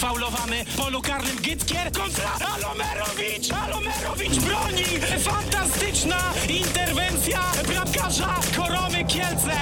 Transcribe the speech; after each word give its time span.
sfaulowany 0.00 0.64
w 0.64 0.76
polu 0.76 1.02
karnym 1.02 1.36
Gytkier 1.36 1.92
kontra 1.92 2.30
Alomerowicz! 2.54 3.52
Alomerowicz 3.52 4.38
broni! 4.38 4.84
Fantastyczna 5.18 6.16
interwencja 6.48 7.40
bramkarza 7.68 8.34
Koromy 8.56 9.04
Kielce! 9.04 9.52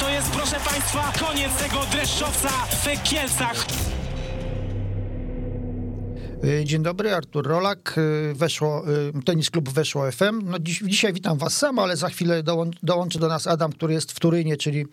To 0.00 0.08
jest, 0.08 0.30
proszę 0.30 0.56
Państwa, 0.60 1.12
koniec 1.26 1.52
tego 1.56 1.86
dreszczowca 1.92 2.48
w 2.48 3.02
Kielcach. 3.02 3.66
Y, 6.44 6.64
Dzień 6.64 6.82
dobry, 6.82 7.14
Artur 7.14 7.46
Rolak, 7.46 7.98
y, 7.98 8.34
weszło, 8.34 8.84
y, 9.18 9.22
Tenis 9.24 9.50
Klub 9.50 9.68
Weszło 9.68 10.12
FM. 10.12 10.42
No 10.44 10.58
dziś, 10.58 10.82
dzisiaj 10.86 11.12
witam 11.12 11.38
was 11.38 11.56
sam, 11.56 11.78
ale 11.78 11.96
za 11.96 12.08
chwilę 12.08 12.42
dołą, 12.42 12.70
dołączy 12.82 13.18
do 13.18 13.28
nas 13.28 13.46
Adam, 13.46 13.72
który 13.72 13.94
jest 13.94 14.12
w 14.12 14.20
Turynie, 14.20 14.56
czyli 14.56 14.86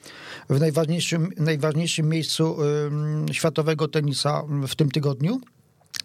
w 0.49 0.59
najważniejszym, 0.59 1.29
najważniejszym 1.37 2.09
miejscu 2.09 2.57
światowego 3.31 3.87
tenisa 3.87 4.43
w 4.67 4.75
tym 4.75 4.91
tygodniu. 4.91 5.41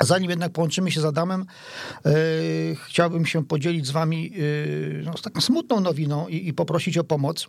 Zanim 0.01 0.31
jednak 0.31 0.53
połączymy 0.53 0.91
się 0.91 1.01
z 1.01 1.05
Adamem, 1.05 1.45
chciałbym 2.87 3.27
się 3.27 3.45
podzielić 3.45 3.87
z 3.87 3.91
wami 3.91 4.33
no, 5.05 5.17
z 5.17 5.23
taką 5.23 5.41
smutną 5.41 5.81
nowiną 5.81 6.29
i, 6.29 6.49
i 6.49 6.53
poprosić 6.55 6.99
o 6.99 7.05
pomoc. 7.05 7.47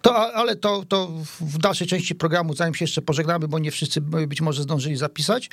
To, 0.03 0.35
ale 0.35 0.57
to, 0.57 0.85
to 0.89 1.09
w 1.41 1.59
dalszej 1.59 1.87
części 1.87 2.15
programu, 2.15 2.55
zanim 2.55 2.75
się 2.75 2.85
jeszcze 2.85 3.03
pożegnamy, 3.03 3.49
bo 3.49 3.59
nie 3.59 3.71
wszyscy 3.71 4.01
być 4.01 4.41
może 4.41 4.63
zdążyli 4.63 4.97
zapisać. 4.97 5.51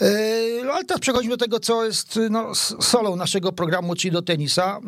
Yy, 0.00 0.06
No 0.64 0.72
ale 0.72 0.84
teraz 0.84 1.00
przechodzimy 1.00 1.36
do 1.36 1.44
tego, 1.44 1.60
co 1.60 1.84
jest 1.84 2.18
no, 2.30 2.50
s- 2.50 2.74
solą 2.80 3.16
naszego 3.16 3.52
programu, 3.52 3.94
czyli 3.94 4.12
do 4.12 4.22
tenisa. 4.22 4.80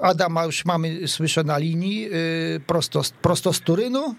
Yy, 0.00 0.02
Adama 0.02 0.44
już 0.44 0.64
mamy, 0.64 1.08
słyszę, 1.08 1.44
na 1.44 1.58
linii, 1.58 2.00
yy, 2.00 2.10
prosto, 2.66 3.02
prosto 3.22 3.52
z 3.52 3.60
Turynu. 3.60 4.14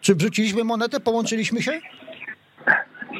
Czy 0.00 0.14
wrzuciliśmy 0.14 0.64
monetę, 0.64 1.00
połączyliśmy 1.00 1.62
się? 1.62 1.80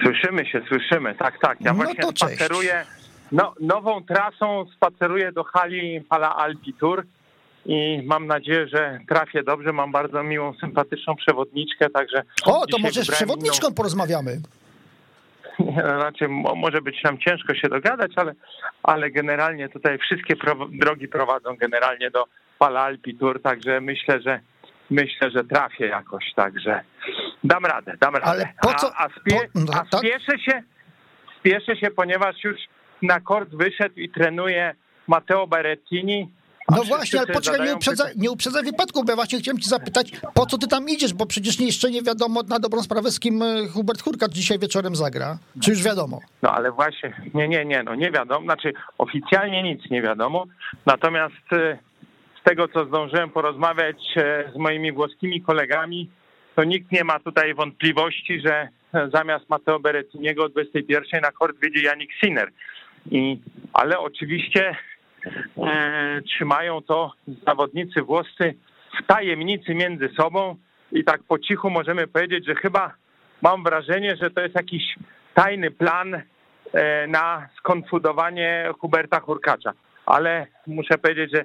Słyszymy 0.03 0.47
się, 0.47 0.63
słyszymy, 0.69 1.15
tak, 1.15 1.39
tak. 1.41 1.61
Ja 1.61 1.73
No 1.73 1.77
właśnie 1.77 2.05
spaceruję 2.05 2.85
no, 3.33 3.55
nową 3.61 4.05
trasą, 4.05 4.67
spaceruję 4.77 5.33
do 5.33 5.45
hali 5.45 6.05
Hala 6.11 6.37
Alpi 6.37 6.75
Tour 6.75 7.05
i 7.67 8.03
mam 8.05 8.27
nadzieję, 8.27 8.69
że 8.69 9.01
trafię 9.09 9.43
dobrze. 9.43 9.73
Mam 9.73 9.93
bardzo 9.93 10.23
miłą, 10.23 10.55
sympatyczną 10.61 11.17
przewodniczkę, 11.17 11.91
także... 11.91 12.23
O, 12.45 12.67
to 12.67 12.79
może 12.79 13.05
z 13.05 13.11
przewodniczką 13.11 13.75
porozmawiamy. 13.75 14.31
inną- 15.59 15.83
Raczej 15.83 16.29
mo- 16.29 16.55
może 16.55 16.83
być 16.83 17.03
nam 17.03 17.19
ciężko 17.19 17.55
się 17.55 17.69
dogadać, 17.69 18.13
ale, 18.17 18.35
ale 18.83 19.11
generalnie 19.11 19.69
tutaj 19.69 19.99
wszystkie 19.99 20.37
pro, 20.37 20.57
drogi 20.69 21.09
prowadzą 21.09 21.57
generalnie 21.57 22.11
do 22.11 22.25
Hala 22.59 22.81
Alpi 22.81 23.17
Tour, 23.17 23.43
także 23.43 23.81
myślę, 23.81 24.21
że 24.21 24.41
myślę, 24.91 25.31
że 25.31 25.45
trafię 25.45 25.87
jakoś, 25.87 26.33
także 26.37 26.81
dam 27.45 27.65
radę, 27.65 27.97
dam 28.01 28.15
radę. 28.15 28.27
Ale 28.27 28.49
po 28.63 28.75
co- 28.75 28.93
A, 28.97 29.05
a, 29.05 29.09
spie, 29.21 29.41
po- 29.53 29.61
no 29.61 29.73
a 29.75 29.85
tak? 29.87 30.01
spieszę 30.01 30.39
się, 30.39 30.63
spieszę 31.41 31.77
się, 31.77 31.91
ponieważ 31.91 32.45
już 32.45 32.57
na 33.03 33.21
kort 33.21 33.49
wyszedł 33.55 33.95
i 34.01 34.09
trenuje 34.11 34.75
Matteo 35.09 35.47
Berrettini. 35.47 36.31
No 36.71 36.85
właśnie, 36.85 37.21
ale 37.21 37.29
poczekaj, 37.35 37.67
nie 37.67 37.75
uprzedzaj, 37.75 38.13
nie 38.17 38.31
uprzedzaj 38.31 38.65
wypadku, 38.65 39.05
bo 39.05 39.13
ja 39.13 39.17
właśnie 39.17 39.39
chciałem 39.39 39.59
ci 39.59 39.69
zapytać, 39.69 40.13
po 40.35 40.47
co 40.47 40.59
ty 40.59 40.67
tam 40.69 40.89
idziesz, 40.89 41.15
bo 41.15 41.27
przecież 41.27 41.61
jeszcze 41.61 41.91
nie 41.91 42.03
wiadomo 42.03 42.43
na 42.43 42.59
dobrą 42.59 42.83
sprawę, 42.83 43.11
z 43.11 43.21
kim 43.21 43.43
e, 43.43 43.69
Hubert 43.69 44.03
Hurkacz 44.03 44.33
dzisiaj 44.33 44.59
wieczorem 44.59 44.97
zagra. 44.97 45.39
Czy 45.63 45.71
już 45.71 45.83
wiadomo? 45.83 46.21
No 46.43 46.51
ale 46.55 46.73
właśnie, 46.73 47.13
nie, 47.35 47.49
nie, 47.49 47.65
nie, 47.65 47.83
no 47.83 47.95
nie 47.95 48.11
wiadomo, 48.11 48.45
znaczy 48.47 48.73
oficjalnie 48.99 49.63
nic 49.63 49.91
nie 49.91 50.03
wiadomo, 50.03 50.45
natomiast 50.87 51.53
e, 51.53 51.79
z 52.41 52.45
tego, 52.45 52.69
co 52.69 52.85
zdążyłem 52.87 53.31
porozmawiać 53.31 53.97
e, 54.17 54.53
z 54.55 54.59
moimi 54.59 54.93
włoskimi 54.93 55.43
kolegami, 55.43 56.11
to 56.55 56.65
nikt 56.65 56.93
nie 56.93 57.05
ma 57.05 57.19
tutaj 57.19 57.55
wątpliwości, 57.55 58.41
że 58.41 58.69
e, 58.95 59.11
zamiast 59.15 59.49
Matteo 59.49 59.81
Berrettiniego 59.81 60.45
o 60.45 60.49
21 60.49 61.21
na 61.23 61.33
kort 61.33 61.57
wyjdzie 61.59 61.83
Janik 61.83 62.11
Sinner. 62.21 62.51
I, 63.11 63.39
ale 63.73 63.99
oczywiście 63.99 64.77
e, 65.57 66.23
trzymają 66.23 66.83
to 66.83 67.13
zawodnicy 67.47 68.03
włoscy 68.03 68.55
w 69.03 69.07
tajemnicy 69.07 69.75
między 69.75 70.09
sobą 70.17 70.57
i 70.93 71.05
tak 71.05 71.23
po 71.23 71.39
cichu 71.39 71.71
możemy 71.71 72.07
powiedzieć, 72.07 72.47
że 72.47 72.55
chyba 72.55 72.95
mam 73.43 73.65
wrażenie, 73.65 74.17
że 74.17 74.31
to 74.31 74.41
jest 74.41 74.55
jakiś 74.55 74.83
tajny 75.35 75.71
plan 75.71 76.15
e, 76.15 77.07
na 77.07 77.49
skonfudowanie 77.59 78.71
Huberta 78.79 79.21
Hurkacza. 79.21 79.73
Ale 80.07 80.47
muszę 80.67 80.99
powiedzieć, 80.99 81.31
że 81.35 81.45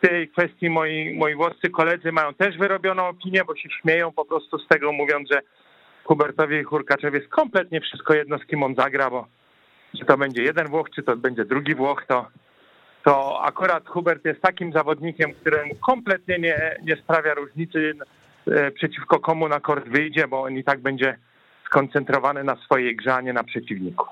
w 0.00 0.08
tej 0.08 0.28
kwestii 0.28 0.70
moi, 0.70 1.14
moi 1.14 1.34
włoscy 1.34 1.70
koledzy 1.70 2.12
mają 2.12 2.34
też 2.34 2.58
wyrobioną 2.58 3.08
opinię, 3.08 3.44
bo 3.46 3.56
się 3.56 3.68
śmieją 3.82 4.12
po 4.12 4.24
prostu 4.24 4.58
z 4.58 4.68
tego, 4.68 4.92
mówiąc, 4.92 5.28
że 5.30 5.40
Hubertowi 6.04 6.62
Hurkaczowi 6.62 7.16
jest 7.16 7.28
kompletnie 7.28 7.80
wszystko 7.80 8.14
jedno, 8.14 8.38
z 8.38 8.46
kim 8.46 8.62
on 8.62 8.74
zagra, 8.74 9.10
bo 9.10 9.26
czy 9.98 10.04
to 10.04 10.18
będzie 10.18 10.42
jeden 10.42 10.68
Włoch, 10.68 10.90
czy 10.90 11.02
to 11.02 11.16
będzie 11.16 11.44
drugi 11.44 11.74
Włoch, 11.74 12.04
to, 12.08 12.26
to 13.04 13.42
akurat 13.42 13.88
Hubert 13.88 14.24
jest 14.24 14.40
takim 14.40 14.72
zawodnikiem, 14.72 15.32
któremu 15.34 15.74
kompletnie 15.74 16.38
nie, 16.38 16.76
nie 16.82 16.96
sprawia 16.96 17.34
różnicy 17.34 17.92
e, 18.46 18.70
przeciwko 18.70 19.20
komu 19.20 19.48
na 19.48 19.60
kort 19.60 19.88
wyjdzie, 19.88 20.28
bo 20.28 20.42
on 20.42 20.56
i 20.56 20.64
tak 20.64 20.80
będzie 20.80 21.18
skoncentrowany 21.66 22.44
na 22.44 22.56
swojej 22.56 22.96
grze, 22.96 23.14
a 23.14 23.20
nie 23.20 23.32
na 23.32 23.44
przeciwniku. 23.44 24.06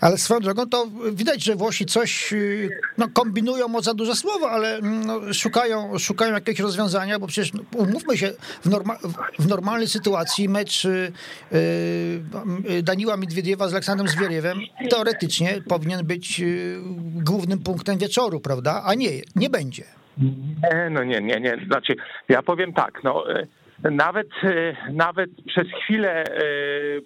Ale 0.00 0.18
swoją 0.18 0.40
drogą 0.40 0.68
to 0.68 0.86
widać, 1.12 1.44
że 1.44 1.56
Włosi 1.56 1.86
coś 1.86 2.32
y, 2.32 2.68
no, 2.98 3.08
kombinują, 3.08 3.68
może 3.68 3.84
za 3.84 3.94
duże 3.94 4.14
słowo, 4.14 4.50
ale 4.50 4.76
mm, 4.76 5.06
no, 5.06 5.34
szukają, 5.34 5.98
szukają 5.98 6.34
jakiegoś 6.34 6.60
rozwiązania, 6.60 7.18
bo 7.18 7.26
przecież 7.26 7.52
no, 7.52 7.60
umówmy 7.76 8.18
się, 8.18 8.32
w, 8.62 8.70
norma, 8.70 8.96
w 9.38 9.48
normalnej 9.48 9.88
sytuacji 9.88 10.48
mecz 10.48 10.84
y, 10.84 11.12
y, 12.70 12.82
Daniła 12.82 13.16
Midwiediewa 13.16 13.68
z 13.68 13.72
Aleksandrem 13.72 14.08
Zwieriewem 14.08 14.58
teoretycznie 14.90 15.62
powinien 15.68 16.06
być 16.06 16.40
y, 16.40 16.78
głównym 17.14 17.58
punktem 17.58 17.98
wieczoru, 17.98 18.40
prawda? 18.40 18.82
A 18.84 18.94
nie, 18.94 19.10
nie 19.36 19.50
będzie. 19.50 19.84
Nie, 20.18 20.90
no 20.90 21.04
nie, 21.04 21.20
nie, 21.20 21.40
nie. 21.40 21.58
Znaczy, 21.66 21.96
ja 22.28 22.42
powiem 22.42 22.72
tak, 22.72 23.00
no 23.04 23.30
e, 23.32 23.46
nawet, 23.82 24.28
e, 24.42 24.76
nawet 24.92 25.30
przez 25.46 25.68
chwilę 25.82 26.24
e, 26.24 26.42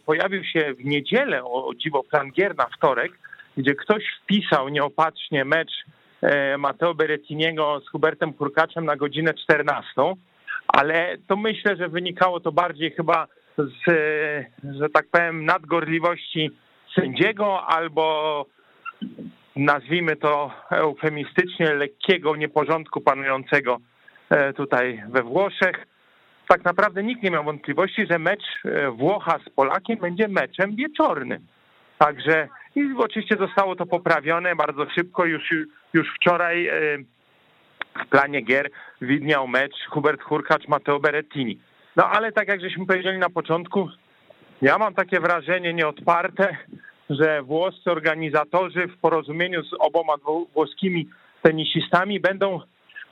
pojawił 0.07 0.45
się 0.45 0.75
w 0.75 0.85
niedzielę, 0.85 1.45
o 1.45 1.73
dziwo, 1.75 2.03
plan 2.03 2.31
gier 2.33 2.57
na 2.57 2.67
wtorek, 2.67 3.13
gdzie 3.57 3.75
ktoś 3.75 4.05
wpisał 4.23 4.69
nieopatrznie 4.69 5.45
mecz 5.45 5.73
e, 6.23 6.59
Matteo 6.59 6.95
Berrettiniego 6.95 7.81
z 7.81 7.89
Hubertem 7.89 8.33
Hurkaczem 8.33 8.85
na 8.85 8.97
godzinę 8.97 9.35
14, 9.35 9.87
ale 10.69 11.17
to 11.27 11.37
myślę, 11.37 11.77
że 11.77 11.89
wynikało 11.89 12.41
to 12.41 12.53
bardziej 12.53 12.91
chyba 12.91 13.27
z, 13.59 13.85
że 14.79 14.89
tak 14.89 15.07
powiem, 15.11 15.45
nadgorliwości 15.45 16.51
sędziego 16.95 17.67
albo 17.67 18.47
nazwijmy 19.57 20.17
to 20.17 20.51
eufemistycznie, 20.71 21.75
lekkiego 21.75 22.37
nieporządku 22.37 23.01
panującego 23.01 23.79
tutaj 24.57 25.03
we 25.09 25.23
Włoszech. 25.23 25.87
Tak 26.49 26.65
naprawdę 26.65 27.03
nikt 27.03 27.23
nie 27.23 27.31
miał 27.31 27.45
wątpliwości, 27.45 28.07
że 28.11 28.19
mecz 28.19 28.43
e, 28.65 28.91
Włocha 28.91 29.39
z 29.47 29.51
Polakiem 29.51 29.99
będzie 29.99 30.29
meczem 30.29 30.77
wieczornym. 30.77 31.47
Także 31.99 32.49
i 32.77 32.95
oczywiście 32.99 33.37
zostało 33.37 33.77
to 33.77 33.87
poprawione 33.87 34.57
bardzo 34.57 34.91
szybko. 34.91 35.25
Już, 35.25 35.55
już 35.93 36.15
wczoraj 36.17 36.67
e, 36.67 36.73
w 38.05 38.09
planie 38.11 38.41
gier 38.41 38.71
widniał 39.01 39.49
mecz 39.49 39.75
Hubert 39.91 40.23
Hurkacz, 40.23 40.69
Matteo 40.69 41.01
Berrettini. 41.01 41.59
No 41.97 42.11
ale 42.11 42.33
tak 42.33 42.49
jak 42.49 42.61
żeśmy 42.61 42.87
powiedzieli 42.87 43.19
na 43.19 43.31
początku, 43.31 43.89
ja 44.63 44.79
mam 44.79 44.95
takie 44.95 45.21
wrażenie 45.21 45.75
nieodparte, 45.75 46.57
że 47.11 47.43
włoscy 47.43 47.91
organizatorzy 47.91 48.89
w 48.89 48.99
porozumieniu 48.99 49.65
z 49.65 49.75
oboma 49.79 50.15
włoskimi 50.55 51.09
tenisistami 51.43 52.21
będą 52.21 52.61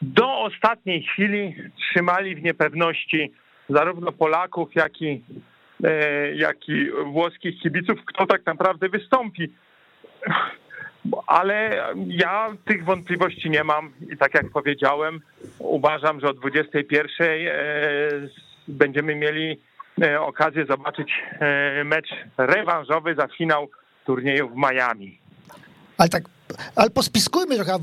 do 0.02 0.40
ostatniej 0.40 1.02
chwili 1.02 1.54
trzymali 1.76 2.34
w 2.34 2.42
niepewności 2.42 3.32
zarówno 3.68 4.12
Polaków, 4.12 4.74
jak 4.74 5.02
i, 5.02 5.22
e, 5.84 6.34
jak 6.34 6.68
i 6.68 6.90
włoskich 7.12 7.60
kibiców, 7.62 7.98
kto 8.04 8.26
tak 8.26 8.46
naprawdę 8.46 8.88
wystąpi 8.88 9.52
ale 11.26 11.84
ja 12.06 12.48
tych 12.64 12.84
wątpliwości 12.84 13.50
nie 13.50 13.64
mam 13.64 13.92
i 14.12 14.16
tak 14.16 14.34
jak 14.34 14.50
powiedziałem, 14.50 15.20
uważam, 15.58 16.20
że 16.20 16.28
o 16.28 16.34
21 16.34 17.28
będziemy 18.68 19.14
mieli 19.14 19.60
okazję 20.20 20.66
zobaczyć 20.66 21.22
mecz 21.84 22.08
rewanżowy 22.38 23.14
za 23.14 23.28
finał 23.28 23.68
turnieju 24.06 24.48
w 24.48 24.56
Miami. 24.56 25.18
Ale 25.98 26.08
tak, 26.08 26.22
ale 26.74 26.90
pospiskujmy 26.90 27.56
trochę. 27.56 27.78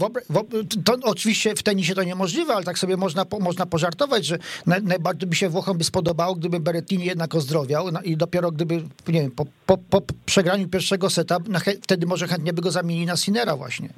To 0.85 0.95
oczywiście 1.03 1.55
w 1.55 1.63
tenisie 1.63 1.95
to 1.95 2.03
niemożliwe, 2.03 2.53
ale 2.53 2.63
tak 2.63 2.79
sobie 2.79 2.97
można, 2.97 3.25
można 3.39 3.65
pożartować, 3.65 4.25
że 4.25 4.37
najbardziej 4.65 5.29
by 5.29 5.35
się 5.35 5.49
Włochom 5.49 5.77
by 5.77 5.83
spodobało, 5.83 6.35
gdyby 6.35 6.59
Berettini 6.59 7.05
jednak 7.05 7.35
ozdrowiał 7.35 7.85
i 8.03 8.17
dopiero 8.17 8.51
gdyby, 8.51 8.75
nie 9.07 9.21
wiem, 9.21 9.31
po, 9.31 9.45
po, 9.65 9.77
po 9.77 10.01
przegraniu 10.25 10.67
pierwszego 10.67 11.09
seta, 11.09 11.37
wtedy 11.81 12.05
może 12.05 12.27
chętnie 12.27 12.53
by 12.53 12.61
go 12.61 12.71
zamienili 12.71 13.05
na 13.05 13.17
Sinera 13.17 13.55
właśnie. 13.55 13.89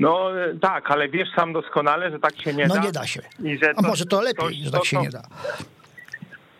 No 0.00 0.30
tak, 0.60 0.90
ale 0.90 1.08
wiesz 1.08 1.28
sam 1.36 1.52
doskonale, 1.52 2.10
że 2.10 2.18
tak 2.18 2.42
się 2.42 2.54
nie 2.54 2.66
no, 2.66 2.74
da. 2.74 2.80
No 2.80 2.86
nie 2.86 2.92
da 2.92 3.06
się. 3.06 3.22
A 3.76 3.82
może 3.82 4.06
to 4.06 4.20
lepiej, 4.20 4.64
że 4.64 4.70
tak 4.70 4.84
się 4.84 4.96
nie 5.02 5.10
da. 5.10 5.22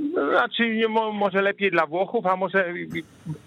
Znaczy, 0.09 0.89
może 1.13 1.43
lepiej 1.43 1.71
dla 1.71 1.87
Włochów, 1.87 2.27
a 2.27 2.37
może 2.37 2.75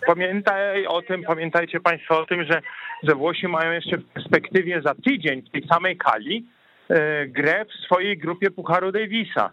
pamiętaj 0.07 0.85
o 0.87 1.01
tym, 1.01 1.23
pamiętajcie 1.23 1.79
Państwo 1.79 2.19
o 2.19 2.25
tym, 2.25 2.43
że, 2.43 2.61
że 3.03 3.15
Włosi 3.15 3.47
mają 3.47 3.71
jeszcze 3.71 3.97
w 3.97 4.05
perspektywie 4.05 4.81
za 4.81 4.95
tydzień 4.95 5.41
w 5.41 5.49
tej 5.49 5.67
samej 5.67 5.97
kali 5.97 6.45
e, 6.89 7.27
grę 7.27 7.65
w 7.65 7.85
swojej 7.85 8.17
grupie 8.17 8.51
Pucharu 8.51 8.91
Davisa. 8.91 9.51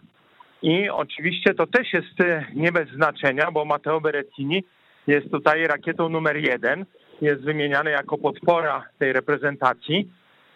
I 0.61 0.89
oczywiście 0.89 1.53
to 1.53 1.67
też 1.67 1.93
jest 1.93 2.21
e, 2.21 2.45
nie 2.55 2.71
bez 2.71 2.89
znaczenia, 2.89 3.51
bo 3.51 3.65
Matteo 3.65 4.01
Berettini 4.01 4.63
jest 5.07 5.31
tutaj 5.31 5.67
rakietą 5.67 6.09
numer 6.09 6.37
jeden, 6.37 6.85
jest 7.21 7.41
wymieniany 7.41 7.91
jako 7.91 8.17
podpora 8.17 8.85
tej 8.99 9.13
reprezentacji. 9.13 10.11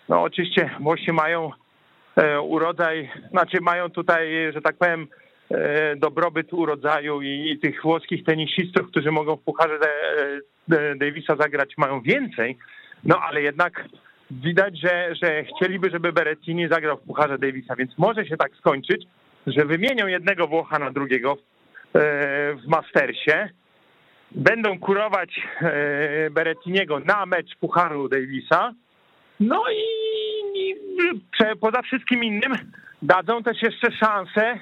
No 0.10 0.22
oczywiście 0.22 0.70
Włosi 0.80 1.12
mają 1.12 1.52
e, 2.16 2.42
urodzaj, 2.42 3.10
znaczy 3.32 3.58
mają 3.62 3.90
tutaj, 3.90 4.52
że 4.54 4.62
tak 4.62 4.76
powiem, 4.78 5.08
dobrobyt 5.98 6.54
urodzaju 6.54 7.22
i, 7.22 7.60
tych 7.62 7.82
włoskich 7.82 8.24
tenisistów, 8.24 8.88
którzy 8.88 9.12
mogą 9.12 9.36
w 9.36 9.44
Pucharze 9.44 9.80
Davisa 10.96 11.36
zagrać, 11.36 11.74
mają 11.78 12.02
więcej. 12.02 12.58
No 13.04 13.20
ale 13.20 13.42
jednak 13.42 13.86
widać, 14.32 14.80
że, 14.80 15.16
że 15.24 15.44
chcieliby, 15.44 15.90
żeby 15.90 16.14
Berettini 16.14 16.68
zagrał 16.68 16.98
w 16.98 17.02
Pucharze 17.02 17.38
Davisa, 17.38 17.76
więc 17.76 17.98
może 17.98 18.26
się 18.26 18.38
tak 18.38 18.56
skończyć, 18.56 19.06
że 19.48 19.66
wymienią 19.66 20.08
jednego 20.08 20.48
Włocha 20.48 20.80
na 20.80 20.92
drugiego 20.92 21.34
e, 21.34 21.38
w 22.56 22.68
Mastersie, 22.68 23.50
będą 24.32 24.80
kurować 24.80 25.42
e, 25.62 26.30
Berettiniego 26.30 27.00
na 27.00 27.26
mecz 27.26 27.56
Pucharu 27.60 28.10
Davisa, 28.10 28.74
no 29.40 29.64
i, 29.72 30.76
poza 31.62 31.82
wszystkim 31.82 32.24
innym 32.24 32.52
dadzą 33.02 33.44
też 33.44 33.62
jeszcze 33.62 33.92
szansę 33.92 34.42
e, 34.46 34.60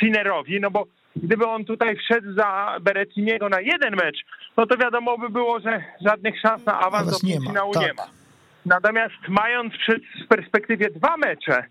Sinerowi, 0.00 0.60
no 0.60 0.70
bo 0.70 0.86
gdyby 1.16 1.46
on 1.46 1.64
tutaj 1.64 1.96
wszedł 1.96 2.32
za 2.32 2.76
Berettiniego 2.80 3.48
na 3.48 3.60
jeden 3.60 3.96
mecz, 3.96 4.24
no 4.56 4.66
to 4.66 4.76
wiadomo 4.76 5.18
by 5.18 5.30
było, 5.30 5.60
że 5.60 5.84
żadnych 6.06 6.40
szans 6.40 6.66
na 6.66 6.80
awans 6.80 7.20
do 7.20 7.28
finału 7.46 7.72
tak. 7.72 7.82
nie 7.82 7.92
ma. 7.92 8.06
Natomiast 8.66 9.28
mając 9.28 9.74
w 10.24 10.28
perspektywie 10.28 10.90
dwa 10.90 11.16
mecze, 11.16 11.64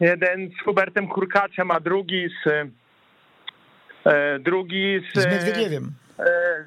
jeden 0.00 0.50
z 0.50 0.64
Hubertem 0.64 1.08
Kurkaczem, 1.08 1.70
a 1.70 1.80
drugi 1.80 2.28
z 2.44 2.48
e, 4.06 4.38
drugi 4.38 5.00
z, 5.14 5.18
z 5.18 5.26
Miedwiediewem. 5.26 5.92
E, 6.18 6.24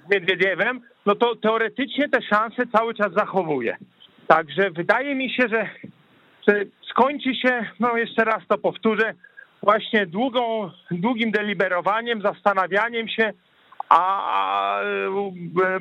z 0.07 0.11
Miedwiediewem, 0.11 0.81
no 1.05 1.15
to 1.15 1.35
teoretycznie 1.35 2.09
te 2.09 2.21
szanse 2.21 2.63
cały 2.73 2.93
czas 2.93 3.13
zachowuje. 3.13 3.77
Także 4.27 4.71
wydaje 4.71 5.15
mi 5.15 5.29
się, 5.33 5.47
że 5.47 5.69
że 6.47 6.65
skończy 6.89 7.35
się, 7.35 7.65
no 7.79 7.97
jeszcze 7.97 8.23
raz 8.23 8.43
to 8.47 8.57
powtórzę, 8.57 9.13
właśnie 9.63 10.05
długą, 10.05 10.71
długim 10.91 11.31
deliberowaniem, 11.31 12.21
zastanawianiem 12.21 13.07
się, 13.07 13.33
a 13.89 14.81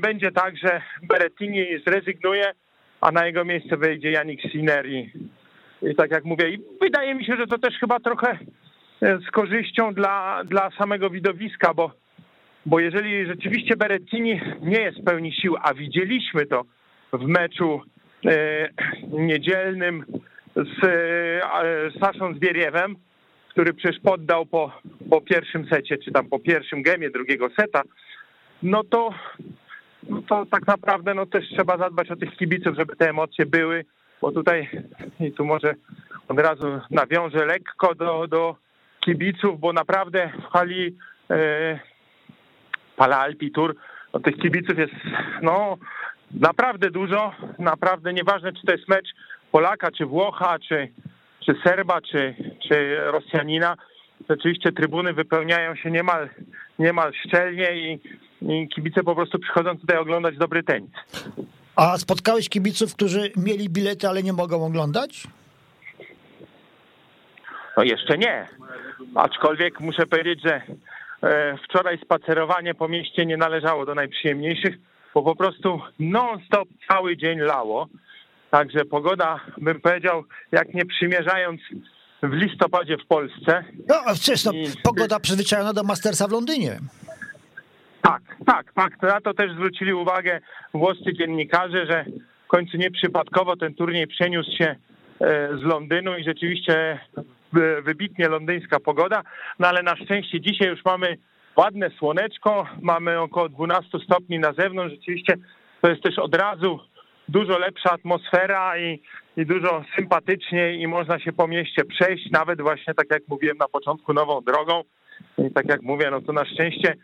będzie 0.01 0.33
tak, 0.33 0.57
że 0.57 0.83
Berettini 1.03 1.67
zrezygnuje, 1.87 2.53
a 3.01 3.13
na 3.13 3.27
jego 3.27 3.45
miejsce 3.45 3.77
wejdzie 3.77 4.11
Janik 4.11 4.43
Sinner 4.43 4.89
i, 4.89 5.13
i 5.83 5.95
tak 5.95 6.11
jak 6.11 6.25
mówię, 6.25 6.51
i 6.51 6.59
wydaje 6.81 7.15
mi 7.15 7.25
się, 7.25 7.37
że 7.37 7.47
to 7.47 7.59
też 7.59 7.75
chyba 7.81 8.01
trochę 8.01 8.39
z 9.03 9.31
korzyścią 9.31 9.95
dla, 9.95 10.45
dla 10.45 10.71
samego 10.71 11.11
widowiska, 11.11 11.75
bo, 11.75 11.93
bo 12.67 12.81
jeżeli 12.81 13.27
rzeczywiście 13.27 13.77
Berettini 13.77 14.41
nie 14.61 14.81
jest 14.81 15.05
pełni 15.05 15.33
sił, 15.33 15.57
a 15.63 15.75
widzieliśmy 15.75 16.47
to 16.47 16.65
w 17.13 17.27
meczu 17.27 17.83
e, 18.27 18.69
niedzielnym 19.09 20.05
z 20.57 20.85
e, 20.85 22.01
Saszą 22.01 22.35
Zbieriewem, 22.35 22.97
który 23.51 23.75
przecież 23.75 24.01
poddał 24.01 24.47
po, 24.47 24.73
po 25.11 25.21
pierwszym 25.21 25.67
secie, 25.69 25.99
czy 25.99 26.13
tam 26.13 26.29
po 26.29 26.39
pierwszym 26.39 26.83
gemie 26.83 27.11
drugiego 27.11 27.49
seta, 27.61 27.83
no 28.63 28.85
to, 28.85 29.15
no 30.09 30.23
to 30.23 30.47
tak 30.47 30.67
naprawdę 30.67 31.15
no 31.15 31.27
też 31.27 31.49
trzeba 31.49 31.79
zadbać 31.79 32.11
o 32.11 32.17
tych 32.17 32.37
kibiców, 32.37 32.77
żeby 32.77 32.97
te 32.97 33.11
emocje 33.11 33.47
były, 33.47 33.85
bo 34.21 34.33
tutaj 34.33 34.71
i 35.21 35.33
tu 35.33 35.45
może 35.45 35.75
od 36.29 36.39
razu 36.39 36.81
nawiążę 36.91 37.47
lekko 37.47 37.95
do, 37.95 38.27
do 38.29 38.57
kibiców, 39.01 39.61
bo 39.61 39.73
naprawdę 39.73 40.33
w 40.43 40.53
hali 40.53 40.97
e, 41.31 41.81
Pala 42.97 43.19
Alpi 43.19 43.51
Tour 43.51 43.77
no 44.15 44.21
tych 44.21 44.37
kibiców 44.37 44.79
jest 44.79 44.95
no 45.43 45.77
naprawdę 46.31 46.91
dużo, 46.91 47.33
naprawdę 47.59 48.13
nieważne 48.13 48.53
czy 48.53 48.67
to 48.67 48.73
jest 48.73 48.89
mecz 48.89 49.09
Polaka, 49.53 49.91
czy 49.91 50.07
Włocha, 50.07 50.59
czy, 50.59 50.89
czy 51.47 51.55
Serba, 51.65 52.01
czy, 52.01 52.35
czy 52.69 52.97
Rosjanina, 52.97 53.77
rzeczywiście 54.31 54.73
trybuny 54.73 55.13
wypełniają 55.13 55.77
się 55.77 55.91
niemal, 55.91 56.29
niemal 56.79 57.13
szczelnie 57.27 57.73
i, 57.73 58.01
i 58.43 58.69
kibice 58.69 59.03
po 59.03 59.15
prostu 59.15 59.39
przychodzą 59.39 59.79
tutaj 59.79 59.97
oglądać 59.97 60.37
dobry 60.37 60.63
tenis. 60.63 60.91
A 61.77 61.99
spotkałeś 61.99 62.49
kibiców, 62.49 62.95
którzy 62.95 63.33
mieli 63.37 63.69
bilety, 63.69 64.09
ale 64.09 64.23
nie 64.23 64.33
mogą 64.33 64.67
oglądać? 64.67 65.27
No 67.77 67.83
jeszcze 67.83 68.19
nie. 68.19 68.49
Aczkolwiek 69.15 69.81
muszę 69.81 70.07
powiedzieć, 70.07 70.43
że 70.43 70.63
e, 71.23 71.57
wczoraj 71.65 71.99
spacerowanie 71.99 72.75
po 72.75 72.89
mieście 72.89 73.27
nie 73.27 73.37
należało 73.37 73.87
do 73.87 73.95
najprzyjemniejszych, 73.95 74.75
bo 75.15 75.23
po 75.23 75.37
prostu 75.37 75.81
non-stop 75.99 76.69
cały 76.89 77.17
dzień 77.17 77.39
lało. 77.39 77.89
Także 78.51 78.85
pogoda, 78.85 79.41
bym 79.59 79.81
powiedział, 79.81 80.25
jak 80.53 80.75
nie 80.75 80.87
przymierzając 80.87 81.61
w 82.23 82.33
listopadzie 82.33 82.97
w 82.97 83.07
Polsce. 83.07 83.65
No, 83.89 83.95
przecież 84.15 84.45
no, 84.45 84.53
I... 84.53 84.67
pogoda 84.83 85.21
przyzwyczajona 85.21 85.73
do 85.73 85.83
Mastersa 85.83 86.29
w 86.29 86.33
Londynie. 86.33 86.79
Tak, 88.03 88.23
tak, 88.47 88.73
tak. 88.73 89.03
Na 89.03 89.21
to 89.21 89.35
też 89.35 89.53
zwrócili 89.53 89.93
uwagę 89.93 90.41
włoscy 90.75 91.13
dziennikarze, 91.13 91.87
że 91.87 92.05
w 92.45 92.49
końcu 92.49 92.77
nieprzypadkowo 92.77 93.57
ten 93.57 93.75
turniej 93.75 94.07
przeniósł 94.07 94.51
się 94.59 94.65
e, 94.65 94.77
z 95.59 95.63
Londynu 95.63 96.19
i 96.19 96.25
rzeczywiście 96.25 97.01
wybitnie 97.83 98.29
londyńska 98.29 98.81
pogoda, 98.81 99.23
no 99.59 99.69
ale 99.69 99.83
na 99.83 99.97
szczęście 99.97 100.41
dzisiaj 100.41 100.69
już 100.69 100.85
mamy 100.85 101.17
ładne 101.57 101.91
słoneczko, 101.99 102.67
mamy 102.81 103.21
około 103.21 103.49
12 103.49 103.99
stopni 104.05 104.39
na 104.39 104.53
zewnątrz, 104.53 104.95
rzeczywiście 104.95 105.35
to 105.83 105.91
jest 105.91 106.03
też 106.03 106.19
od 106.19 106.35
razu 106.35 106.81
dużo 107.31 107.59
lepsza 107.59 107.91
atmosfera 107.91 108.79
i, 108.79 109.03
i 109.37 109.47
dużo 109.47 109.85
sympatyczniej 109.97 110.81
i 110.81 110.87
można 110.87 111.19
się 111.19 111.33
po 111.33 111.49
mieście 111.49 111.85
przejść, 111.85 112.31
nawet 112.31 112.61
właśnie 112.61 112.95
tak 112.95 113.07
jak 113.11 113.23
mówiłem 113.29 113.57
na 113.57 113.69
początku 113.69 114.13
nową 114.13 114.41
drogą. 114.41 114.83
I 115.39 115.51
tak 115.51 115.69
jak 115.69 115.83
mówię, 115.83 116.11
no 116.11 116.21
to 116.21 116.33
na 116.33 116.45
szczęście, 116.45 116.97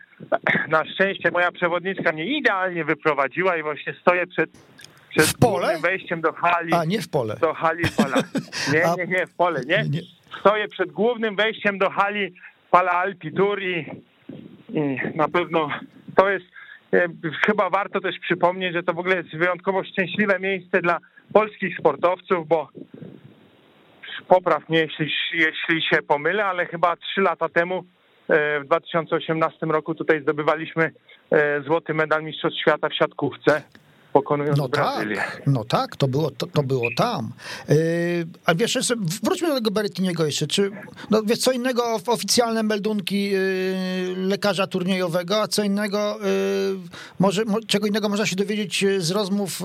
na 0.69 0.85
szczęście 0.85 1.31
moja 1.31 1.51
przewodniczka 1.51 2.11
mnie 2.11 2.25
idealnie 2.25 2.85
wyprowadziła 2.85 3.57
i 3.57 3.63
właśnie 3.63 3.93
stoję 4.01 4.27
przed, 4.27 4.49
przed 5.09 5.25
w 5.25 5.37
pole? 5.39 5.79
wejściem 5.81 6.21
do 6.21 6.33
hali. 6.33 6.73
A, 6.73 6.85
nie 6.85 7.01
w 7.01 7.09
pole. 7.09 7.37
Do 7.41 7.53
hali 7.53 7.83
Pala. 7.97 8.17
Nie, 8.73 8.83
nie, 8.97 9.17
nie, 9.17 9.27
w 9.27 9.33
pole, 9.33 9.61
nie. 9.67 9.83
nie. 9.89 10.01
Stoję 10.39 10.67
przed 10.67 10.91
głównym 10.91 11.35
wejściem 11.35 11.77
do 11.77 11.89
hali 11.89 12.33
Pala 12.71 12.91
Alpi 12.91 13.31
Tour 13.31 13.61
i, 13.63 13.85
i 14.69 14.97
na 15.15 15.27
pewno 15.27 15.69
to 16.15 16.29
jest 16.29 16.45
chyba 17.45 17.69
warto 17.69 18.01
też 18.01 18.19
przypomnieć, 18.19 18.73
że 18.73 18.83
to 18.83 18.93
w 18.93 18.99
ogóle 18.99 19.15
jest 19.15 19.35
wyjątkowo 19.35 19.83
szczęśliwe 19.83 20.39
miejsce 20.39 20.81
dla 20.81 20.97
polskich 21.33 21.77
sportowców, 21.77 22.47
bo 22.47 22.69
popraw 24.27 24.69
mnie, 24.69 24.79
jeśli, 24.79 25.09
jeśli 25.33 25.81
się 25.81 26.01
pomylę, 26.07 26.45
ale 26.45 26.65
chyba 26.65 26.95
trzy 26.95 27.21
lata 27.21 27.49
temu, 27.49 27.83
e, 28.27 28.59
w 28.59 28.65
2018 28.65 29.65
roku 29.65 29.95
tutaj 29.95 30.21
zdobywaliśmy 30.21 30.91
e, 31.31 31.61
złoty 31.61 31.93
medal 31.93 32.23
Mistrzostw 32.23 32.59
Świata 32.59 32.89
w 32.89 32.93
siatkówce 32.93 33.61
pokonując 34.17 34.57
No 34.57 34.69
Brazylię. 34.69 35.15
tak, 35.15 35.41
no 35.47 35.63
tak, 35.63 35.95
to 35.95 36.07
było, 36.07 36.31
to, 36.31 36.47
to 36.47 36.63
było 36.63 36.89
tam. 36.97 37.31
Yy, 37.69 37.75
a 38.45 38.55
wiesz, 38.55 38.75
jeszcze, 38.75 38.95
wróćmy 39.23 39.47
do 39.47 39.55
tego 39.55 39.71
Berettiniego 39.71 40.25
jeszcze. 40.25 40.47
Czy, 40.47 40.71
no 41.09 41.23
wiesz, 41.23 41.39
co 41.39 41.51
innego 41.51 41.99
oficjalne 42.07 42.63
meldunki 42.63 43.23
yy, 43.31 43.39
lekarza 44.17 44.67
turniejowego, 44.67 45.41
a 45.41 45.47
co 45.47 45.63
innego, 45.63 46.19
yy, 46.21 46.79
może, 47.19 47.45
mo, 47.45 47.57
czego 47.67 47.87
innego 47.87 48.09
można 48.09 48.25
się 48.25 48.35
dowiedzieć 48.35 48.85
z 48.97 49.11
rozmów 49.11 49.61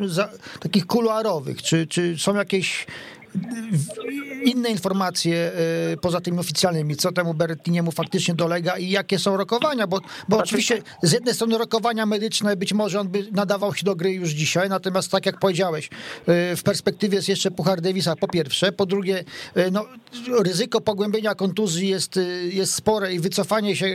yy, 0.00 0.08
za, 0.08 0.28
takich 0.60 0.86
kuluarowych. 0.86 1.62
Czy, 1.62 1.86
czy 1.86 2.14
są 2.18 2.34
jakieś 2.34 2.86
inne 4.44 4.70
informacje 4.70 5.52
y, 5.92 5.96
poza 5.96 6.20
tymi 6.20 6.38
oficjalnymi, 6.38 6.96
co 6.96 7.12
temu 7.12 7.34
Berettiniemu 7.34 7.92
faktycznie 7.92 8.34
dolega 8.34 8.78
i 8.78 8.90
jakie 8.90 9.18
są 9.18 9.36
rokowania, 9.36 9.86
bo, 9.86 10.00
bo 10.00 10.06
znaczy, 10.36 10.42
oczywiście 10.42 10.82
z 11.02 11.12
jednej 11.12 11.34
strony 11.34 11.58
rokowania 11.58 12.06
medyczne, 12.06 12.56
być 12.56 12.72
może 12.72 13.00
on 13.00 13.08
by 13.08 13.26
nadawał 13.32 13.74
się 13.74 13.84
do 13.84 13.96
gry 13.96 14.12
już 14.12 14.30
dzisiaj, 14.30 14.68
natomiast 14.68 15.10
tak 15.10 15.26
jak 15.26 15.38
powiedziałeś, 15.38 15.86
y, 15.86 16.56
w 16.56 16.62
perspektywie 16.62 17.16
jest 17.16 17.28
jeszcze 17.28 17.50
Puchar 17.50 17.80
Davisa 17.80 18.16
po 18.16 18.28
pierwsze, 18.28 18.72
po 18.72 18.86
drugie 18.86 19.24
y, 19.56 19.70
no, 19.70 19.86
ryzyko 20.38 20.80
pogłębienia 20.80 21.34
kontuzji 21.34 21.88
jest, 21.88 22.20
jest 22.50 22.74
spore 22.74 23.14
i 23.14 23.20
wycofanie 23.20 23.76
się 23.76 23.86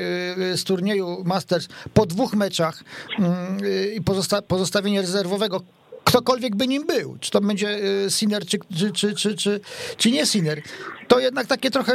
z 0.56 0.64
turnieju 0.64 1.24
Masters 1.26 1.68
po 1.94 2.06
dwóch 2.06 2.34
meczach 2.34 2.84
mm, 3.20 3.58
i 3.96 4.02
pozosta 4.02 4.42
pozostawienie 4.42 5.02
rezerwowego 5.02 5.62
ktokolwiek 6.08 6.56
by 6.56 6.68
nim 6.68 6.88
był, 6.88 7.18
czy 7.20 7.32
to 7.32 7.42
będzie 7.42 7.68
y, 8.06 8.12
Sinner, 8.12 8.46
czy, 8.46 8.58
czy, 8.94 9.16
czy, 9.16 9.36
czy, 9.36 9.60
czy 9.98 10.12
nie 10.12 10.26
Sinner, 10.26 10.62
to 11.08 11.20
jednak 11.20 11.48
takie 11.48 11.72
trochę, 11.72 11.94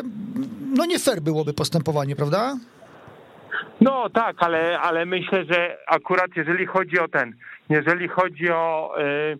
no 0.76 0.84
nie 0.84 0.98
fair 0.98 1.20
byłoby 1.20 1.52
postępowanie, 1.54 2.16
prawda? 2.16 2.56
No 3.80 4.10
tak, 4.10 4.36
ale, 4.38 4.80
ale 4.80 5.06
myślę, 5.06 5.44
że 5.44 5.76
akurat 5.86 6.30
jeżeli 6.36 6.66
chodzi 6.66 6.98
o 6.98 7.08
ten, 7.08 7.34
jeżeli 7.68 8.08
chodzi 8.08 8.50
o 8.50 8.94
y, 9.00 9.38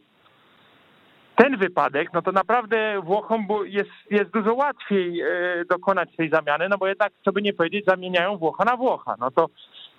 ten 1.37 1.57
wypadek, 1.57 2.13
no 2.13 2.23
to 2.23 2.33
naprawdę 2.33 3.01
Włochom 3.05 3.47
jest, 3.65 3.91
jest 4.11 4.31
dużo 4.31 4.55
łatwiej 4.55 5.23
y, 5.23 5.65
dokonać 5.71 6.09
tej 6.17 6.31
zamiany, 6.31 6.69
no 6.69 6.79
bo 6.79 6.87
jednak, 6.87 7.13
co 7.25 7.33
by 7.33 7.43
nie 7.43 7.53
powiedzieć, 7.53 7.85
zamieniają 7.85 8.37
Włocha 8.37 8.65
na 8.65 8.77
Włocha. 8.77 9.15
No 9.19 9.31
to, 9.31 9.47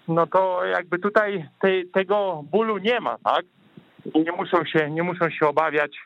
no 0.07 0.27
to 0.27 0.65
jakby 0.65 0.99
tutaj 0.99 1.49
tej, 1.61 1.87
tego 1.89 2.43
bólu 2.51 2.77
nie 2.77 2.99
ma, 2.99 3.17
tak? 3.23 3.45
Nie 4.05 4.31
muszą 4.31 4.65
się, 4.65 4.89
nie 4.89 5.03
muszą 5.03 5.29
się 5.29 5.47
obawiać, 5.47 5.97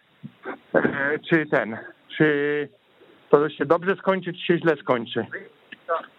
e, 0.75 1.19
czy 1.29 1.45
ten, 1.45 1.77
czy 2.17 2.69
to 3.29 3.49
się 3.49 3.65
dobrze 3.65 3.95
skończy, 3.95 4.33
czy 4.33 4.39
się 4.39 4.57
źle 4.57 4.75
skończy. 4.75 5.25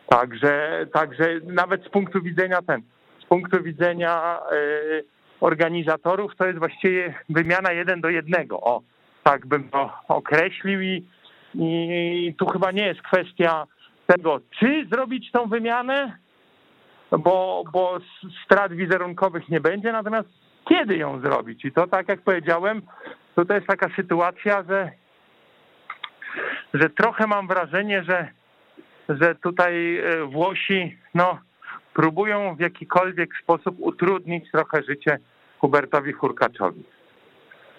Także, 0.09 0.87
także 0.93 1.25
nawet 1.45 1.85
z 1.85 1.89
punktu 1.89 2.23
widzenia 2.23 2.63
ten, 2.63 2.83
z 3.23 3.27
punktu 3.27 3.63
widzenia 3.63 4.41
e, 4.53 4.57
organizatorów 5.41 6.37
to 6.37 6.47
jest 6.47 6.59
właściwie 6.59 7.15
wymiana 7.29 7.73
jeden 7.73 8.01
do 8.01 8.09
jednego. 8.09 8.61
O, 8.61 8.83
tak 9.23 9.47
bym 9.47 9.69
to 9.69 9.93
określił 10.09 10.81
i, 10.81 11.07
i 11.55 12.35
tu 12.39 12.47
chyba 12.47 12.71
nie 12.71 12.87
jest 12.87 13.03
kwestia 13.03 13.67
tego, 14.07 14.41
czy 14.61 14.87
zrobić 14.93 15.33
tą 15.33 15.47
wymianę, 15.47 16.19
bo, 17.11 17.65
bo 17.73 17.99
strat 18.45 18.73
wizerunkowych 18.73 19.49
nie 19.49 19.61
będzie, 19.61 19.93
natomiast 19.93 20.29
kiedy 20.69 20.97
ją 20.97 21.21
zrobić. 21.21 21.65
I 21.65 21.73
to, 21.73 21.87
tak 21.87 22.09
jak 22.09 22.21
powiedziałem, 22.21 22.83
to, 23.35 23.45
to 23.45 23.55
jest 23.55 23.67
taka 23.67 23.89
sytuacja, 23.97 24.65
że, 24.69 24.91
że 26.75 26.91
trochę 26.91 27.27
mam 27.27 27.49
wrażenie, 27.49 28.05
że, 28.05 28.29
że 29.09 29.35
tutaj 29.35 29.99
e, 29.99 30.25
Włosi 30.25 30.99
no, 31.15 31.39
próbują 31.95 32.57
w 32.57 32.61
jakikolwiek 32.61 33.31
sposób 33.43 33.77
utrudnić 33.79 34.51
trochę 34.51 34.83
życie 34.83 35.19
Hubertowi 35.59 36.13
Hurkaczowi. 36.13 36.85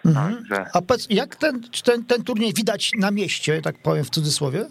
Mhm. 0.06 0.36
Także... 0.36 0.66
A 0.74 0.82
powiedz, 0.82 1.08
jak 1.10 1.36
ten, 1.36 1.62
ten, 1.86 2.06
ten 2.06 2.24
turniej 2.24 2.54
widać 2.54 2.92
na 3.00 3.12
mieście, 3.12 3.62
tak 3.62 3.76
powiem 3.84 4.04
w 4.04 4.10
cudzysłowie? 4.10 4.66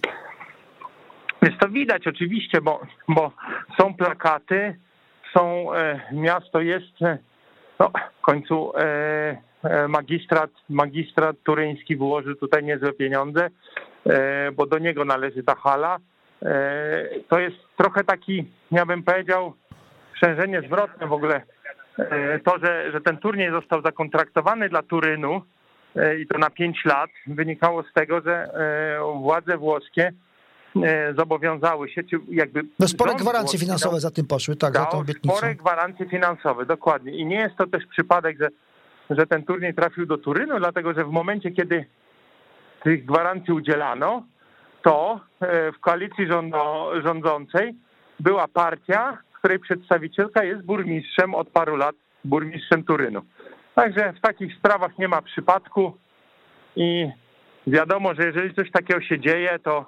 Jest 1.43 1.59
to 1.61 1.69
widać 1.69 2.07
oczywiście, 2.07 2.61
bo, 2.61 2.81
bo 3.09 3.33
są 3.81 3.95
plakaty, 3.95 4.77
są, 5.35 5.75
e, 5.75 6.01
miasto 6.13 6.61
jest 6.61 6.99
no, 7.79 7.91
w 8.19 8.21
końcu 8.21 8.73
e, 8.77 9.37
e, 9.63 9.89
magistrat, 9.89 10.51
magistrat 10.69 11.37
turyński 11.43 11.97
wyłożył 11.97 12.35
tutaj 12.35 12.65
niezłe 12.65 12.93
pieniądze, 12.93 13.51
e, 14.07 14.53
bo 14.53 14.67
do 14.67 14.79
niego 14.79 15.05
należy 15.05 15.43
ta 15.43 15.55
hala. 15.55 15.99
To 17.29 17.39
jest 17.39 17.57
trochę 17.77 18.05
taki, 18.05 18.45
ja 18.71 18.87
bym 18.87 19.03
powiedział, 19.03 19.53
sprzężenie 20.11 20.63
zwrotne 20.63 21.07
w 21.07 21.13
ogóle. 21.13 21.43
To, 22.45 22.59
że, 22.63 22.93
że 22.93 23.01
ten 23.01 23.17
turniej 23.17 23.51
został 23.51 23.83
zakontraktowany 23.83 24.69
dla 24.69 24.83
Turynu 24.83 25.43
i 26.21 26.27
to 26.27 26.39
na 26.39 26.51
5 26.51 26.85
lat, 26.85 27.11
wynikało 27.27 27.83
z 27.83 27.93
tego, 27.93 28.21
że 28.21 28.49
władze 29.23 29.57
włoskie 29.57 30.13
zobowiązały 31.17 31.89
się, 31.89 32.05
czy 32.05 32.17
jakby... 32.29 32.63
No 32.79 32.89
spore 32.89 33.15
gwarancje 33.15 33.59
finansowe 33.59 33.93
dał, 33.93 34.01
za 34.01 34.11
tym 34.11 34.27
poszły, 34.27 34.57
tak, 34.57 34.75
za 34.75 34.87
tą 34.87 34.99
obietnicą. 34.99 35.37
Spore 35.37 35.55
gwarancje 35.55 36.07
finansowe, 36.07 36.67
dokładnie. 36.67 37.13
I 37.13 37.27
nie 37.27 37.37
jest 37.37 37.57
to 37.57 37.67
też 37.67 37.87
przypadek, 37.87 38.39
że, 38.41 38.49
że 39.11 39.27
ten 39.27 39.45
turniej 39.45 39.75
trafił 39.75 40.07
do 40.07 40.19
Turynu, 40.19 40.59
dlatego 40.59 40.95
że 40.95 41.05
w 41.05 41.11
momencie, 41.11 41.51
kiedy 41.51 41.87
tych 42.85 43.05
gwarancji 43.05 43.53
udzielano, 43.53 44.23
to 44.83 45.21
e, 45.41 45.73
w 45.73 45.81
koalicji 45.81 46.27
rządo, 46.27 46.93
rządzącej 47.05 47.75
była 48.21 48.49
partia, 48.49 49.19
której 49.39 49.59
przedstawicielka 49.59 50.45
jest 50.45 50.63
burmistrzem 50.63 51.35
od 51.35 51.49
paru 51.49 51.77
lat, 51.77 51.95
burmistrzem 52.25 52.85
Turynu. 52.85 53.23
Także 53.75 54.13
w 54.13 54.21
takich 54.21 54.55
sprawach 54.55 54.99
nie 54.99 55.09
ma 55.09 55.23
przypadku 55.23 55.97
i 56.77 57.09
wiadomo, 57.67 58.15
że 58.15 58.27
jeżeli 58.27 58.55
coś 58.55 58.71
takiego 58.71 59.01
się 59.01 59.21
dzieje, 59.21 59.59
to 59.59 59.87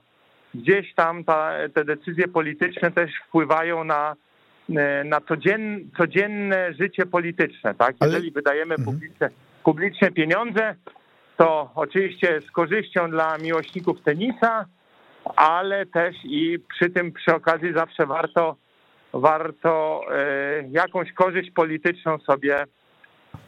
gdzieś 0.54 0.94
tam 0.94 1.24
ta, 1.24 1.52
te 1.74 1.84
decyzje 1.84 2.28
polityczne 2.28 2.90
też 2.90 3.10
wpływają 3.28 3.84
na, 3.84 4.16
e, 4.76 5.04
na 5.04 5.20
codzienne, 5.20 5.78
codzienne 5.98 6.74
życie 6.74 7.06
polityczne. 7.06 7.74
Tak? 7.74 7.96
Jeżeli 8.02 8.24
Ale... 8.24 8.32
wydajemy 8.34 8.74
mhm. 8.74 8.84
publiczne, 8.84 9.28
publiczne 9.64 10.10
pieniądze, 10.10 10.74
to 11.36 11.70
oczywiście 11.74 12.40
z 12.40 12.50
korzyścią 12.50 13.10
dla 13.10 13.38
miłośników 13.38 14.02
tenisa, 14.02 14.64
ale 15.36 15.86
też 15.86 16.16
i 16.24 16.58
przy 16.68 16.90
tym 16.90 17.12
przy 17.12 17.34
okazji 17.34 17.72
zawsze 17.72 18.06
warto, 18.06 18.56
warto 19.12 20.02
e, 20.10 20.68
jakąś 20.70 21.12
korzyść 21.12 21.50
polityczną 21.50 22.18
sobie 22.18 22.64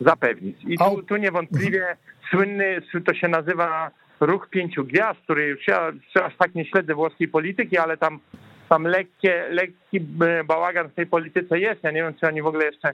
zapewnić. 0.00 0.56
I 0.68 0.78
tu, 0.78 1.02
tu 1.02 1.16
niewątpliwie 1.16 1.96
słynny, 2.30 2.82
to 3.06 3.14
się 3.14 3.28
nazywa 3.28 3.90
ruch 4.22 4.48
pięciu 4.48 4.84
gwiazd, 4.84 5.20
który 5.20 5.46
już 5.46 5.66
ja, 5.66 5.92
aż 6.24 6.36
tak 6.36 6.54
nie 6.54 6.64
śledzę 6.64 6.94
włoskiej 6.94 7.28
polityki, 7.28 7.78
ale 7.78 7.96
tam, 7.96 8.20
tam 8.68 8.84
lekkie, 8.84 9.46
lekki 9.50 9.96
e, 10.26 10.44
bałagan 10.44 10.88
w 10.88 10.94
tej 10.94 11.06
polityce 11.06 11.58
jest. 11.58 11.84
Ja 11.84 11.90
nie 11.90 12.02
wiem, 12.02 12.14
czy 12.20 12.26
oni 12.26 12.42
w 12.42 12.46
ogóle 12.46 12.64
jeszcze 12.66 12.90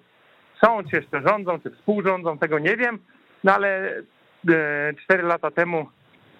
są, 0.65 0.85
czy 0.91 0.97
jeszcze 0.97 1.23
rządzą, 1.23 1.61
czy 1.61 1.71
współrządzą, 1.71 2.39
tego 2.39 2.59
nie 2.59 2.77
wiem, 2.77 2.99
no 3.45 3.55
ale 3.55 3.97
e, 4.49 4.95
cztery 5.05 5.23
lata 5.23 5.51
temu, 5.51 5.87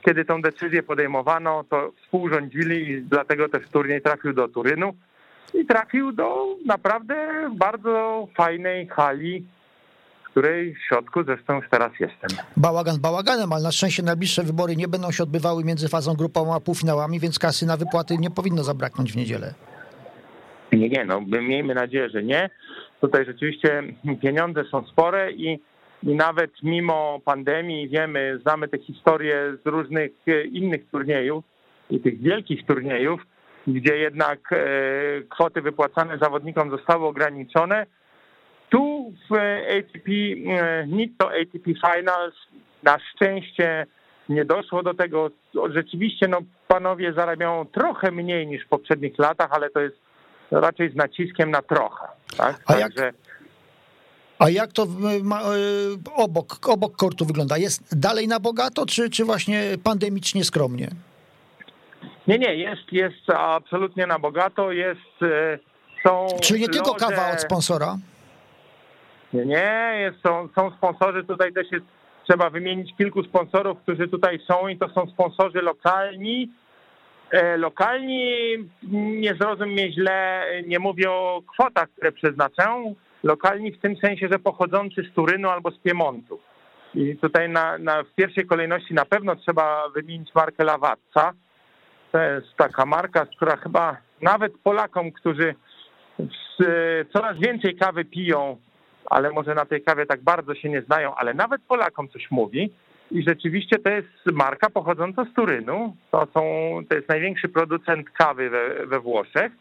kiedy 0.07 0.25
tą 0.25 0.43
decyzję 0.43 0.83
podejmowano, 0.83 1.65
to 1.71 1.93
współrządzili 2.03 2.91
i 2.91 3.03
dlatego 3.03 3.49
też 3.49 3.69
turniej 3.69 4.03
trafił 4.03 4.33
do 4.33 4.49
Turynu 4.49 4.95
i 5.55 5.67
trafił 5.67 6.13
do 6.13 6.57
naprawdę 6.67 7.49
bardzo 7.57 8.29
fajnej 8.37 8.89
hali 8.89 9.47
której 10.39 10.75
w 10.75 10.79
środku 10.89 11.25
zresztą 11.25 11.57
już 11.57 11.65
teraz 11.71 11.93
jestem. 12.01 12.31
Bałagan 12.57 13.01
bałaganem, 13.01 13.53
ale 13.53 13.63
na 13.63 13.73
szczęście 13.73 14.03
najbliższe 14.03 14.43
wybory 14.43 14.77
nie 14.77 14.89
będą 14.89 15.11
się 15.11 15.23
odbywały 15.23 15.65
między 15.65 15.89
fazą 15.89 16.15
grupową 16.15 16.55
a 16.55 16.61
półfinałami, 16.61 17.21
więc 17.21 17.39
kasy 17.39 17.67
na 17.67 17.77
wypłaty 17.77 18.19
nie 18.19 18.31
powinno 18.31 18.65
zabraknąć 18.65 19.13
w 19.13 19.17
niedzielę. 19.17 19.55
Nie, 20.73 20.89
nie, 20.89 21.05
no 21.05 21.21
miejmy 21.41 21.75
nadzieję, 21.75 22.09
że 22.11 22.23
nie. 22.23 22.51
Tutaj 23.01 23.25
rzeczywiście 23.25 23.83
pieniądze 24.23 24.65
są 24.71 24.87
spore 24.87 25.33
i, 25.33 25.61
i 26.03 26.15
nawet 26.15 26.51
mimo 26.63 27.21
pandemii 27.25 27.89
wiemy, 27.89 28.39
znamy 28.43 28.69
te 28.69 28.79
historie 28.79 29.57
z 29.65 29.67
różnych 29.69 30.11
e, 30.27 30.43
innych 30.45 30.91
turniejów 30.91 31.45
i 31.91 32.01
tych 32.01 32.23
wielkich 32.23 32.67
turniejów, 32.67 33.21
gdzie 33.67 33.97
jednak 33.97 34.53
e, 34.53 34.57
kwoty 35.31 35.63
wypłacane 35.63 36.19
zawodnikom 36.19 36.71
zostały 36.71 37.07
ograniczone, 37.07 37.87
tu 38.71 39.13
w 39.31 39.35
ATP, 39.79 40.11
e, 40.11 40.87
nic 40.87 41.13
to 41.19 41.27
ATP 41.29 41.65
Finals, 41.65 42.35
na 42.83 42.99
szczęście 42.99 43.87
nie 44.29 44.45
doszło 44.45 44.83
do 44.83 44.95
tego. 44.95 45.31
Rzeczywiście 45.71 46.29
no, 46.29 46.39
panowie 46.69 47.13
zarabiają 47.13 47.67
trochę 47.67 48.11
mniej 48.11 48.47
niż 48.47 48.65
w 48.65 48.69
poprzednich 48.69 49.19
latach, 49.19 49.49
ale 49.53 49.71
to 49.71 49.81
jest 49.81 49.97
raczej 50.51 50.93
z 50.93 50.95
naciskiem 50.95 51.51
na 51.51 51.63
trochę. 51.63 52.07
Tak? 52.37 52.61
A 52.67 52.73
Także... 52.73 53.05
jak... 53.05 53.15
A 54.39 54.51
jak 54.51 54.73
to 54.73 54.87
ma, 55.23 55.41
e, 55.41 55.45
obok, 56.15 56.69
obok 56.69 56.97
kortu 56.97 57.25
wygląda? 57.25 57.59
Jest 57.59 57.99
dalej 57.99 58.29
na 58.29 58.41
bogato, 58.41 58.87
czy, 58.87 59.11
czy 59.11 59.25
właśnie 59.25 59.63
pandemicznie 59.85 60.45
skromnie? 60.45 60.89
Nie, 62.27 62.39
nie, 62.39 62.55
jest, 62.55 62.93
jest 62.93 63.31
absolutnie 63.37 64.07
na 64.07 64.19
bogato, 64.19 64.73
jest, 64.73 65.23
e, 65.23 65.59
są 66.03 66.27
Czyli 66.41 66.61
nie 66.61 66.69
tylko 66.69 66.95
kawa 66.95 67.33
od 67.33 67.41
sponsora? 67.41 67.97
Nie, 69.33 69.93
jest, 70.01 70.23
są, 70.27 70.49
są 70.55 70.71
sponsorzy, 70.71 71.25
tutaj 71.25 71.53
też 71.53 71.73
jest, 71.73 71.85
trzeba 72.29 72.51
wymienić 72.51 72.97
kilku 72.97 73.23
sponsorów, 73.23 73.79
którzy 73.79 74.09
tutaj 74.09 74.39
są 74.51 74.69
i 74.69 74.79
to 74.79 74.89
są 74.89 75.07
sponsorzy 75.07 75.63
lokalni. 75.63 76.51
E, 77.31 77.57
lokalni, 77.57 78.33
nie 78.93 79.35
zrozum 79.35 79.69
mnie 79.69 79.93
źle, 79.93 80.47
nie 80.67 80.79
mówię 80.79 81.11
o 81.11 81.43
kwotach, 81.47 81.89
które 81.91 82.13
przeznaczę, 82.13 82.95
lokalni 83.23 83.73
w 83.73 83.81
tym 83.81 83.97
sensie, 83.97 84.29
że 84.33 84.39
pochodzący 84.39 85.03
z 85.03 85.15
Turynu 85.15 85.49
albo 85.49 85.71
z 85.71 85.79
Piemontu. 85.79 86.41
I 86.95 87.17
tutaj 87.17 87.49
na, 87.49 87.79
na, 87.79 88.03
w 88.03 88.15
pierwszej 88.15 88.47
kolejności 88.47 88.95
na 88.95 89.05
pewno 89.05 89.37
trzeba 89.37 89.89
wymienić 89.89 90.35
markę 90.35 90.65
Lawatca. 90.65 91.33
To 92.13 92.19
jest 92.21 92.57
taka 92.57 92.87
marka, 92.87 93.27
która 93.27 93.57
chyba 93.57 93.97
nawet 94.23 94.53
Polakom, 94.59 95.13
którzy 95.13 95.55
coraz 97.13 97.39
więcej 97.39 97.77
kawy 97.77 98.05
piją, 98.05 98.57
ale 99.11 99.31
może 99.31 99.55
na 99.55 99.65
tej 99.65 99.83
kawie 99.83 100.07
tak 100.07 100.23
bardzo 100.23 100.55
się 100.55 100.69
nie 100.69 100.83
znają, 100.83 101.15
ale 101.15 101.35
nawet 101.35 101.63
Polakom 101.63 102.09
coś 102.09 102.31
mówi. 102.31 102.73
I 103.11 103.23
rzeczywiście 103.29 103.79
to 103.79 103.91
jest 103.91 104.09
marka 104.33 104.71
pochodząca 104.71 105.25
z 105.25 105.35
Turynu. 105.35 105.97
To, 106.11 106.27
są, 106.35 106.43
to 106.89 106.97
jest 106.97 107.09
największy 107.09 107.49
producent 107.49 108.11
kawy 108.11 108.51
we, 108.51 108.87
we 108.87 109.01
Włoszech. 109.01 109.53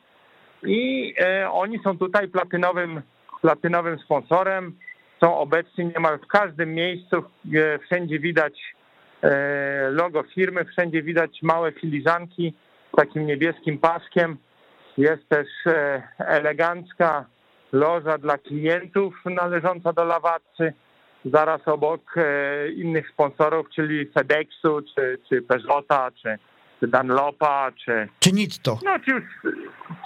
I 0.64 1.14
e, 1.20 1.52
oni 1.52 1.80
są 1.84 1.98
tutaj 1.98 2.28
platynowym, 2.28 3.02
platynowym 3.42 4.00
sponsorem. 4.00 4.76
Są 5.24 5.38
obecni 5.38 5.86
niemal 5.86 6.20
w 6.20 6.28
każdym 6.28 6.74
miejscu. 6.74 7.18
E, 7.18 7.80
wszędzie 7.80 8.20
widać 8.20 8.76
e, 9.22 9.90
logo 9.90 10.24
firmy, 10.24 10.66
wszędzie 10.66 11.04
widać 11.04 11.42
małe 11.42 11.72
filiżanki 11.72 12.54
z 12.94 12.96
takim 12.96 13.26
niebieskim 13.26 13.78
paskiem. 13.78 14.38
Jest 14.98 15.30
też 15.30 15.48
e, 15.66 16.04
elegancka 16.18 17.26
loża 17.72 18.18
dla 18.18 18.38
klientów 18.38 19.14
należąca 19.26 19.94
do 19.94 20.04
Lawatcy, 20.06 20.74
zaraz 21.26 21.68
obok 21.68 22.02
e, 22.18 22.70
innych 22.70 23.10
sponsorów, 23.10 23.70
czyli 23.76 24.06
FedExu, 24.06 24.82
czy, 24.96 25.20
czy 25.30 25.42
Peugeota, 25.42 26.12
czy, 26.12 26.38
czy 26.80 26.88
Dunlopa, 26.88 27.72
czy... 27.86 28.08
Czy 28.20 28.32
Nitto. 28.32 28.80
No, 28.86 29.00
czy, 29.00 29.12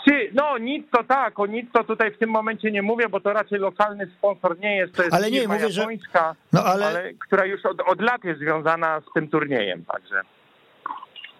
czy, 0.05 0.29
no 0.33 0.57
Nitto 0.57 1.03
tak, 1.03 1.39
o 1.39 1.45
Nitto 1.45 1.83
tutaj 1.83 2.11
w 2.11 2.17
tym 2.17 2.29
momencie 2.29 2.71
nie 2.71 2.81
mówię, 2.81 3.09
bo 3.09 3.19
to 3.19 3.33
raczej 3.33 3.59
lokalny 3.59 4.07
sponsor 4.17 4.59
nie 4.59 4.77
jest, 4.77 4.95
to 4.95 5.03
jest 5.03 5.15
ale 5.15 5.31
nie, 5.31 5.47
mówię, 5.47 5.67
japońska, 5.77 6.29
że... 6.29 6.35
no, 6.53 6.65
ale... 6.65 6.87
ale... 6.87 7.13
która 7.13 7.45
już 7.45 7.65
od, 7.65 7.81
od 7.81 8.01
lat 8.01 8.23
jest 8.23 8.39
związana 8.39 9.01
z 9.01 9.13
tym 9.13 9.27
turniejem, 9.27 9.85
także... 9.85 10.21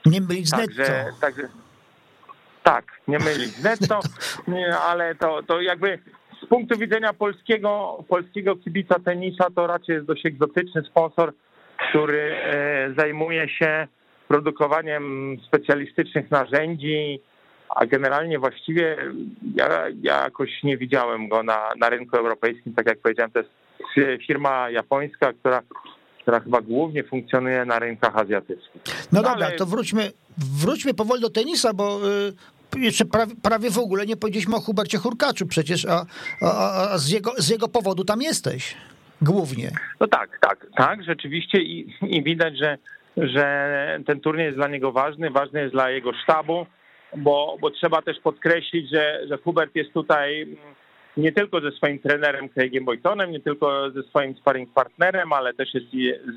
Nie 0.05 0.21
mylić 0.21 0.49
z 0.49 0.51
Netto. 0.51 0.67
Także, 0.67 1.05
także, 1.21 1.47
tak, 2.63 2.85
nie 3.07 3.19
mylić 3.19 3.63
netto, 3.63 3.99
ale 4.87 5.15
to, 5.15 5.43
to 5.43 5.61
jakby 5.61 5.99
z 6.43 6.45
punktu 6.45 6.79
widzenia 6.79 7.13
polskiego, 7.13 8.03
polskiego 8.09 8.55
kibica 8.55 8.95
tenisa 9.05 9.47
to 9.55 9.67
raczej 9.67 9.95
jest 9.95 10.07
dość 10.07 10.25
egzotyczny 10.25 10.83
sponsor, 10.83 11.33
który 11.89 12.35
e, 12.35 12.93
zajmuje 12.97 13.49
się 13.49 13.87
produkowaniem 14.27 15.37
specjalistycznych 15.47 16.31
narzędzi, 16.31 17.19
a 17.75 17.85
generalnie 17.85 18.39
właściwie 18.39 18.97
ja, 19.55 19.67
ja 20.01 20.23
jakoś 20.23 20.63
nie 20.63 20.77
widziałem 20.77 21.27
go 21.29 21.43
na, 21.43 21.69
na 21.79 21.89
rynku 21.89 22.17
europejskim. 22.17 22.73
Tak 22.73 22.87
jak 22.87 22.99
powiedziałem, 22.99 23.31
to 23.31 23.39
jest 23.39 23.51
firma 24.27 24.69
japońska, 24.69 25.33
która, 25.33 25.61
która 26.21 26.39
chyba 26.39 26.61
głównie 26.61 27.03
funkcjonuje 27.03 27.65
na 27.65 27.79
rynkach 27.79 28.17
azjatyckich. 28.17 28.81
No, 28.85 28.91
no 29.11 29.23
dobra, 29.23 29.47
ale... 29.47 29.55
to 29.55 29.65
wróćmy, 29.65 30.11
wróćmy 30.61 30.93
powoli 30.93 31.21
do 31.21 31.29
tenisa, 31.29 31.73
bo 31.73 31.99
y, 32.77 32.79
jeszcze 32.79 33.05
prawie, 33.05 33.35
prawie 33.43 33.69
w 33.69 33.77
ogóle 33.77 34.05
nie 34.05 34.17
powiedzieliśmy 34.17 34.55
o 34.55 34.59
Hubercie 34.59 34.97
Hurkaczu 34.97 35.45
przecież, 35.47 35.85
a, 35.85 36.05
a, 36.41 36.91
a 36.91 36.97
z, 36.97 37.09
jego, 37.09 37.31
z 37.37 37.49
jego 37.49 37.67
powodu 37.67 38.03
tam 38.03 38.21
jesteś 38.21 38.75
głównie. 39.21 39.71
No 39.99 40.07
tak, 40.07 40.39
tak, 40.41 40.67
tak, 40.77 41.03
rzeczywiście 41.03 41.57
i, 41.61 41.93
i 42.01 42.23
widać, 42.23 42.57
że, 42.57 42.77
że 43.17 43.99
ten 44.05 44.19
turniej 44.19 44.45
jest 44.45 44.57
dla 44.57 44.67
niego 44.67 44.91
ważny, 44.91 45.29
ważny 45.29 45.59
jest 45.61 45.73
dla 45.73 45.89
jego 45.89 46.13
sztabu, 46.23 46.65
bo, 47.17 47.57
bo 47.61 47.71
trzeba 47.71 48.01
też 48.01 48.19
podkreślić, 48.19 48.89
że, 48.89 49.27
że 49.27 49.37
Hubert 49.37 49.75
jest 49.75 49.93
tutaj 49.93 50.57
nie 51.17 51.31
tylko 51.31 51.61
ze 51.61 51.71
swoim 51.71 51.99
trenerem 51.99 52.49
Craigiem 52.49 52.85
Boytonem, 52.85 53.31
nie 53.31 53.39
tylko 53.39 53.91
ze 53.91 54.03
swoim 54.03 54.35
sparring 54.35 54.73
partnerem, 54.73 55.33
ale 55.33 55.53
też 55.53 55.73
jest 55.73 55.85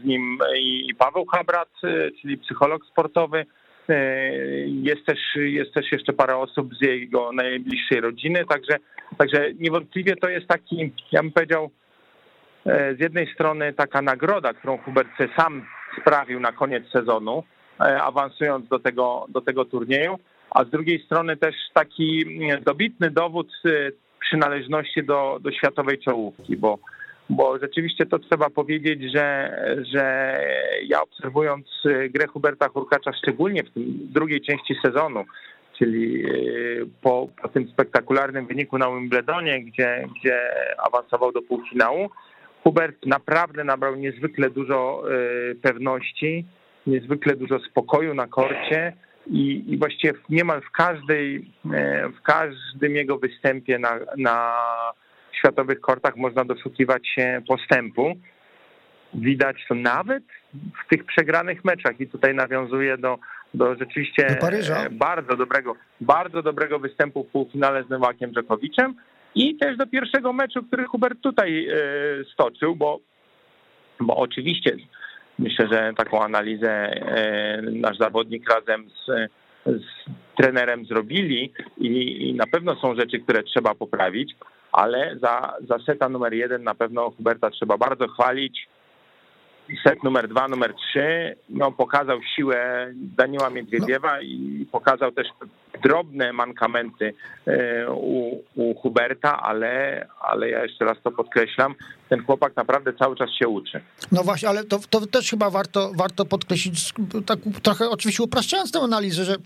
z 0.02 0.04
nim 0.04 0.38
i 0.58 0.94
Paweł 0.98 1.26
Habrat, 1.26 1.68
czyli 2.20 2.38
psycholog 2.38 2.86
sportowy, 2.86 3.46
E, 3.88 4.32
jest 4.66 5.06
też, 5.06 5.18
jest 5.34 5.74
też 5.74 5.92
jeszcze 5.92 6.12
parę 6.12 6.36
osób 6.36 6.74
z 6.74 6.80
jego 6.80 7.32
najbliższej 7.32 8.00
rodziny, 8.00 8.44
także, 8.48 8.76
także 9.18 9.54
niewątpliwie 9.54 10.16
to 10.16 10.28
jest 10.28 10.46
taki, 10.46 10.92
ja 11.12 11.22
bym 11.22 11.32
powiedział, 11.32 11.70
e, 12.66 12.94
z 12.94 13.00
jednej 13.00 13.34
strony 13.34 13.72
taka 13.72 14.02
nagroda, 14.02 14.54
którą 14.54 14.78
Hubert 14.78 15.08
sam 15.36 15.66
sprawił 16.00 16.40
na 16.40 16.52
koniec 16.52 16.90
sezonu, 16.92 17.44
e, 17.80 18.02
awansując 18.02 18.68
do 18.68 18.78
tego, 18.78 19.26
do 19.28 19.40
tego 19.40 19.64
turnieju, 19.64 20.18
a 20.50 20.64
z 20.64 20.70
drugiej 20.70 21.04
strony 21.04 21.36
też 21.36 21.54
taki 21.74 22.24
dobitny 22.60 23.10
dowód 23.10 23.52
przynależności 24.24 25.04
do, 25.04 25.38
do 25.40 25.52
światowej 25.52 25.98
czołówki, 25.98 26.56
bo 26.56 26.78
bo 27.30 27.58
rzeczywiście 27.58 28.06
to 28.06 28.18
trzeba 28.18 28.50
powiedzieć, 28.50 29.02
że, 29.14 29.56
że 29.94 30.36
ja 30.86 31.02
obserwując 31.02 31.66
grę 32.10 32.26
Huberta 32.26 32.68
Hurkacza, 32.68 33.12
szczególnie 33.12 33.62
w 33.64 33.70
tym 33.70 33.84
drugiej 33.86 34.40
części 34.40 34.74
sezonu, 34.84 35.24
czyli 35.78 36.26
y, 36.26 36.86
po, 37.02 37.28
po 37.42 37.48
tym 37.48 37.68
spektakularnym 37.68 38.46
wyniku 38.46 38.78
na 38.78 38.90
Wimbledonie, 38.90 39.64
gdzie, 39.64 40.06
gdzie 40.20 40.38
awansował 40.78 41.32
do 41.32 41.42
półfinału, 41.42 42.10
Hubert 42.62 43.06
naprawdę 43.06 43.64
nabrał 43.64 43.96
niezwykle 43.96 44.50
dużo 44.50 45.02
y, 45.50 45.54
pewności, 45.54 46.44
niezwykle 46.86 47.36
dużo 47.36 47.58
spokoju 47.58 48.14
na 48.14 48.26
korcie 48.26 48.92
i, 49.26 49.64
i 49.72 49.78
właściwie 49.78 50.14
niemal 50.28 50.62
w 50.62 50.70
każdej, 50.70 51.36
y, 51.36 51.70
w 52.18 52.22
każdym 52.22 52.96
jego 52.96 53.18
występie 53.18 53.78
na, 53.78 53.98
na 54.16 54.56
światowych 55.38 55.80
kortach 55.80 56.16
można 56.16 56.44
doszukiwać 56.44 57.08
się 57.08 57.42
postępu. 57.48 58.12
Widać 59.14 59.56
to 59.68 59.74
nawet 59.74 60.24
w 60.52 60.88
tych 60.88 61.04
przegranych 61.04 61.64
meczach 61.64 62.00
i 62.00 62.06
tutaj 62.06 62.34
nawiązuje 62.34 62.98
do, 62.98 63.18
do 63.54 63.74
rzeczywiście 63.74 64.26
do 64.26 64.90
bardzo 64.90 65.36
dobrego, 65.36 65.76
bardzo 66.00 66.42
dobrego 66.42 66.78
występu 66.78 67.24
w 67.24 67.28
półfinale 67.28 67.84
z 67.84 67.90
Nowakiem 67.90 68.32
Dżokowiczem 68.32 68.94
i 69.34 69.56
też 69.56 69.76
do 69.76 69.86
pierwszego 69.86 70.32
meczu, 70.32 70.62
który 70.62 70.84
Hubert 70.84 71.20
tutaj 71.20 71.68
e, 71.68 71.74
stoczył, 72.32 72.76
bo, 72.76 73.00
bo 74.00 74.16
oczywiście 74.16 74.76
myślę, 75.38 75.68
że 75.68 75.92
taką 75.96 76.22
analizę 76.22 76.70
e, 76.70 77.62
nasz 77.62 77.98
zawodnik 77.98 78.50
razem 78.50 78.90
z, 78.90 79.30
z 79.66 80.10
trenerem 80.36 80.84
zrobili 80.84 81.52
i, 81.78 82.28
i 82.28 82.34
na 82.34 82.46
pewno 82.46 82.76
są 82.76 82.94
rzeczy, 82.94 83.18
które 83.18 83.42
trzeba 83.42 83.74
poprawić 83.74 84.34
ale 84.74 85.16
za, 85.22 85.56
za 85.68 85.78
seta 85.86 86.08
numer 86.08 86.34
jeden 86.34 86.62
na 86.62 86.74
pewno 86.74 87.10
Huberta 87.10 87.50
trzeba 87.50 87.78
bardzo 87.78 88.08
chwalić. 88.08 88.68
Set 89.86 90.02
numer 90.02 90.28
dwa, 90.28 90.48
numer 90.48 90.74
trzy, 90.74 91.36
no 91.48 91.72
pokazał 91.72 92.18
siłę 92.36 92.88
Daniela 92.94 93.50
Miedwiediewa 93.50 94.20
i 94.20 94.66
pokazał 94.72 95.12
też 95.12 95.26
drobne 95.82 96.32
mankamenty 96.32 97.14
e, 97.46 97.90
u, 97.90 98.42
u 98.54 98.74
Huberta, 98.74 99.42
ale, 99.42 100.06
ale 100.20 100.50
ja 100.50 100.62
jeszcze 100.62 100.84
raz 100.84 100.96
to 101.04 101.10
podkreślam, 101.10 101.74
ten 102.08 102.24
chłopak 102.24 102.56
naprawdę 102.56 102.92
cały 102.92 103.16
czas 103.16 103.30
się 103.30 103.48
uczy. 103.48 103.80
No 104.12 104.22
właśnie, 104.22 104.48
ale 104.48 104.64
to, 104.64 104.78
to 104.90 105.06
też 105.06 105.30
chyba 105.30 105.50
warto, 105.50 105.92
warto 105.96 106.24
podkreślić, 106.24 106.92
tak 107.26 107.38
trochę 107.62 107.90
oczywiście 107.90 108.22
upraszczając 108.22 108.72
tę 108.72 108.80
analizę, 108.80 109.24
że 109.24 109.36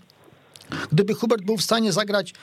Gdyby 0.91 1.13
Hubert 1.13 1.43
był 1.45 1.57
w 1.57 1.61
stanie 1.61 1.91
zagrać 1.91 2.33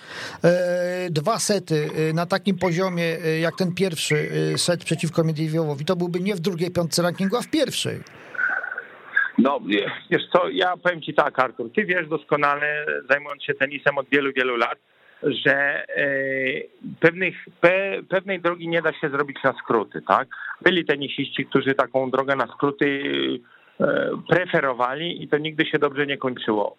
e, 0.44 1.10
dwa 1.10 1.38
sety 1.38 1.88
e, 2.10 2.12
na 2.12 2.26
takim 2.26 2.58
poziomie, 2.58 3.16
e, 3.24 3.38
jak 3.38 3.56
ten 3.56 3.74
pierwszy 3.74 4.16
set 4.56 4.84
przeciwko 4.84 5.24
Miedwiediewowi, 5.24 5.84
to 5.84 5.96
byłby 5.96 6.20
nie 6.20 6.34
w 6.34 6.40
drugiej 6.40 6.70
piątce 6.70 7.02
rankingu, 7.02 7.36
a 7.36 7.42
w 7.42 7.50
pierwszej. 7.50 8.00
No, 9.38 9.60
wiesz 10.10 10.22
co, 10.32 10.48
ja 10.48 10.76
powiem 10.76 11.02
ci 11.02 11.14
tak, 11.14 11.38
Artur, 11.38 11.72
ty 11.72 11.84
wiesz 11.84 12.08
doskonale, 12.08 12.86
zajmując 13.10 13.42
się 13.42 13.54
tenisem 13.54 13.98
od 13.98 14.08
wielu, 14.08 14.32
wielu 14.32 14.56
lat, 14.56 14.78
że 15.22 15.84
pewnych, 17.00 17.34
pe, 17.60 18.02
pewnej 18.08 18.40
drogi 18.40 18.68
nie 18.68 18.82
da 18.82 18.92
się 18.92 19.10
zrobić 19.10 19.36
na 19.44 19.52
skróty, 19.52 20.02
tak? 20.08 20.28
Byli 20.62 20.84
tenisiści, 20.84 21.46
którzy 21.46 21.74
taką 21.74 22.10
drogę 22.10 22.36
na 22.36 22.46
skróty 22.46 23.02
preferowali 24.28 25.22
i 25.22 25.28
to 25.28 25.38
nigdy 25.38 25.66
się 25.66 25.78
dobrze 25.78 26.06
nie 26.06 26.18
kończyło. 26.18 26.76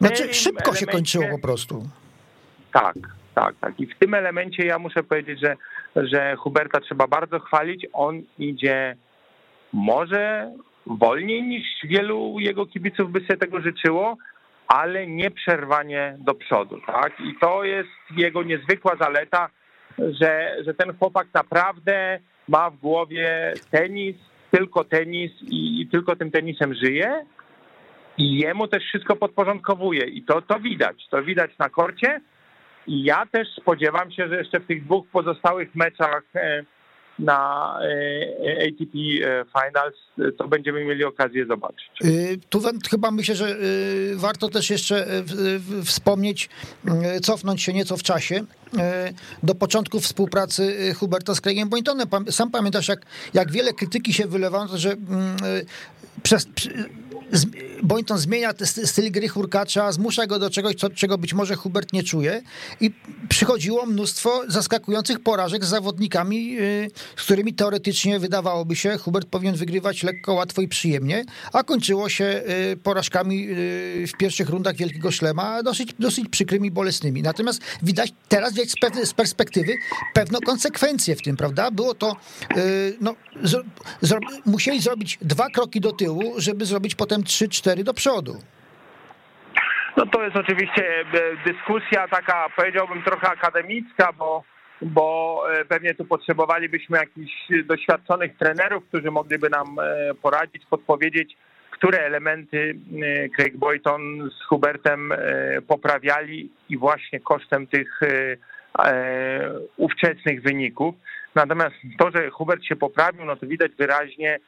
Znaczy 0.00 0.34
szybko 0.34 0.74
się 0.74 0.86
kończyło 0.86 1.24
po 1.30 1.38
prostu. 1.38 1.82
Tak, 2.72 2.96
tak, 3.34 3.54
tak. 3.60 3.80
I 3.80 3.86
w 3.86 3.98
tym 3.98 4.14
elemencie 4.14 4.66
ja 4.66 4.78
muszę 4.78 5.02
powiedzieć, 5.02 5.40
że, 5.40 5.56
że 5.96 6.36
Huberta 6.36 6.80
trzeba 6.80 7.06
bardzo 7.06 7.40
chwalić. 7.40 7.86
On 7.92 8.22
idzie 8.38 8.96
może 9.72 10.52
wolniej 10.86 11.42
niż 11.42 11.64
wielu 11.84 12.36
jego 12.38 12.66
kibiców 12.66 13.12
by 13.12 13.20
sobie 13.20 13.36
tego 13.36 13.60
życzyło, 13.60 14.16
ale 14.68 15.06
nieprzerwanie 15.06 16.16
do 16.18 16.34
przodu, 16.34 16.80
tak? 16.86 17.20
I 17.20 17.34
to 17.40 17.64
jest 17.64 17.88
jego 18.16 18.42
niezwykła 18.42 18.96
zaleta, 19.00 19.48
że, 19.98 20.56
że 20.66 20.74
ten 20.74 20.98
chłopak 20.98 21.26
naprawdę 21.34 22.20
ma 22.48 22.70
w 22.70 22.76
głowie 22.76 23.54
tenis, 23.70 24.16
tylko 24.50 24.84
tenis 24.84 25.32
i, 25.42 25.80
i 25.80 25.86
tylko 25.86 26.16
tym 26.16 26.30
tenisem 26.30 26.74
żyje 26.74 27.24
i 28.20 28.38
jemu 28.38 28.68
też 28.68 28.84
wszystko 28.84 29.16
podporządkowuje 29.16 30.04
i 30.04 30.22
to, 30.22 30.42
to 30.42 30.60
widać, 30.60 31.08
to 31.10 31.22
widać 31.22 31.50
na 31.58 31.68
korcie 31.68 32.20
i 32.86 33.04
ja 33.04 33.26
też 33.26 33.48
spodziewam 33.60 34.12
się, 34.12 34.28
że 34.28 34.36
jeszcze 34.36 34.60
w 34.60 34.66
tych 34.66 34.84
dwóch 34.84 35.06
pozostałych 35.12 35.74
meczach 35.74 36.22
e, 36.34 36.64
na 37.18 37.78
e, 37.82 38.66
ATP 38.66 38.98
e, 38.98 39.44
Finals, 39.44 39.96
to 40.38 40.48
będziemy 40.48 40.84
mieli 40.84 41.04
okazję 41.04 41.46
zobaczyć. 41.46 41.90
Y, 42.04 42.38
tu 42.48 42.60
chyba 42.90 43.10
myślę, 43.10 43.34
że 43.34 43.48
y, 43.48 44.16
warto 44.16 44.48
też 44.48 44.70
jeszcze 44.70 45.06
y, 45.80 45.84
wspomnieć, 45.84 46.48
cofnąć 47.22 47.62
się 47.62 47.72
nieco 47.72 47.96
w 47.96 48.02
czasie 48.02 48.40
do 49.42 49.54
początku 49.54 50.00
współpracy 50.00 50.94
Huberta 50.94 51.34
z 51.34 51.40
Craigiem 51.40 51.68
Boyntonem. 51.68 52.08
Sam 52.30 52.50
pamiętasz, 52.50 52.88
jak, 52.88 53.06
jak 53.34 53.52
wiele 53.52 53.72
krytyki 53.72 54.12
się 54.12 54.26
wylewało, 54.26 54.66
że 54.74 54.92
mm, 54.92 55.36
przez, 57.30 57.46
Boynton 57.82 58.18
zmienia 58.18 58.52
styl 58.84 59.10
gry 59.10 59.28
Hurkacza, 59.28 59.92
zmusza 59.92 60.26
go 60.26 60.38
do 60.38 60.50
czegoś, 60.50 60.74
co, 60.74 60.90
czego 60.90 61.18
być 61.18 61.34
może 61.34 61.56
Hubert 61.56 61.92
nie 61.92 62.02
czuje 62.02 62.42
i 62.80 62.90
przychodziło 63.28 63.86
mnóstwo 63.86 64.42
zaskakujących 64.48 65.20
porażek 65.20 65.64
z 65.64 65.68
zawodnikami, 65.68 66.58
y, 66.60 66.90
z 67.16 67.22
którymi 67.22 67.54
teoretycznie 67.54 68.18
wydawałoby 68.18 68.76
się 68.76 68.98
Hubert 68.98 69.28
powinien 69.28 69.54
wygrywać 69.56 70.02
lekko, 70.02 70.34
łatwo 70.34 70.62
i 70.62 70.68
przyjemnie, 70.68 71.24
a 71.52 71.62
kończyło 71.62 72.08
się 72.08 72.42
y, 72.72 72.76
porażkami 72.76 73.48
y, 73.50 74.06
w 74.06 74.16
pierwszych 74.18 74.48
rundach 74.48 74.76
Wielkiego 74.76 75.10
Szlema 75.10 75.62
dosyć, 75.62 75.94
dosyć 75.98 76.28
przykrymi, 76.28 76.70
bolesnymi. 76.70 77.22
Natomiast 77.22 77.60
widać 77.82 78.12
teraz 78.28 78.54
widać 78.54 78.70
z 79.04 79.12
perspektywy 79.12 79.74
pewną 80.14 80.38
konsekwencję 80.46 81.16
w 81.16 81.22
tym, 81.22 81.36
prawda? 81.36 81.70
Było 81.70 81.94
to, 81.94 82.16
no, 83.00 83.14
zro, 84.02 84.18
musieli 84.46 84.80
zrobić 84.80 85.18
dwa 85.22 85.50
kroki 85.50 85.80
do 85.80 85.92
tyłu, 85.92 86.34
żeby 86.36 86.66
zrobić 86.66 86.94
potem 86.94 87.19
trzy, 87.22 87.48
cztery 87.48 87.84
do 87.84 87.94
przodu. 87.94 88.32
No 89.96 90.06
to 90.06 90.22
jest 90.22 90.36
oczywiście 90.36 91.00
e, 91.00 91.04
dyskusja 91.52 92.08
taka, 92.08 92.46
powiedziałbym, 92.56 93.02
trochę 93.02 93.28
akademicka, 93.28 94.12
bo, 94.12 94.44
bo 94.82 95.42
e, 95.52 95.64
pewnie 95.64 95.94
tu 95.94 96.04
potrzebowalibyśmy 96.04 96.98
jakichś 96.98 97.32
doświadczonych 97.64 98.36
trenerów, 98.36 98.84
którzy 98.88 99.10
mogliby 99.10 99.50
nam 99.50 99.66
e, 99.78 100.14
poradzić, 100.14 100.62
podpowiedzieć, 100.70 101.36
które 101.70 101.98
elementy 101.98 102.74
Craig 103.36 103.56
Boyton 103.56 104.30
z 104.30 104.46
Hubertem 104.46 105.12
poprawiali 105.68 106.50
i 106.68 106.78
właśnie 106.78 107.20
kosztem 107.20 107.66
tych 107.66 108.00
ówczesnych 109.76 110.42
wyników. 110.42 110.94
Natomiast 111.34 111.74
to, 111.98 112.10
że 112.10 112.30
Hubert 112.30 112.64
się 112.64 112.76
poprawił, 112.76 113.24
no 113.24 113.36
to 113.36 113.46
widać 113.46 113.72
wyraźnie 113.78 114.38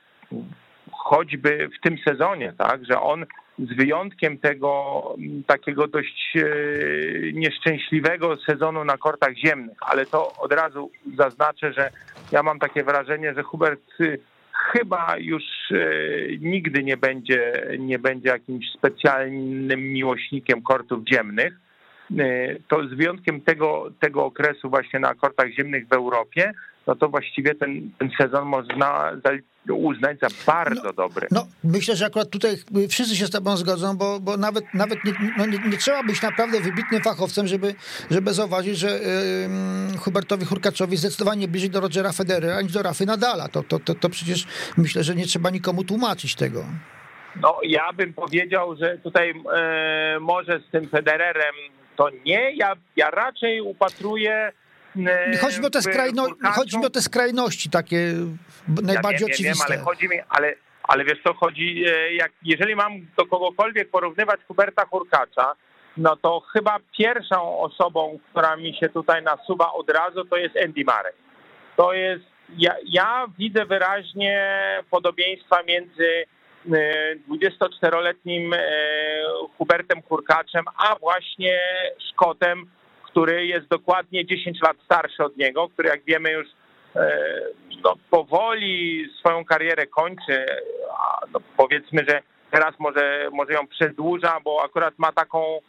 choćby 0.93 1.69
w 1.79 1.81
tym 1.81 1.99
sezonie, 2.09 2.53
tak, 2.59 2.85
że 2.85 3.01
on 3.01 3.27
z 3.59 3.77
wyjątkiem 3.77 4.39
tego 4.39 5.03
takiego 5.47 5.89
dość 5.89 6.37
e, 6.37 6.43
nieszczęśliwego 7.33 8.37
sezonu 8.37 8.85
na 8.85 8.97
kortach 8.97 9.37
ziemnych, 9.37 9.79
ale 9.81 10.07
to 10.07 10.33
od 10.39 10.53
razu 10.53 10.91
zaznaczę, 11.19 11.73
że 11.73 11.91
ja 12.33 12.43
mam 12.43 12.59
takie 12.59 12.85
wrażenie, 12.85 13.35
że 13.35 13.43
Hubert 13.43 14.01
y, 14.01 14.19
chyba 14.73 15.17
już 15.19 15.43
e, 15.71 15.77
nigdy 16.41 16.83
nie 16.83 16.97
będzie, 16.97 17.53
nie 17.79 17.99
będzie 17.99 18.29
jakimś 18.29 18.65
specjalnym 18.79 19.81
miłośnikiem 19.81 20.63
kortów 20.63 21.05
ziemnych. 21.13 21.53
E, 22.19 22.57
to 22.69 22.89
z 22.89 22.95
wyjątkiem 22.95 23.41
tego, 23.41 23.91
tego 24.01 24.25
okresu 24.25 24.71
właśnie 24.71 25.01
na 25.01 25.15
kortach 25.15 25.51
ziemnych 25.51 25.89
w 25.89 25.93
Europie, 25.93 26.53
no 26.87 26.97
to 26.97 27.09
właściwie 27.09 27.55
ten, 27.55 27.91
ten 27.99 28.11
sezon 28.19 28.45
można 28.45 29.13
uznać 29.71 30.19
za 30.21 30.29
bardzo 30.47 30.83
no, 30.83 30.93
dobry. 30.93 31.27
No, 31.31 31.47
myślę, 31.65 31.97
że 31.97 32.07
akurat 32.07 32.31
tutaj 32.31 32.57
wszyscy 32.89 33.17
się 33.17 33.27
z 33.27 33.31
tobą 33.31 33.57
zgodzą, 33.57 33.97
bo, 33.97 34.21
bo 34.21 34.37
nawet, 34.37 34.65
nawet 34.75 35.05
nie, 35.05 35.13
no 35.39 35.47
nie, 35.47 35.59
nie 35.59 35.77
trzeba 35.77 36.03
być 36.03 36.23
naprawdę 36.23 36.61
wybitnym 36.61 37.03
fachowcem, 37.03 37.47
żeby, 37.47 37.75
żeby 38.11 38.33
zauważyć, 38.33 38.79
że 38.79 38.89
yy, 39.93 39.99
Hubertowi 39.99 40.45
Hurkaczowi 40.45 40.97
zdecydowanie 40.97 41.49
bliżej 41.49 41.71
do 41.71 41.81
Rogera 41.81 42.13
Federera 42.13 42.63
niż 42.63 42.73
do 42.73 42.83
Rafy 42.83 43.07
Nadala. 43.07 43.49
To, 43.49 43.63
to, 43.63 43.79
to, 43.79 43.95
to 43.95 44.09
przecież 44.09 44.47
myślę, 44.77 45.05
że 45.05 45.15
nie 45.15 45.25
trzeba 45.25 45.51
nikomu 45.51 45.85
tłumaczyć 45.85 46.35
tego. 46.35 46.65
No, 47.41 47.59
ja 47.63 47.93
bym 47.93 48.13
powiedział, 48.13 48.77
że 48.77 48.99
tutaj 48.99 49.35
e, 49.55 50.19
może 50.21 50.61
z 50.69 50.71
tym 50.71 50.89
Federerem 50.89 51.55
to 51.97 52.11
nie. 52.25 52.53
Ja, 52.57 52.77
ja 52.97 53.11
raczej 53.11 53.61
upatruję 53.61 54.53
E, 55.07 55.37
chodzi 55.37 55.61
mi 55.61 55.67
o 55.67 55.71
te, 55.71 55.83
skrajno, 55.83 56.27
chodzi 56.55 56.79
mi 56.79 56.87
o 56.87 56.91
te 56.91 57.03
skrajności 57.03 57.71
takie 57.71 58.15
najbardziej 58.83 59.29
ja 59.29 59.35
wiem, 59.35 59.35
oczywiste. 59.35 59.73
Wiem, 59.73 59.79
ale 59.79 59.85
chodzi 59.85 60.09
mi, 60.09 60.17
ale, 60.29 60.55
ale 60.83 61.05
wiesz 61.05 61.19
co, 61.25 61.35
chodzi, 61.35 61.85
e, 61.87 62.15
jak, 62.15 62.33
jeżeli 62.43 62.77
mam 62.77 62.93
do 63.17 63.27
kogokolwiek 63.27 63.91
porównywać 63.91 64.41
Huberta 64.49 64.87
Hurkacza, 64.87 65.55
no 65.97 66.17
to 66.17 66.41
chyba 66.53 66.79
pierwszą 66.99 67.59
osobą, 67.59 68.19
która 68.31 68.57
mi 68.57 68.75
się 68.75 68.89
tutaj 68.89 69.23
nasuwa 69.23 69.73
od 69.73 69.91
razu, 69.91 70.25
to 70.25 70.37
jest 70.37 70.57
Andy 70.57 70.85
Murray. 70.85 71.13
To 71.77 71.93
jest, 71.93 72.25
ja, 72.57 72.75
ja 72.85 73.27
widzę 73.39 73.67
wyraźnie 73.67 74.59
podobieństwa 74.91 75.63
między 75.63 76.25
24-letnim 76.67 78.55
e, 78.55 78.59
Hubertem 79.59 80.03
Hurkaczem, 80.03 80.65
a 80.77 80.97
właśnie 80.99 81.61
Szkotem, 82.11 82.67
który 83.03 83.47
jest 83.47 83.67
dokładnie 83.69 84.27
10 84.27 84.63
lat 84.63 84.77
starszy 84.85 85.25
od 85.25 85.37
niego, 85.37 85.69
który 85.69 85.89
jak 85.89 86.05
wiemy 86.05 86.33
już 86.33 86.47
e, 86.97 87.19
no, 87.85 87.95
powoli 88.11 89.07
swoją 89.19 89.45
karierę 89.45 89.87
kończy, 89.87 90.47
no, 91.33 91.41
powiedzmy, 91.57 92.05
że 92.09 92.23
teraz 92.51 92.75
może, 92.79 93.29
może 93.33 93.53
ją 93.53 93.67
przedłuża, 93.67 94.41
bo 94.45 94.65
akurat 94.65 94.95
ma 94.99 95.13
taką 95.13 95.61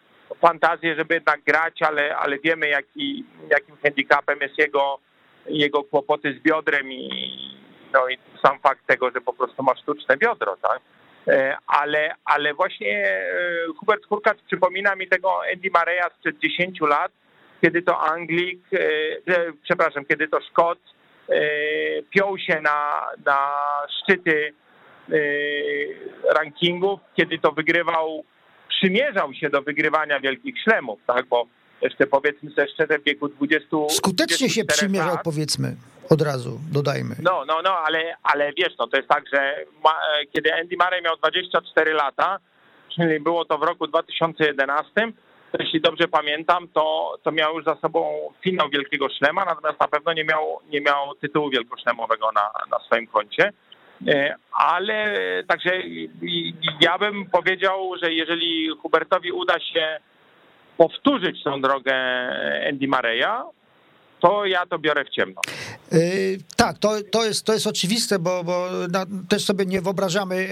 fantazję, 0.42 0.96
żeby 0.96 1.14
jednak 1.14 1.42
grać, 1.44 1.82
ale, 1.82 2.18
ale 2.18 2.40
wiemy 2.40 2.68
jaki, 2.68 3.26
jakim 3.52 3.76
handicapem 3.84 4.40
jest 4.42 4.58
jego, 4.58 5.00
jego 5.46 5.84
kłopoty 5.84 6.38
z 6.40 6.44
biodrem 6.44 6.92
i, 6.92 7.63
no, 7.94 8.10
i 8.10 8.18
sam 8.46 8.60
fakt 8.60 8.88
tego, 8.88 9.12
że 9.12 9.22
po 9.22 9.34
prostu 9.34 9.64
ma 9.64 9.76
sztuczne 9.76 10.18
biodro, 10.18 10.58
tak? 10.62 10.80
E, 11.28 11.58
ale, 11.68 12.16
ale 12.26 12.54
właśnie 12.54 13.08
e, 13.08 13.26
Hubert 13.80 14.06
Hurkacz 14.06 14.38
przypomina 14.48 14.96
mi 14.96 15.08
tego 15.08 15.42
Andy 15.54 15.70
Mareya 15.74 16.10
sprzed 16.18 16.40
10 16.40 16.82
lat, 16.82 17.12
kiedy 17.62 17.82
to 17.82 18.00
Anglik, 18.00 18.60
e, 18.74 19.54
przepraszam, 19.64 20.06
kiedy 20.06 20.28
to 20.28 20.42
Szkot 20.42 20.80
piął 22.10 22.38
się 22.38 22.62
na, 22.62 23.08
na 23.26 23.50
szczyty 23.90 24.54
rankingów, 26.36 27.00
kiedy 27.16 27.40
to 27.40 27.52
wygrywał, 27.52 28.24
przymierzał 28.70 29.34
się 29.34 29.50
do 29.50 29.62
wygrywania 29.62 30.20
wielkich 30.20 30.56
szlemów, 30.64 31.00
tak, 31.08 31.26
bo 31.26 31.46
jeszcze 31.84 32.08
powiedzmy 32.08 32.52
sobie 32.52 32.68
szczerze 32.68 33.00
w 33.00 33.04
wieku 33.04 33.28
20 33.28 33.68
Skutecznie 33.90 34.50
się 34.50 34.66
przymierzał, 34.66 35.08
lat, 35.08 35.24
powiedzmy, 35.24 35.76
od 36.10 36.22
razu, 36.22 36.60
dodajmy. 36.72 37.16
No, 37.22 37.46
no, 37.48 37.62
no, 37.64 37.78
ale, 37.78 38.16
ale 38.24 38.54
wiesz, 38.54 38.74
no 38.80 38.88
to 38.88 38.98
jest 38.98 39.10
tak, 39.10 39.24
że 39.34 39.56
ma, 39.84 39.96
kiedy 40.34 40.54
Andy 40.54 40.76
Murray 40.84 41.02
miał 41.02 41.18
24 41.18 41.94
lata, 41.94 42.40
czyli 42.96 43.20
było 43.20 43.46
to 43.46 43.58
w 43.58 43.64
roku 43.64 43.88
2011, 43.88 44.92
jeśli 45.60 45.82
dobrze 45.82 46.08
pamiętam, 46.08 46.68
to, 46.68 47.18
to 47.24 47.32
miał 47.32 47.56
już 47.56 47.66
za 47.66 47.76
sobą 47.76 48.32
finał 48.44 48.70
Wielkiego 48.70 49.10
Szlema, 49.10 49.46
natomiast 49.46 49.80
na 49.80 49.88
pewno 49.88 50.14
nie 50.14 50.24
miał, 50.24 50.60
nie 50.70 50.82
miał 50.82 51.16
tytułu 51.16 51.50
wielkoszlemowego 51.50 52.32
na, 52.32 52.52
na 52.72 52.80
swoim 52.86 53.08
koncie. 53.08 53.54
E, 54.08 54.36
ale 54.52 55.14
także 55.48 55.72
ja 56.82 56.98
bym 56.98 57.26
powiedział, 57.26 57.92
że 58.04 58.14
jeżeli 58.14 58.70
Hubertowi 58.82 59.32
uda 59.32 59.60
się 59.60 60.00
powtórzyć 60.78 61.44
tą 61.44 61.62
drogę 61.62 61.94
Andy 62.70 62.88
Mareya, 62.88 63.44
to 64.22 64.46
ja 64.46 64.66
to 64.66 64.80
biorę 64.80 65.06
w 65.06 65.10
ciemno. 65.10 65.42
Yy, 65.92 66.00
tak, 66.56 66.78
to, 66.78 66.92
to, 67.12 67.26
jest, 67.26 67.46
to 67.46 67.54
jest 67.54 67.68
oczywiste, 67.68 68.20
bo, 68.20 68.44
bo 68.44 68.70
na, 68.92 69.06
też 69.30 69.46
sobie 69.46 69.66
nie 69.66 69.82
wyobrażamy 69.82 70.48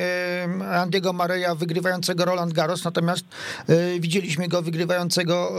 yy, 0.60 0.66
Andiego 0.66 1.14
Mareja 1.14 1.56
wygrywającego 1.56 2.26
Roland 2.26 2.54
Garros, 2.54 2.86
natomiast 2.86 3.26
yy, 3.68 4.00
widzieliśmy 4.00 4.48
go 4.48 4.62
wygrywającego 4.62 5.52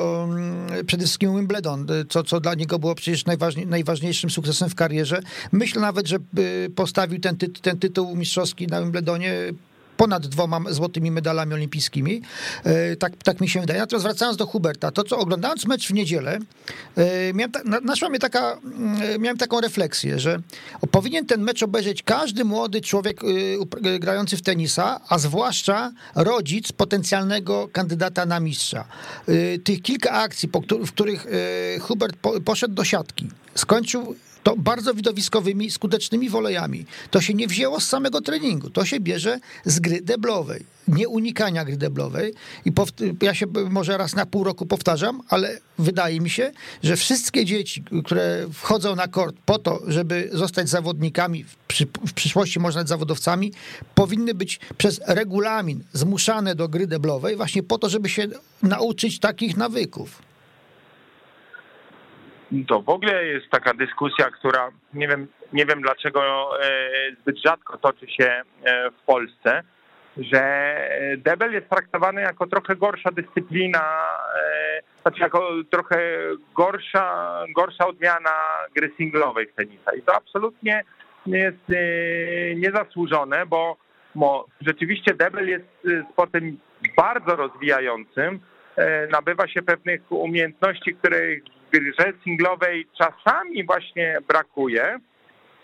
przede 0.87 1.05
wszystkim 1.05 1.37
Wimbledon, 1.37 1.87
co, 2.09 2.23
co 2.23 2.41
dla 2.41 2.55
niego 2.55 2.79
było 2.79 2.95
przecież 2.95 3.25
najważniej, 3.27 3.67
najważniejszym 3.67 4.31
sukcesem 4.31 4.69
w 4.69 4.75
karierze. 4.75 5.21
Myślę 5.53 5.81
nawet, 5.81 6.09
że 6.09 6.17
postawił 6.77 7.21
ten, 7.21 7.37
ty, 7.37 7.49
ten 7.49 7.79
tytuł 7.79 8.17
mistrzowski 8.17 8.67
na 8.67 8.83
Wimbledonie 8.83 9.35
ponad 10.03 10.27
dwoma 10.27 10.61
złotymi 10.71 11.11
medalami 11.11 11.55
olimpijskimi. 11.55 12.23
E, 12.65 12.97
tak, 12.97 13.13
tak 13.25 13.41
mi 13.41 13.49
się 13.49 13.61
wydaje. 13.61 13.81
Natomiast 13.81 14.05
wracając 14.05 14.37
do 14.37 14.47
Huberta, 14.47 14.91
to 14.91 15.05
co 15.05 15.19
oglądając 15.19 15.67
mecz 15.67 15.89
w 15.89 15.93
niedzielę, 15.93 16.39
e, 16.97 17.33
miałem 17.35 17.53
ta, 17.53 17.61
naszła 17.83 18.09
mnie 18.09 18.19
taka, 18.19 18.59
mm, 18.65 19.21
miałem 19.21 19.39
taką 19.39 19.61
refleksję, 19.61 20.19
że 20.19 20.39
powinien 20.91 21.27
ten 21.27 21.41
mecz 21.43 21.63
obejrzeć 21.63 22.03
każdy 22.03 22.45
młody 22.45 22.81
człowiek 22.81 23.21
e, 23.83 23.99
grający 23.99 24.37
w 24.37 24.43
tenisa, 24.43 25.01
a 25.09 25.19
zwłaszcza 25.19 25.93
rodzic 26.15 26.73
potencjalnego 26.73 27.69
kandydata 27.73 28.27
na 28.27 28.41
mistrza. 28.41 28.85
Tych 29.65 29.83
kilka 29.83 30.11
akcji, 30.11 30.49
w 30.85 30.93
których 30.93 31.27
Hubert 31.81 32.17
poszedł 32.45 32.75
do 32.75 32.85
siatki, 32.85 33.29
skończył 33.55 34.17
to 34.43 34.57
bardzo 34.57 34.95
widowiskowymi, 34.95 35.71
skutecznymi 35.71 36.31
wolejami. 36.31 36.87
To 37.11 37.21
się 37.21 37.35
nie 37.35 37.49
wzięło 37.49 37.81
z 37.81 37.89
samego 37.89 38.21
treningu, 38.21 38.71
to 38.71 38.85
się 38.85 39.01
bierze 39.01 39.41
z 39.65 39.81
gry 39.81 40.01
deblowej, 40.01 40.67
nie 40.89 41.09
unikania 41.09 41.65
gry 41.65 41.77
deblowej. 41.77 42.35
I 42.65 42.73
ja 43.23 43.35
się 43.35 43.47
może 43.71 43.99
raz 43.99 44.15
na 44.15 44.27
pół 44.27 44.45
roku 44.45 44.67
powtarzam, 44.67 45.21
ale 45.29 45.59
wydaje 45.79 46.21
mi 46.21 46.31
się, 46.31 46.53
że 46.83 46.97
wszystkie 46.97 47.45
dzieci, 47.45 47.85
które 48.05 48.47
wchodzą 48.53 48.97
na 48.97 49.09
kort 49.09 49.37
po 49.47 49.59
to, 49.59 49.81
żeby 49.87 50.31
zostać 50.33 50.69
zawodnikami, 50.69 51.45
w, 51.45 51.57
przy, 51.69 51.87
w 52.07 52.13
przyszłości 52.13 52.61
można 52.61 52.81
być 52.81 52.89
zawodowcami, 52.89 53.53
powinny 53.95 54.35
być 54.35 54.61
przez 54.79 55.01
regulamin 55.07 55.85
zmuszane 55.93 56.55
do 56.55 56.69
gry 56.69 56.87
deblowej 56.87 57.37
właśnie 57.37 57.63
po 57.63 57.79
to, 57.79 57.89
żeby 57.89 58.09
się 58.09 58.29
nauczyć 58.63 59.19
takich 59.19 59.57
nawyków 59.57 60.32
to 62.69 62.83
w 62.83 62.89
ogóle 62.89 63.27
jest 63.27 63.51
taka 63.51 63.75
dyskusja, 63.75 64.31
która 64.31 64.71
nie 64.95 65.09
wiem, 65.09 65.27
nie 65.53 65.67
wiem 65.67 65.83
dlaczego 65.83 66.51
e, 66.63 66.71
zbyt 67.23 67.39
rzadko 67.39 67.79
toczy 67.79 68.07
się 68.09 68.43
e, 68.65 68.91
w 68.91 69.07
Polsce, 69.07 69.63
że 70.17 70.75
debel 71.19 71.53
jest 71.53 71.69
traktowany 71.69 72.21
jako 72.21 72.47
trochę 72.47 72.77
gorsza 72.77 73.11
dyscyplina, 73.11 74.07
e, 74.43 74.83
znaczy 75.03 75.21
jako 75.21 75.51
trochę 75.71 75.99
gorsza, 76.55 77.37
gorsza 77.57 77.87
odmiana 77.87 78.31
gry 78.77 78.93
singlowej 78.97 79.47
w 79.47 79.55
tenisa. 79.55 79.93
I 79.99 80.03
to 80.03 80.15
absolutnie 80.15 80.85
jest 81.27 81.73
niezasłużone, 82.57 83.47
bo, 83.47 83.77
bo 84.15 84.47
rzeczywiście 84.61 85.15
debel 85.15 85.49
jest 85.49 85.65
sportem 86.13 86.59
bardzo 86.97 87.37
rozwijającym, 87.37 88.41
nabywa 89.11 89.49
się 89.49 89.63
pewnych 89.63 90.13
umiejętności, 90.13 90.95
których 90.95 91.43
grze 91.73 92.13
singlowej 92.25 92.87
czasami 92.99 93.65
właśnie 93.65 94.19
brakuje. 94.29 94.99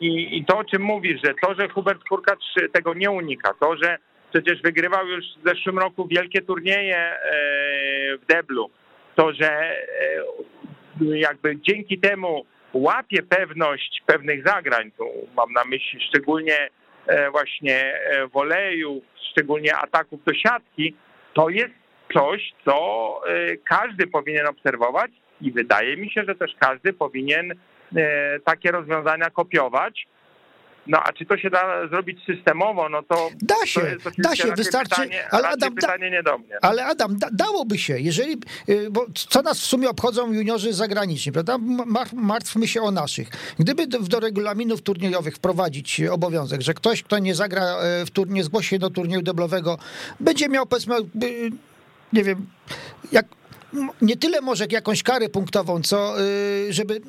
I, 0.01 0.38
I, 0.38 0.44
to, 0.44 0.59
o 0.59 0.64
czym 0.64 0.83
mówisz, 0.83 1.21
że 1.25 1.35
to, 1.42 1.55
że 1.55 1.68
Hubert 1.68 2.09
Hurkacz 2.09 2.44
tego 2.73 2.94
nie 2.94 3.11
unika, 3.11 3.55
to, 3.61 3.77
że 3.77 3.99
przecież 4.33 4.62
wygrywał 4.62 5.09
już 5.09 5.25
w 5.25 5.49
zeszłym 5.49 5.79
roku 5.79 6.09
wielkie 6.09 6.42
turnieje 6.42 6.97
e, 6.97 7.18
w 8.18 8.27
deblu, 8.29 8.71
to, 9.16 9.33
że 9.33 9.51
e, 9.51 9.77
jakby 11.01 11.57
dzięki 11.61 11.99
temu 11.99 12.44
łapie 12.73 13.23
pewność 13.23 14.03
pewnych 14.07 14.47
zagrań, 14.47 14.90
tu 14.99 15.05
mam 15.37 15.53
na 15.53 15.64
myśli 15.64 16.01
szczególnie 16.09 16.68
e, 17.07 17.31
właśnie 17.31 18.01
wolejów, 18.33 19.05
szczególnie 19.33 19.77
ataków 19.77 20.25
do 20.25 20.35
siatki, 20.35 20.94
to 21.35 21.49
jest 21.49 21.75
coś, 22.14 22.53
co 22.64 22.75
każdy 23.64 24.07
powinien 24.07 24.47
obserwować 24.47 25.11
i 25.40 25.53
wydaje 25.53 25.96
mi 25.96 26.11
się, 26.11 26.24
że 26.29 26.35
też 26.35 26.51
każdy 26.59 26.92
powinien 26.92 27.53
e, 27.96 28.40
takie 28.44 28.70
rozwiązania 28.70 29.31
kopiować. 29.31 30.07
No 30.88 30.98
a 31.05 31.12
czy 31.12 31.27
to 31.27 31.38
się 31.38 31.51
da 31.51 31.88
zrobić 31.88 32.18
systemowo, 32.27 32.88
no 32.88 33.03
to 33.03 33.31
da 33.42 33.66
się, 33.66 33.81
to 33.81 34.11
da 34.18 34.37
się, 34.37 34.53
wystarczy, 34.53 35.03
pytanie, 35.03 35.24
ale 35.31 35.48
Adam, 35.48 35.74
pytanie 35.74 36.11
nie 36.11 36.22
do 36.22 36.38
mnie. 36.38 36.57
Ale 36.62 36.87
Adam, 36.87 37.18
da, 37.18 37.29
dałoby 37.33 37.79
się, 37.79 37.98
jeżeli, 37.98 38.33
e, 38.68 38.90
bo 38.90 39.07
co 39.14 39.42
nas 39.42 39.61
w 39.61 39.64
sumie 39.66 39.90
obchodzą 39.90 40.33
juniorzy 40.33 40.72
zagraniczni, 40.72 41.33
prawda? 41.33 41.59
Martwmy 42.12 42.68
się 42.68 42.83
o 42.83 42.90
naszych. 42.90 43.29
Gdyby 43.59 43.87
do, 43.87 43.98
do 43.98 44.20
regulaminów 44.20 44.83
turniejowych 44.83 45.35
wprowadzić 45.35 46.01
obowiązek, 46.01 46.61
że 46.61 46.74
ktoś, 46.74 47.03
kto 47.03 47.18
nie 47.18 47.35
zagra 47.35 47.62
e, 47.62 48.07
w 48.07 48.11
turnieju, 48.11 48.44
zgłosi 48.44 48.68
się 48.68 48.79
do 48.79 48.90
turnieju 48.90 49.22
deblowego, 49.22 49.79
będzie 50.20 50.48
miał 50.48 50.66
powiedzmy, 50.66 50.96
nie 52.12 52.24
wiem, 52.24 52.46
jak 53.12 53.27
nie 54.02 54.16
tyle 54.16 54.40
może 54.40 54.64
jakąś 54.70 55.02
karę 55.02 55.28
punktową, 55.28 55.83
co 55.83 56.20
y, 56.20 56.72
żeby 56.72 57.00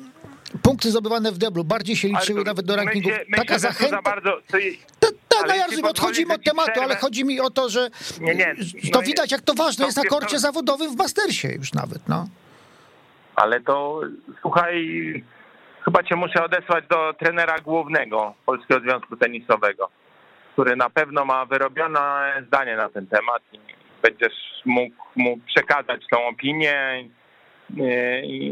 punkty 0.62 0.90
zdobywane 0.90 1.32
w 1.32 1.38
deblu 1.38 1.64
bardziej 1.64 1.96
się 1.96 2.08
liczyły 2.08 2.44
nawet 2.44 2.66
do 2.66 2.76
rankingów. 2.76 3.12
Myślę, 3.12 3.36
Taka 3.36 3.58
zachęta. 3.58 3.96
Za 3.96 4.02
bardzo, 4.02 4.30
to, 4.50 4.58
ta, 5.00 5.08
ta, 5.28 5.46
no 5.46 5.54
ja 5.54 5.66
odchodzimy 5.90 6.34
od 6.34 6.44
tematu, 6.44 6.70
przerwę. 6.70 6.84
ale 6.84 6.96
chodzi 6.96 7.24
mi 7.24 7.40
o 7.40 7.50
to, 7.50 7.68
że 7.68 7.90
nie, 8.20 8.34
nie, 8.34 8.54
no 8.84 8.90
to 8.92 9.02
widać, 9.02 9.32
jak 9.32 9.40
to 9.40 9.54
ważne 9.54 9.82
to 9.82 9.88
jest 9.88 9.96
na 9.96 10.04
korcie 10.04 10.36
to... 10.36 10.38
zawodowym 10.38 10.92
w 10.92 10.96
Mastersie 10.96 11.48
już 11.48 11.72
nawet, 11.72 12.08
no. 12.08 12.28
Ale 13.36 13.60
to, 13.60 14.00
słuchaj, 14.40 14.84
chyba 15.84 16.02
cię 16.02 16.16
muszę 16.16 16.44
odesłać 16.44 16.84
do 16.90 17.14
trenera 17.18 17.58
głównego 17.58 18.34
Polskiego 18.46 18.80
Związku 18.80 19.16
Tenisowego, 19.16 19.88
który 20.52 20.76
na 20.76 20.90
pewno 20.90 21.24
ma 21.24 21.46
wyrobione 21.46 22.32
zdanie 22.46 22.76
na 22.76 22.88
ten 22.88 23.06
temat 23.06 23.42
będziesz 24.02 24.62
mógł 24.64 24.94
mu 25.16 25.36
przekazać 25.46 26.02
tą 26.10 26.26
opinię, 26.26 27.04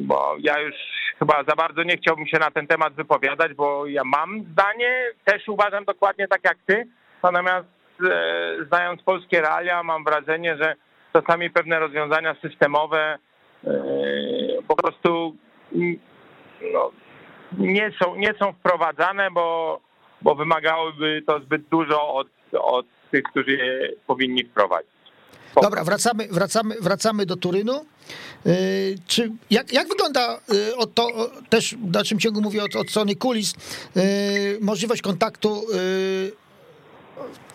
bo 0.01 0.37
ja 0.39 0.61
już 0.61 0.75
chyba 1.19 1.45
za 1.49 1.57
bardzo 1.57 1.83
nie 1.83 1.97
chciałbym 1.97 2.27
się 2.27 2.39
na 2.39 2.51
ten 2.51 2.67
temat 2.67 2.95
wypowiadać, 2.95 3.55
bo 3.55 3.87
ja 3.87 4.03
mam 4.05 4.45
zdanie, 4.53 5.05
też 5.25 5.49
uważam 5.49 5.85
dokładnie 5.85 6.29
tak 6.29 6.41
jak 6.45 6.57
ty, 6.67 6.87
natomiast 7.23 7.69
e, 8.11 8.57
znając 8.69 9.03
polskie 9.03 9.41
realia 9.41 9.83
mam 9.83 10.05
wrażenie, 10.05 10.57
że 10.57 10.75
czasami 11.13 11.51
pewne 11.51 11.79
rozwiązania 11.79 12.35
systemowe 12.43 13.19
e, 13.65 13.71
po 14.69 14.77
prostu 14.77 15.37
no, 16.73 16.91
nie, 17.59 17.91
są, 18.03 18.17
nie 18.17 18.35
są 18.35 18.53
wprowadzane, 18.53 19.31
bo, 19.31 19.81
bo 20.23 20.35
wymagałoby 20.35 21.23
to 21.27 21.41
zbyt 21.41 21.63
dużo 21.63 22.15
od, 22.15 22.29
od 22.53 22.87
tych, 23.11 23.23
którzy 23.23 23.51
je 23.51 23.91
powinni 24.07 24.45
wprowadzić. 24.45 24.98
Dobra, 25.63 25.85
wracamy, 25.85 26.29
wracamy, 26.31 26.75
wracamy 26.81 27.27
do 27.27 27.37
Turynu. 27.37 27.85
Yy, 28.45 28.55
czy, 29.07 29.33
jak, 29.51 29.73
jak 29.73 29.89
wygląda 29.89 30.41
yy, 30.49 30.77
od 30.77 30.95
to, 30.95 31.31
też 31.49 31.75
w 31.75 31.91
dalszym 31.91 32.19
ciągu 32.19 32.41
mówię 32.41 32.65
od, 32.65 32.77
od 32.77 32.91
strony 32.91 33.17
kulis, 33.17 33.55
yy, 33.95 34.03
możliwość 34.61 35.03
kontaktu, 35.03 35.63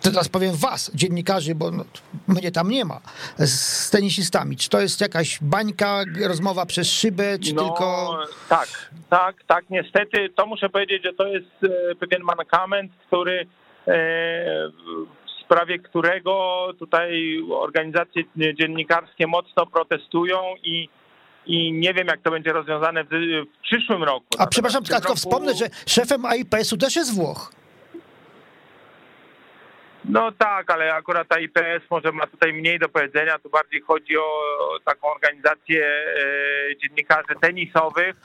teraz 0.02 0.30
powiem 0.30 0.56
was, 0.56 0.92
dziennikarzy, 0.94 1.56
bo 1.56 1.72
no, 1.72 1.84
mnie 2.28 2.52
tam 2.52 2.70
nie 2.70 2.86
ma, 2.86 3.02
z 3.38 3.89
tenisistami. 3.89 4.58
Czy 4.58 4.70
to 4.70 4.82
jest 4.82 5.02
jakaś 5.02 5.39
bańka, 5.42 6.04
rozmowa 6.28 6.66
przez 6.66 6.88
szybę, 6.88 7.39
czy 7.39 7.54
no, 7.54 7.63
tylko... 7.63 8.18
Tak, 8.50 8.92
tak, 9.10 9.36
tak, 9.48 9.66
niestety 9.70 10.30
to 10.36 10.46
muszę 10.46 10.70
powiedzieć, 10.70 11.04
że 11.04 11.13
to 11.13 11.28
jest 11.28 11.48
pewien 12.00 12.22
mankament, 12.24 12.92
który 13.08 13.48
sprawie 15.54 15.80
którego 15.80 16.68
tutaj 16.80 17.39
organizacje 17.52 18.24
dziennikarskie 18.54 19.28
mocno 19.28 19.66
protestują 19.66 20.38
i 20.63 20.89
i 21.46 21.74
nie 21.74 21.94
wiem, 21.94 22.08
jak 22.08 22.22
to 22.22 22.32
będzie 22.32 22.54
rozwiązane 22.54 23.04
w, 23.04 23.10
w 23.10 23.62
przyszłym 23.62 24.04
roku. 24.04 24.26
A 24.39 24.48
przepraszam, 24.48 24.84
tylko 24.84 25.02
roku... 25.02 25.16
wspomnę, 25.16 25.54
że 25.54 25.66
szefem 25.88 26.26
AIPS-u 26.26 26.78
też 26.78 26.96
jest 26.96 27.16
Włoch. 27.16 27.52
No 30.06 30.32
tak, 30.32 30.72
ale 30.72 30.94
akurat 30.94 31.32
AIPS 31.32 31.89
może 31.89 32.12
ma 32.12 32.28
tutaj 32.28 32.54
mniej 32.54 32.80
do 32.80 32.89
powiedzenia. 32.89 33.39
Tu 33.39 33.50
bardziej 33.50 33.82
chodzi 33.82 34.18
o 34.18 34.30
taką 34.86 35.08
organizację 35.08 35.86
e, 35.86 36.78
dziennikarzy 36.78 37.36
tenisowych, 37.42 38.16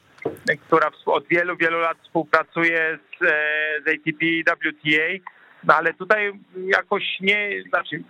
która 0.67 0.91
od 1.07 1.29
wielu, 1.29 1.57
wielu 1.57 1.79
lat 1.79 1.99
współpracuje 2.03 2.99
z, 3.21 3.23
e, 3.23 3.27
z 3.87 3.89
ATP 3.89 4.23
WTA 4.47 5.38
no 5.65 5.75
ale 5.75 5.95
tutaj 5.95 6.33
jakoś 6.57 7.05
nie, 7.21 7.51
znaczy 7.69 8.03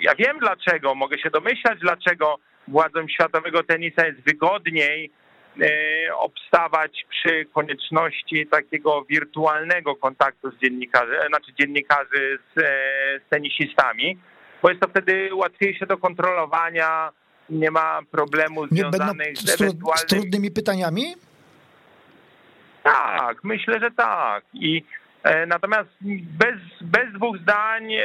ja 0.00 0.14
wiem 0.14 0.38
dlaczego, 0.38 0.94
mogę 0.94 1.18
się 1.18 1.30
domyślać 1.30 1.78
dlaczego 1.80 2.38
władzom 2.68 3.08
światowego 3.08 3.62
tenisa 3.62 4.06
jest 4.06 4.20
wygodniej 4.20 5.10
e, 5.60 6.14
obstawać 6.14 7.06
przy 7.10 7.46
konieczności 7.54 8.46
takiego 8.46 9.04
wirtualnego 9.04 9.96
kontaktu 9.96 10.50
z 10.50 10.58
dziennikarzy, 10.58 11.20
e, 11.20 11.26
znaczy 11.28 11.52
dziennikarzy 11.60 12.38
z, 12.54 12.58
e, 12.58 12.62
z 13.26 13.28
tenisistami, 13.30 14.18
bo 14.62 14.68
jest 14.68 14.80
to 14.80 14.88
wtedy 14.88 15.34
łatwiejsze 15.34 15.86
do 15.86 15.98
kontrolowania, 15.98 17.10
nie 17.50 17.70
ma 17.70 18.00
problemu 18.10 18.66
związanych 18.66 19.28
nie 19.28 19.36
z 19.36 19.60
ewentualnymi... 19.60 19.98
z 19.98 20.06
trudnymi 20.06 20.50
pytaniami? 20.50 21.14
Tak, 22.82 23.44
myślę, 23.44 23.80
że 23.80 23.90
tak. 23.90 24.44
I 24.54 24.84
natomiast 25.46 25.90
bez, 26.38 26.56
bez 26.80 27.12
dwóch 27.12 27.38
zdań 27.38 27.92
e, 27.92 28.02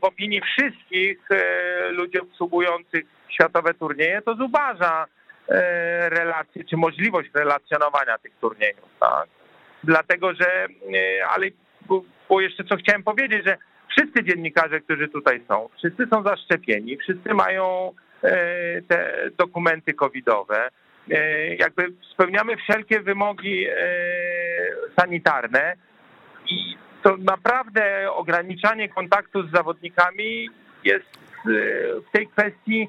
w 0.00 0.04
opinii 0.04 0.40
wszystkich 0.40 1.18
e, 1.30 1.88
ludzi 1.88 2.20
obsługujących 2.20 3.04
światowe 3.28 3.74
turnieje 3.74 4.22
to 4.22 4.34
zubaża 4.34 5.06
relacje, 6.08 6.64
czy 6.64 6.76
możliwość 6.76 7.30
relacjonowania 7.34 8.18
tych 8.18 8.32
turniejów. 8.40 8.88
Tak? 9.00 9.26
Dlatego, 9.84 10.34
że, 10.34 10.66
ale 11.28 11.46
bo 12.28 12.40
jeszcze 12.40 12.64
co 12.64 12.76
chciałem 12.76 13.02
powiedzieć, 13.02 13.46
że 13.46 13.56
wszyscy 13.90 14.24
dziennikarze, 14.24 14.80
którzy 14.80 15.08
tutaj 15.08 15.42
są, 15.48 15.68
wszyscy 15.78 16.06
są 16.12 16.22
zaszczepieni, 16.22 16.96
wszyscy 16.96 17.34
mają 17.34 17.92
te 18.88 19.30
dokumenty 19.38 19.94
covidowe, 19.94 20.68
jakby 21.58 21.92
spełniamy 22.12 22.56
wszelkie 22.56 23.00
wymogi 23.00 23.66
sanitarne, 24.98 25.76
i 26.48 26.76
to 27.02 27.16
naprawdę 27.16 28.12
ograniczanie 28.12 28.88
kontaktu 28.88 29.48
z 29.48 29.50
zawodnikami 29.50 30.50
jest 30.84 31.06
e, 31.06 31.50
w 32.00 32.10
tej 32.12 32.28
kwestii 32.28 32.88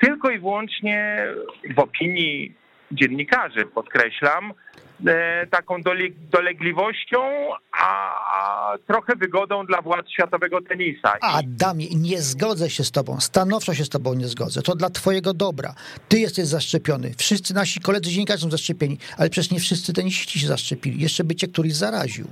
tylko 0.00 0.30
i 0.30 0.38
wyłącznie 0.38 1.26
w 1.76 1.78
opinii 1.78 2.54
dziennikarzy, 2.92 3.66
podkreślam, 3.74 4.52
e, 5.06 5.46
taką 5.46 5.82
dolegliwością, 6.32 7.18
a 7.72 8.72
trochę 8.86 9.16
wygodą 9.16 9.66
dla 9.66 9.82
władz 9.82 10.08
światowego 10.08 10.60
tenisa. 10.60 11.16
Adamie, 11.20 11.86
nie 11.96 12.22
zgodzę 12.22 12.70
się 12.70 12.84
z 12.84 12.90
tobą, 12.90 13.20
stanowczo 13.20 13.74
się 13.74 13.84
z 13.84 13.88
tobą 13.88 14.14
nie 14.14 14.28
zgodzę. 14.28 14.62
To 14.62 14.74
dla 14.74 14.90
twojego 14.90 15.34
dobra. 15.34 15.74
Ty 16.08 16.18
jesteś 16.18 16.46
zaszczepiony. 16.46 17.14
Wszyscy 17.18 17.54
nasi 17.54 17.80
koledzy 17.80 18.10
dziennikarze 18.10 18.42
są 18.42 18.50
zaszczepieni, 18.50 18.98
ale 19.18 19.30
przecież 19.30 19.50
nie 19.50 19.60
wszyscy 19.60 19.92
tenisiści 19.92 20.40
się 20.40 20.46
zaszczepili. 20.46 21.02
Jeszcze 21.02 21.24
by 21.24 21.34
cię 21.34 21.48
któryś 21.48 21.74
zaraził. 21.74 22.26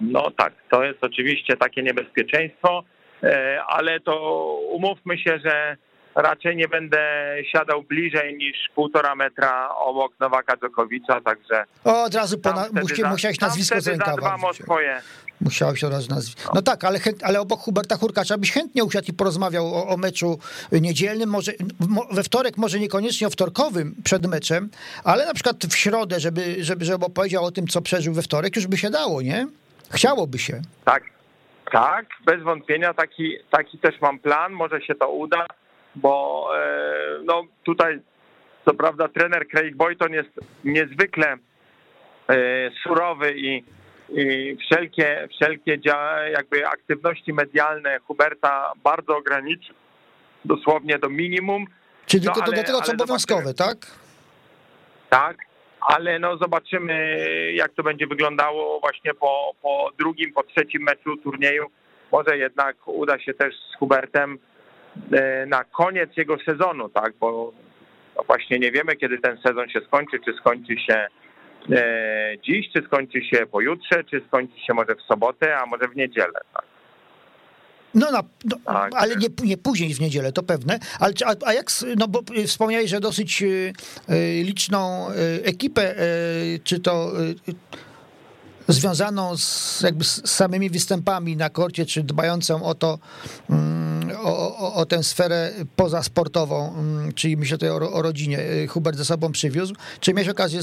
No 0.00 0.30
tak, 0.30 0.52
to 0.70 0.84
jest 0.84 1.04
oczywiście 1.04 1.56
takie 1.56 1.82
niebezpieczeństwo, 1.82 2.84
e, 3.22 3.62
ale 3.66 4.00
to 4.00 4.42
umówmy 4.70 5.18
się, 5.18 5.38
że 5.44 5.76
raczej 6.14 6.56
nie 6.56 6.68
będę 6.68 7.34
siadał 7.52 7.82
bliżej 7.82 8.36
niż 8.36 8.56
półtora 8.74 9.14
metra 9.14 9.74
obok 9.74 10.12
Nowaka 10.20 10.56
Dżokowicza, 10.56 11.20
także... 11.20 11.64
O, 11.84 12.02
od 12.02 12.14
razu 12.14 12.36
pona- 12.38 12.80
musi, 12.82 13.04
musiałeś 13.04 13.40
nazwisko 13.40 13.80
z 13.80 13.88
rękawa. 13.88 14.38
swoje. 14.52 15.00
Musiałeś 15.40 15.84
od 15.84 15.92
razu 15.92 16.10
nazwisko. 16.10 16.52
No 16.54 16.62
tak, 16.62 16.84
ale, 16.84 16.98
ale 17.22 17.40
obok 17.40 17.60
Huberta 17.60 17.96
Hurkacza 17.96 18.38
byś 18.38 18.52
chętnie 18.52 18.84
usiadł 18.84 19.06
i 19.08 19.12
porozmawiał 19.12 19.74
o, 19.74 19.88
o 19.88 19.96
meczu 19.96 20.38
niedzielnym, 20.72 21.30
może 21.30 21.52
we 22.12 22.22
wtorek, 22.22 22.56
może 22.56 22.78
niekoniecznie 22.78 23.26
o 23.26 23.30
wtorkowym 23.30 23.94
przed 24.04 24.26
meczem, 24.26 24.70
ale 25.04 25.26
na 25.26 25.34
przykład 25.34 25.56
w 25.66 25.76
środę, 25.76 26.20
żeby, 26.20 26.64
żeby, 26.64 26.84
żeby 26.84 27.04
opowiedział 27.04 27.44
o 27.44 27.50
tym, 27.50 27.66
co 27.66 27.82
przeżył 27.82 28.14
we 28.14 28.22
wtorek, 28.22 28.56
już 28.56 28.66
by 28.66 28.76
się 28.76 28.90
dało, 28.90 29.22
nie? 29.22 29.46
Chciałoby 29.90 30.38
się. 30.38 30.60
Tak, 30.84 31.02
tak, 31.72 32.06
bez 32.26 32.42
wątpienia 32.42 32.94
taki, 32.94 33.36
taki 33.50 33.78
też 33.78 34.00
mam 34.00 34.18
plan, 34.18 34.52
może 34.52 34.82
się 34.82 34.94
to 34.94 35.08
uda 35.08 35.46
bo 35.94 36.48
e, 36.56 37.22
no 37.24 37.42
tutaj 37.64 38.00
co 38.64 38.74
prawda 38.74 39.08
trener 39.08 39.48
Craig 39.48 39.76
Boyton 39.76 40.12
jest 40.12 40.30
niezwykle 40.64 41.36
e, 42.28 42.36
surowy 42.82 43.34
i, 43.36 43.64
i 44.08 44.56
wszelkie, 44.56 45.28
wszelkie 45.30 45.78
jakby 46.32 46.66
aktywności 46.66 47.32
medialne 47.32 47.98
Huberta 47.98 48.72
bardzo 48.84 49.16
ograniczył 49.16 49.74
dosłownie 50.44 50.98
do 50.98 51.08
minimum. 51.08 51.66
Czyli 52.06 52.26
no, 52.26 52.32
tylko 52.32 52.52
ale, 52.52 52.56
do 52.56 52.66
tego, 52.66 52.80
co 52.80 52.92
obowiązkowe, 52.92 53.54
tak? 53.54 53.76
Tak, 55.10 55.36
ale 55.80 56.18
no 56.18 56.36
zobaczymy, 56.36 57.16
jak 57.54 57.72
to 57.72 57.82
będzie 57.82 58.06
wyglądało 58.06 58.80
właśnie 58.80 59.14
po, 59.14 59.54
po 59.62 59.90
drugim, 59.98 60.32
po 60.32 60.42
trzecim 60.42 60.82
meczu 60.82 61.16
turnieju. 61.16 61.66
Może 62.12 62.38
jednak 62.38 62.88
uda 62.88 63.18
się 63.18 63.34
też 63.34 63.54
z 63.54 63.76
Hubertem 63.78 64.38
E, 65.12 65.46
na 65.46 65.64
koniec 65.64 66.16
jego 66.16 66.36
sezonu, 66.38 66.88
tak, 66.88 67.12
bo 67.20 67.52
właśnie 68.26 68.58
nie 68.58 68.72
wiemy, 68.72 68.96
kiedy 68.96 69.18
ten 69.18 69.38
sezon 69.46 69.68
się 69.68 69.80
skończy, 69.80 70.18
czy 70.24 70.32
skończy 70.32 70.76
się 70.78 71.06
e, 71.72 72.32
dziś, 72.42 72.72
czy 72.72 72.82
skończy 72.82 73.22
się 73.22 73.46
pojutrze, 73.46 74.04
czy 74.04 74.22
skończy 74.26 74.60
się 74.60 74.74
może 74.74 74.94
w 74.94 75.02
sobotę, 75.02 75.58
a 75.58 75.66
może 75.66 75.88
w 75.88 75.96
niedzielę, 75.96 76.40
tak. 76.54 76.64
No, 77.94 78.10
no, 78.12 78.22
no 78.44 78.56
tak. 78.64 78.92
ale 78.96 79.16
nie, 79.16 79.28
nie 79.44 79.56
później 79.56 79.94
w 79.94 80.00
niedzielę, 80.00 80.32
to 80.32 80.42
pewne. 80.42 80.78
Ale, 80.98 81.14
a, 81.26 81.34
a 81.46 81.52
jak, 81.52 81.70
no 81.96 82.08
bo 82.08 82.22
wspomniałeś, 82.46 82.90
że 82.90 83.00
dosyć 83.00 83.42
y, 83.42 83.72
liczną 84.44 85.10
y, 85.10 85.44
ekipę, 85.44 86.02
y, 86.02 86.60
czy 86.64 86.80
to 86.80 87.12
związaną 88.72 89.36
z, 89.36 89.80
jakby 89.80 90.04
z 90.04 90.30
samymi 90.30 90.70
występami 90.70 91.36
na 91.36 91.50
korcie, 91.50 91.86
czy 91.86 92.02
dbającą 92.02 92.62
o 92.62 92.74
to, 92.74 92.98
mm, 93.50 94.10
o, 94.16 94.58
o, 94.58 94.74
o 94.74 94.86
tę 94.86 95.02
sferę 95.02 95.52
pozasportową, 95.76 96.74
mm, 96.78 97.12
czyli 97.12 97.36
myślę 97.36 97.58
tutaj 97.58 97.70
o, 97.70 97.92
o 97.92 98.02
rodzinie, 98.02 98.40
y, 98.40 98.68
Hubert 98.68 98.98
ze 98.98 99.04
sobą 99.04 99.32
przywiózł. 99.32 99.74
Czy 100.00 100.14
miałeś 100.14 100.28
okazję 100.28 100.60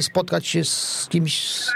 spotkać 0.00 0.46
się 0.46 0.64
z 0.64 1.06
kimś 1.10 1.50
z, 1.50 1.70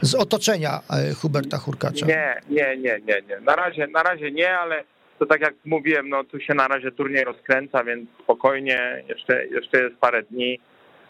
z 0.00 0.14
otoczenia 0.14 0.80
y, 1.10 1.14
Huberta 1.14 1.58
Hurkacza? 1.58 2.06
Nie, 2.06 2.40
nie, 2.48 2.76
nie, 2.76 3.00
nie, 3.06 3.22
nie. 3.28 3.40
Na 3.40 3.56
razie, 3.56 3.86
na 3.86 4.02
razie 4.02 4.30
nie, 4.30 4.58
ale 4.58 4.84
to 5.18 5.26
tak 5.26 5.40
jak 5.40 5.54
mówiłem, 5.64 6.08
no 6.08 6.24
tu 6.24 6.40
się 6.40 6.54
na 6.54 6.68
razie 6.68 6.92
turniej 6.92 7.24
rozkręca, 7.24 7.84
więc 7.84 8.10
spokojnie, 8.24 9.04
jeszcze, 9.08 9.46
jeszcze 9.46 9.82
jest 9.82 9.96
parę 9.96 10.22
dni 10.22 10.58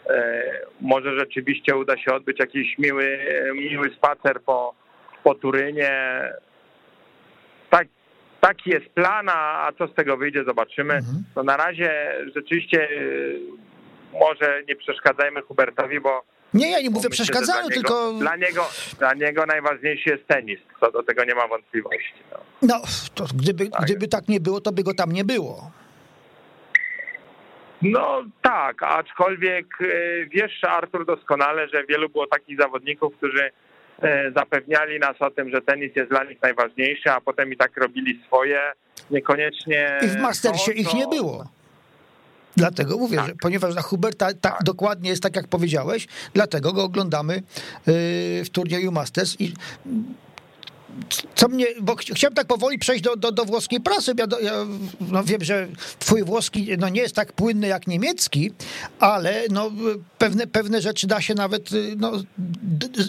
E, 0.09 0.43
może 0.81 1.19
rzeczywiście 1.19 1.75
uda 1.75 1.97
się 1.97 2.13
odbyć 2.13 2.39
jakiś 2.39 2.77
miły, 2.77 3.19
miły 3.53 3.89
spacer 3.89 4.41
po, 4.41 4.73
po 5.23 5.35
Turynie. 5.35 6.21
Tak, 7.69 7.87
taki 8.41 8.69
jest 8.69 8.89
plan, 8.89 9.29
a 9.29 9.71
co 9.77 9.87
z 9.87 9.93
tego 9.93 10.17
wyjdzie, 10.17 10.43
zobaczymy. 10.43 10.93
Mhm. 10.93 11.23
No 11.35 11.43
na 11.43 11.57
razie 11.57 12.13
rzeczywiście 12.35 12.83
e, 12.83 14.19
może 14.19 14.63
nie 14.67 14.75
przeszkadzajmy 14.75 15.41
Hubertowi, 15.41 15.99
bo 15.99 16.23
nie, 16.53 16.71
ja 16.71 16.81
nie 16.81 16.89
mówię 16.89 17.09
przeszkadzaniu, 17.09 17.67
dla 17.67 17.75
tylko... 17.75 18.11
Niego, 18.13 18.19
dla 18.19 18.35
niego, 18.35 18.67
dla 18.99 19.13
niego 19.13 19.45
najważniejszy 19.45 20.09
jest 20.09 20.27
tenis, 20.27 20.59
co 20.79 20.91
do 20.91 21.03
tego 21.03 21.23
nie 21.23 21.35
ma 21.35 21.47
wątpliwości. 21.47 22.13
No, 22.31 22.37
no 22.61 22.81
to 23.15 23.25
gdyby, 23.35 23.69
tak. 23.69 23.81
gdyby 23.81 24.07
tak 24.07 24.27
nie 24.27 24.39
było, 24.39 24.61
to 24.61 24.71
by 24.71 24.83
go 24.83 24.93
tam 24.93 25.11
nie 25.11 25.23
było. 25.23 25.71
No 27.81 28.23
tak, 28.41 28.83
aczkolwiek 28.83 29.65
e, 29.81 29.85
wiesz, 30.25 30.63
Artur, 30.63 31.05
doskonale, 31.05 31.67
że 31.67 31.83
wielu 31.85 32.09
było 32.09 32.27
takich 32.27 32.59
zawodników, 32.59 33.17
którzy 33.17 33.51
e, 34.01 34.31
zapewniali 34.31 34.99
nas 34.99 35.15
o 35.19 35.31
tym, 35.31 35.49
że 35.49 35.61
tenis 35.61 35.95
jest 35.95 36.09
dla 36.09 36.23
nich 36.23 36.41
najważniejszy, 36.41 37.11
a 37.11 37.21
potem 37.21 37.53
i 37.53 37.57
tak 37.57 37.77
robili 37.77 38.21
swoje, 38.27 38.59
niekoniecznie... 39.11 39.99
I 40.01 40.07
w 40.07 40.21
Mastersie 40.21 40.71
to, 40.73 40.79
ich 40.79 40.93
nie 40.93 41.07
było. 41.07 41.58
Dlatego 42.57 42.97
mówię, 42.97 43.17
tak. 43.17 43.27
że 43.27 43.35
ponieważ 43.41 43.75
na 43.75 43.81
Huberta 43.81 44.25
tak, 44.25 44.37
tak, 44.39 44.63
dokładnie 44.63 45.09
jest 45.09 45.23
tak, 45.23 45.35
jak 45.35 45.47
powiedziałeś, 45.47 46.07
dlatego 46.33 46.73
go 46.73 46.83
oglądamy 46.83 47.35
e, 47.35 47.41
w 48.43 48.47
turnieju 48.51 48.91
Masters 48.91 49.35
i 49.39 49.53
co 51.35 51.47
mnie, 51.47 51.65
bo 51.81 51.95
chciałem 51.95 52.33
tak 52.33 52.47
powoli 52.47 52.79
przejść 52.79 53.03
do, 53.03 53.15
do, 53.15 53.31
do 53.31 53.45
włoskiej 53.45 53.79
prasy. 53.81 54.13
Ja, 54.17 54.25
ja 54.41 54.53
no 55.01 55.23
wiem, 55.23 55.43
że 55.43 55.67
twój 55.99 56.23
włoski 56.23 56.67
no 56.77 56.89
nie 56.89 57.01
jest 57.01 57.15
tak 57.15 57.33
płynny 57.33 57.67
jak 57.67 57.87
niemiecki, 57.87 58.51
ale 58.99 59.43
no 59.51 59.71
pewne, 60.17 60.47
pewne 60.47 60.81
rzeczy 60.81 61.07
da 61.07 61.21
się 61.21 61.33
nawet 61.33 61.69
no, 61.97 62.11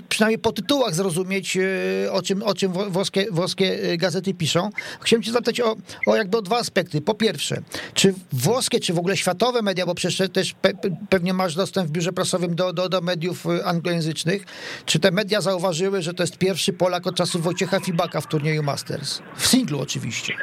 przynajmniej 0.09 0.39
po 0.39 0.53
tytułach 0.53 0.95
zrozumieć, 0.95 1.57
e, 1.57 2.13
o 2.13 2.23
czym, 2.23 2.43
o 2.43 2.55
czym 2.55 2.73
włoskie, 2.73 3.27
włoskie 3.31 3.99
gazety 3.99 4.35
piszą. 4.35 4.71
Chciałem 5.01 5.23
cię 5.23 5.33
zapytać 5.33 5.61
o, 5.61 5.77
o 6.07 6.17
jakby 6.17 6.39
o 6.39 6.43
dwa 6.43 6.59
aspekty. 6.59 7.01
Po 7.01 7.15
pierwsze, 7.15 7.63
czy 7.95 8.15
włoskie, 8.33 8.81
czy 8.81 8.93
w 8.93 8.99
ogóle 8.99 9.17
światowe 9.17 9.63
media, 9.63 9.87
bo 9.87 9.95
przecież 9.95 10.31
też 10.33 10.53
pe, 10.53 10.71
pewnie 11.09 11.35
masz 11.35 11.55
dostęp 11.55 11.89
w 11.89 11.91
biurze 11.91 12.13
prasowym 12.13 12.55
do, 12.55 12.73
do, 12.73 12.89
do 12.89 13.01
mediów 13.01 13.47
anglojęzycznych, 13.65 14.45
czy 14.87 14.99
te 14.99 15.11
media 15.11 15.41
zauważyły, 15.41 16.03
że 16.03 16.15
to 16.15 16.23
jest 16.23 16.39
pierwszy 16.39 16.73
Polak 16.73 17.07
od 17.07 17.15
czasów 17.15 17.43
Wojciecha 17.43 17.70
Fibaka 17.81 18.21
w 18.21 18.27
turnieju 18.27 18.63
Masters. 18.63 19.23
W 19.35 19.47
singlu 19.47 19.81
oczywiście. 19.81 20.35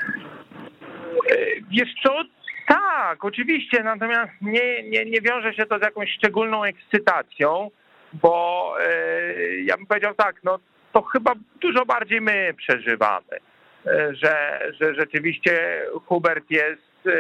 Wiesz 1.72 1.90
co? 2.04 2.24
Tak, 2.68 3.26
oczywiście, 3.26 3.84
natomiast 3.84 4.32
nie, 4.42 4.84
nie, 4.84 5.06
nie 5.06 5.22
wiąże 5.22 5.54
się 5.54 5.66
to 5.66 5.80
z 5.80 5.82
jakąś 5.82 6.12
szczególną 6.12 6.64
ekscytacją, 6.64 7.72
bo 8.14 8.74
e, 8.82 9.34
ja 9.56 9.78
bym 9.78 9.86
powiedział 9.86 10.16
tak, 10.16 10.36
no 10.44 10.60
to 10.94 11.02
chyba 11.02 11.34
dużo 11.62 11.86
bardziej 11.86 12.22
my 12.22 12.54
przeżywamy, 12.58 13.40
e, 13.86 14.16
że, 14.16 14.60
że 14.82 14.96
rzeczywiście 14.96 15.82
Hubert 16.06 16.52
jest 16.52 17.08
e, 17.08 17.12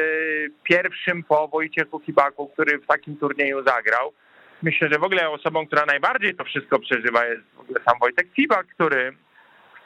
pierwszym 0.63 1.23
po 1.23 1.47
Wojciechu 1.47 1.99
Fibaku, 1.99 2.47
który 2.47 2.79
w 2.79 2.87
takim 2.87 3.17
turnieju 3.17 3.63
zagrał. 3.67 4.13
Myślę, 4.61 4.89
że 4.91 4.99
w 4.99 5.03
ogóle 5.03 5.29
osobą, 5.29 5.67
która 5.67 5.85
najbardziej 5.85 6.35
to 6.35 6.43
wszystko 6.43 6.79
przeżywa 6.79 7.25
jest 7.25 7.43
w 7.55 7.59
ogóle 7.59 7.79
sam 7.85 7.99
Wojtek 7.99 8.27
Fibak, 8.35 8.67
który 8.67 9.13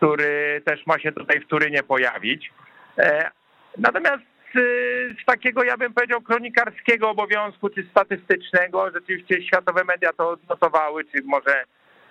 który 0.01 0.61
też 0.65 0.85
ma 0.85 0.99
się 0.99 1.11
tutaj 1.11 1.39
w 1.39 1.47
Turynie 1.47 1.83
pojawić. 1.83 2.51
E, 2.97 3.31
natomiast 3.77 4.23
z 5.21 5.25
takiego, 5.25 5.63
ja 5.63 5.77
bym 5.77 5.93
powiedział, 5.93 6.21
kronikarskiego 6.21 7.09
obowiązku, 7.09 7.69
czy 7.69 7.87
statystycznego, 7.91 8.91
rzeczywiście 8.91 9.43
światowe 9.43 9.83
media 9.83 10.13
to 10.13 10.29
odnotowały, 10.29 11.05
czy 11.05 11.23
może 11.23 11.63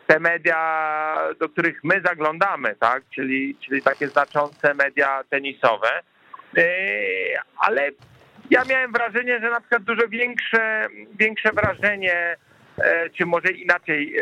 te 0.07 0.21
media, 0.21 0.59
do 1.41 1.49
których 1.49 1.85
my 1.85 2.01
zaglądamy, 2.05 2.75
tak, 2.81 3.03
czyli, 3.15 3.57
czyli 3.61 3.83
takie 3.83 4.09
znaczące 4.09 4.75
media 4.75 5.25
tenisowe. 5.31 5.89
E, 6.57 6.65
ale 7.57 7.91
ja 8.51 8.65
miałem 8.65 8.93
wrażenie, 8.93 9.41
że 9.41 9.51
na 9.51 9.61
przykład 9.61 9.83
dużo 9.83 10.09
większe, 10.09 10.87
większe 11.19 11.53
wrażenie, 11.53 12.37
e, 12.79 13.11
czy 13.11 13.27
może 13.27 13.49
inaczej, 13.49 14.15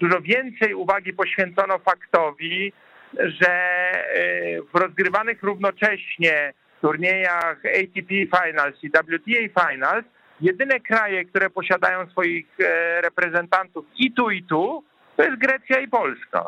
dużo 0.00 0.20
więcej 0.20 0.74
uwagi 0.74 1.12
poświęcono 1.12 1.78
faktowi, 1.78 2.72
że 3.14 3.92
y, 4.16 4.62
w 4.74 4.78
rozgrywanych 4.78 5.42
równocześnie 5.42 6.52
turniejach 6.80 7.56
ATP 7.64 8.14
Finals 8.14 8.84
i 8.84 8.88
WTA 8.88 9.68
Finals 9.68 10.04
jedyne 10.40 10.80
kraje, 10.80 11.24
które 11.24 11.50
posiadają 11.50 12.10
swoich 12.10 12.46
e, 12.60 13.00
reprezentantów 13.00 13.86
i 13.96 14.12
tu, 14.12 14.30
i 14.30 14.42
tu, 14.42 14.84
to 15.16 15.22
jest 15.22 15.38
Grecja 15.38 15.80
i 15.80 15.88
Polska. 15.88 16.46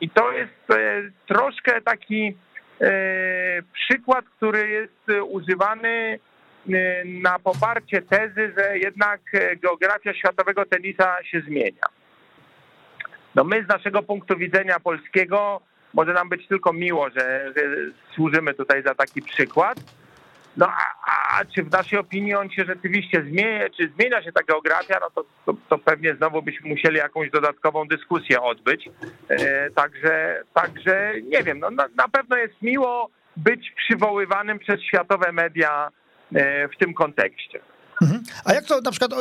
I 0.00 0.10
to 0.10 0.32
jest 0.32 0.70
e, 0.70 1.02
troszkę 1.26 1.80
taki 1.80 2.36
e, 2.80 2.90
przykład, 3.72 4.24
który 4.36 4.68
jest 4.68 5.22
używany 5.24 6.18
na 7.04 7.38
poparcie 7.38 8.02
tezy, 8.02 8.52
że 8.58 8.78
jednak 8.78 9.20
geografia 9.62 10.14
światowego 10.14 10.64
tenisa 10.64 11.24
się 11.24 11.40
zmienia. 11.40 11.86
No 13.34 13.44
my 13.44 13.64
z 13.64 13.68
naszego 13.68 14.02
punktu 14.02 14.36
widzenia 14.36 14.80
polskiego 14.80 15.60
może 15.94 16.12
nam 16.12 16.28
być 16.28 16.48
tylko 16.48 16.72
miło, 16.72 17.10
że, 17.10 17.52
że 17.56 17.62
służymy 18.14 18.54
tutaj 18.54 18.82
za 18.82 18.94
taki 18.94 19.22
przykład. 19.22 19.78
No 20.56 20.66
a, 20.66 21.38
a, 21.38 21.44
czy 21.44 21.62
w 21.62 21.70
naszej 21.70 21.98
opinii 21.98 22.34
on 22.34 22.50
się 22.50 22.64
rzeczywiście 22.64 23.24
zmienia, 23.24 23.70
czy 23.76 23.90
zmienia 23.94 24.22
się 24.22 24.32
ta 24.32 24.42
geografia, 24.42 24.98
no 25.00 25.10
to, 25.10 25.24
to, 25.46 25.54
to 25.68 25.78
pewnie 25.78 26.14
znowu 26.14 26.42
byśmy 26.42 26.68
musieli 26.68 26.96
jakąś 26.96 27.30
dodatkową 27.30 27.88
dyskusję 27.88 28.42
odbyć. 28.42 28.88
E, 29.28 29.70
także, 29.70 30.42
także 30.54 31.12
nie 31.22 31.42
wiem, 31.42 31.58
no 31.58 31.70
na, 31.70 31.88
na 31.96 32.08
pewno 32.08 32.36
jest 32.36 32.62
miło 32.62 33.10
być 33.36 33.72
przywoływanym 33.76 34.58
przez 34.58 34.80
światowe 34.80 35.32
media 35.32 35.90
e, 36.34 36.68
w 36.68 36.76
tym 36.76 36.94
kontekście. 36.94 37.60
Mhm. 38.02 38.22
A 38.44 38.52
jak 38.52 38.64
to 38.64 38.80
na 38.80 38.90
przykład 38.90 39.12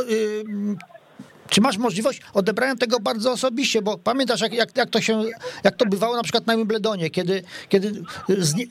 czy 1.49 1.61
masz 1.61 1.77
możliwość 1.77 2.21
odebrania 2.33 2.75
tego 2.75 2.99
bardzo 2.99 3.31
osobiście, 3.31 3.81
bo 3.81 3.97
pamiętasz, 3.97 4.41
jak, 4.41 4.53
jak, 4.53 4.77
jak, 4.77 4.89
to, 4.89 5.01
się, 5.01 5.23
jak 5.63 5.75
to 5.75 5.85
bywało 5.85 6.15
na 6.15 6.23
przykład 6.23 6.47
na 6.47 6.57
Wimbledonie, 6.57 7.09
kiedy, 7.09 7.43
kiedy 7.69 8.03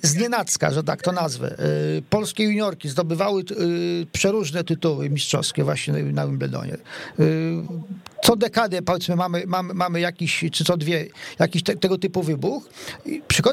z 0.03 0.17
nienacka, 0.17 0.71
że 0.71 0.85
tak 0.85 1.03
to 1.03 1.13
nazwę, 1.13 1.57
y, 1.99 2.03
polskie 2.11 2.45
juniorki 2.45 2.89
zdobywały 2.89 3.43
y, 3.43 4.07
przeróżne 4.13 4.65
tytuły 4.65 5.11
mistrzowskie 5.11 5.65
właśnie 5.65 5.95
na 5.95 6.27
Wimbledonie. 6.27 6.77
Y, 7.21 7.63
co 8.25 8.37
dekadę, 8.37 8.83
powiedzmy, 8.83 9.17
mamy, 9.17 9.43
mamy, 9.47 9.75
mamy 9.75 10.01
jakiś, 10.01 10.45
czy 10.53 10.65
co 10.65 10.77
dwie, 10.77 11.07
jakiś 11.39 11.63
te, 11.63 11.77
tego 11.77 11.99
typu 11.99 12.23
wybuch. 12.23 12.69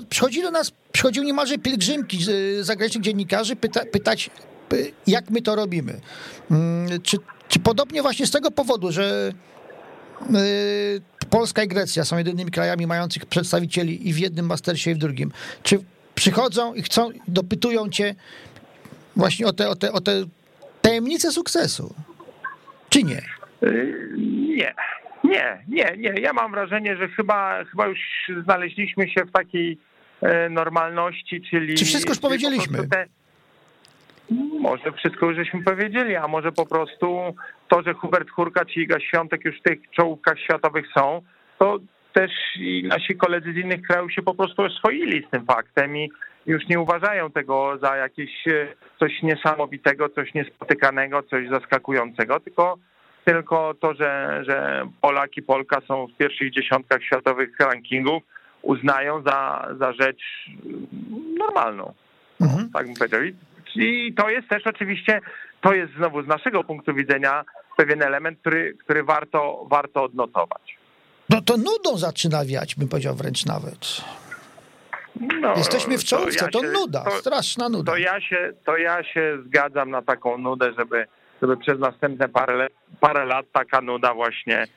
Przychodzi 0.10 0.42
do 0.42 0.52
nas, 0.52 0.72
przychodziły 0.92 1.26
niemalże 1.26 1.58
pielgrzymki 1.58 2.26
zagranicznych 2.62 3.04
dziennikarzy 3.04 3.56
pyta, 3.56 3.86
pytać, 3.92 4.30
jak 5.08 5.30
my 5.30 5.42
to 5.42 5.56
robimy. 5.56 6.02
Mm, 6.52 7.02
czy 7.02 7.18
podobnie 7.64 8.02
właśnie 8.02 8.26
z 8.26 8.32
tego 8.32 8.52
powodu, 8.52 8.92
że 8.92 9.32
y, 10.22 11.02
Polska 11.30 11.64
i 11.64 11.68
Grecja 11.68 12.06
są 12.06 12.18
jedynymi 12.18 12.52
krajami 12.52 12.88
mających 12.88 13.26
przedstawicieli 13.26 14.10
i 14.10 14.14
w 14.14 14.20
jednym 14.20 14.46
mastersie, 14.46 14.92
i 14.92 14.96
w 14.96 14.98
drugim. 14.98 15.32
Czy 15.64 15.80
przychodzą 16.16 16.74
i 16.74 16.82
chcą, 16.82 17.10
dopytują 17.28 17.90
cię 17.90 18.16
właśnie 19.16 19.48
o 19.48 19.54
te, 19.54 19.70
o 19.70 19.76
te, 19.76 19.92
o 19.92 20.02
te 20.02 20.12
tajemnice 20.82 21.32
sukcesu? 21.32 21.96
Czy 22.90 23.04
nie? 23.04 23.22
Y, 23.64 24.16
nie. 24.56 24.74
Nie, 25.24 25.64
nie, 25.68 25.98
nie. 25.98 26.22
Ja 26.22 26.34
mam 26.34 26.52
wrażenie, 26.52 26.98
że 26.98 27.08
chyba, 27.08 27.64
chyba 27.64 27.88
już 27.88 28.00
znaleźliśmy 28.44 29.10
się 29.10 29.26
w 29.26 29.32
takiej 29.32 29.78
e, 30.22 30.50
normalności, 30.50 31.42
czyli. 31.50 31.76
Czy 31.76 31.86
wszystko 31.86 32.12
już 32.12 32.20
powiedzieliśmy? 32.20 32.88
Te, 32.88 33.06
może 34.60 34.92
wszystko 34.92 35.26
już 35.26 35.36
żeśmy 35.36 35.64
powiedzieli, 35.64 36.16
a 36.16 36.28
może 36.28 36.52
po 36.52 36.66
prostu 36.66 37.36
to, 37.68 37.82
że 37.84 37.94
Hubert 37.94 38.30
Hurka 38.30 38.66
czy 38.66 38.82
Iga 38.82 39.00
Świątek 39.00 39.46
już 39.46 39.60
w 39.60 39.64
tych 39.64 39.80
czołówkach 39.92 40.40
światowych 40.40 40.86
są, 40.98 41.22
to 41.60 41.80
też 42.14 42.32
i 42.60 42.84
nasi 42.88 43.16
koledzy 43.16 43.54
z 43.54 43.58
innych 43.58 43.82
krajów 43.82 44.14
się 44.14 44.22
po 44.22 44.36
prostu 44.36 44.62
oswoili 44.62 45.26
z 45.28 45.30
tym 45.30 45.46
faktem 45.46 45.98
i 45.98 46.12
już 46.46 46.68
nie 46.68 46.80
uważają 46.80 47.32
tego 47.32 47.78
za 47.78 47.96
jakieś 47.96 48.48
e, 48.48 48.68
coś 49.00 49.22
niesamowitego, 49.24 50.10
coś 50.10 50.34
niespotykanego, 50.34 51.24
coś 51.24 51.50
zaskakującego, 51.50 52.40
tylko 52.40 52.78
tylko 53.26 53.74
to, 53.80 53.94
że, 53.94 54.44
że 54.48 54.88
Polak 55.02 55.38
i 55.38 55.42
Polka 55.42 55.82
są 55.88 56.08
w 56.08 56.18
pierwszych 56.18 56.52
dziesiątkach 56.52 57.04
światowych 57.04 57.60
rankingów, 57.60 58.24
uznają 58.62 59.22
za, 59.22 59.68
za 59.80 59.94
rzecz 59.94 60.50
normalną. 61.40 61.94
Mhm. 62.42 62.70
Tak 62.74 62.86
bym 62.86 62.96
powiedział. 62.96 63.24
I 63.24 63.34
to 64.18 64.30
jest 64.30 64.50
też 64.50 64.68
oczywiście, 64.68 65.22
to 65.62 65.74
jest 65.74 65.94
znowu 65.94 66.24
z 66.24 66.28
naszego 66.28 66.64
punktu 66.64 66.94
widzenia 66.94 67.44
pewien 67.78 68.02
element, 68.02 68.40
który, 68.40 68.74
który 68.74 69.04
warto, 69.04 69.66
warto 69.70 70.04
odnotować. 70.04 70.78
No 71.30 71.42
to 71.42 71.58
nudą 71.58 71.98
zaczyna 71.98 72.46
wiać, 72.46 72.76
bym 72.76 72.88
powiedział 72.88 73.16
wręcz 73.16 73.46
nawet. 73.46 74.02
No, 75.42 75.54
Jesteśmy 75.56 75.98
w 75.98 76.04
czołówce, 76.04 76.40
to, 76.40 76.46
ja 76.46 76.52
to 76.52 76.80
nuda, 76.80 77.04
to, 77.04 77.12
straszna 77.12 77.70
nuda. 77.70 77.92
To 77.92 77.98
ja, 77.98 78.22
się, 78.22 78.54
to 78.66 78.78
ja 78.78 79.04
się 79.04 79.38
zgadzam 79.48 79.90
na 79.92 80.02
taką 80.02 80.38
nudę, 80.38 80.74
żeby, 80.78 81.08
żeby 81.42 81.58
przez 81.58 81.80
następne 81.80 82.30
parę, 82.30 82.68
parę 83.00 83.26
lat 83.26 83.46
taka 83.52 83.82
nuda 83.82 84.14
właśnie 84.14 84.68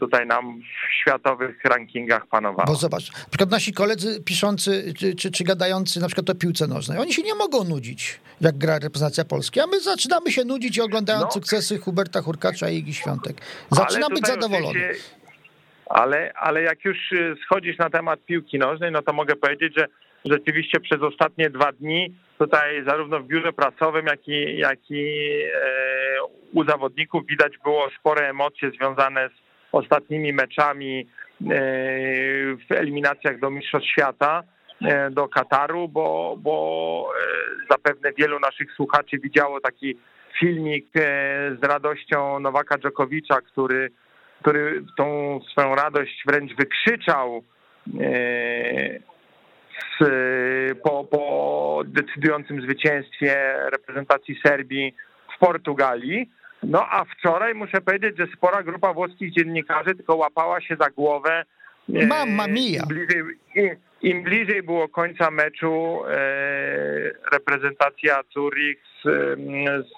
tutaj 0.00 0.26
nam 0.26 0.60
w 0.60 0.92
światowych 1.00 1.64
rankingach 1.64 2.26
panowała. 2.26 2.64
Bo 2.66 2.74
zobacz, 2.74 3.12
na 3.12 3.28
przykład 3.28 3.50
nasi 3.50 3.72
koledzy 3.72 4.22
piszący 4.24 4.94
czy, 4.98 5.14
czy, 5.14 5.30
czy 5.30 5.44
gadający 5.44 6.00
na 6.00 6.06
przykład 6.06 6.30
o 6.30 6.34
piłce 6.34 6.66
nożnej, 6.66 6.98
oni 6.98 7.12
się 7.12 7.22
nie 7.22 7.34
mogą 7.34 7.64
nudzić, 7.64 8.20
jak 8.40 8.58
gra 8.58 8.78
reprezentacja 8.78 9.24
Polski, 9.24 9.60
a 9.60 9.66
my 9.66 9.80
zaczynamy 9.80 10.32
się 10.32 10.44
nudzić 10.44 10.78
oglądając 10.78 11.24
no. 11.24 11.30
sukcesy 11.30 11.78
Huberta 11.78 12.22
Hurkacza 12.22 12.70
i 12.70 12.76
Igi 12.76 12.94
Świątek. 12.94 13.36
Zaczynam 13.70 14.10
być 14.14 14.26
zadowolony. 14.26 14.90
Ale, 15.86 16.32
ale 16.34 16.62
jak 16.62 16.84
już 16.84 17.12
y, 17.12 17.36
schodzisz 17.44 17.78
na 17.78 17.90
temat 17.90 18.20
piłki 18.24 18.58
nożnej, 18.58 18.92
no 18.92 19.02
to 19.02 19.12
mogę 19.12 19.36
powiedzieć, 19.36 19.74
że 19.76 19.86
rzeczywiście 20.24 20.80
przez 20.80 21.02
ostatnie 21.02 21.50
dwa 21.50 21.72
dni 21.72 22.14
tutaj 22.38 22.84
zarówno 22.86 23.20
w 23.20 23.26
biurze 23.26 23.52
prasowym, 23.52 24.06
jak 24.06 24.28
i, 24.28 24.58
jak 24.58 24.78
i 24.90 25.04
e, 25.54 26.16
u 26.52 26.64
zawodników 26.64 27.26
widać 27.26 27.52
było 27.64 27.88
spore 28.00 28.28
emocje 28.28 28.70
związane 28.70 29.28
z 29.28 29.43
ostatnimi 29.74 30.32
meczami 30.32 31.00
e, 31.00 31.06
w 32.56 32.72
eliminacjach 32.72 33.40
do 33.40 33.50
Mistrzostw 33.50 33.88
Świata 33.88 34.42
e, 34.82 35.10
do 35.10 35.28
Kataru, 35.28 35.88
bo, 35.88 36.36
bo 36.38 37.08
e, 37.16 37.66
zapewne 37.70 38.12
wielu 38.12 38.40
naszych 38.40 38.72
słuchaczy 38.72 39.18
widziało 39.18 39.60
taki 39.60 39.96
filmik 40.40 40.86
z 41.60 41.64
radością 41.64 42.40
Nowaka 42.40 42.78
Dżokowicza, 42.78 43.40
który, 43.40 43.90
który 44.42 44.84
tą 44.96 45.40
swoją 45.52 45.74
radość 45.74 46.22
wręcz 46.26 46.52
wykrzyczał 46.54 47.44
z, 50.00 50.78
po, 50.82 51.04
po 51.04 51.82
decydującym 51.86 52.62
zwycięstwie 52.62 53.54
reprezentacji 53.72 54.40
Serbii 54.46 54.94
w 55.36 55.38
Portugalii. 55.38 56.30
No 56.62 56.86
a 56.90 57.04
wczoraj 57.04 57.54
muszę 57.54 57.80
powiedzieć, 57.80 58.18
że 58.18 58.26
spora 58.36 58.62
grupa 58.62 58.92
włoskich 58.92 59.32
dziennikarzy 59.32 59.94
tylko 59.94 60.16
łapała 60.16 60.60
się 60.60 60.76
za 60.76 60.90
głowę. 60.90 61.44
E, 61.94 62.06
Mamma 62.06 62.46
mia! 62.46 62.82
Im 62.82 62.88
bliżej, 62.88 63.22
im 64.02 64.22
bliżej 64.22 64.62
było 64.62 64.88
końca 64.88 65.30
meczu 65.30 66.00
e, 66.06 66.16
reprezentacja 67.32 68.20
Zurich 68.34 68.78
z, 69.04 69.08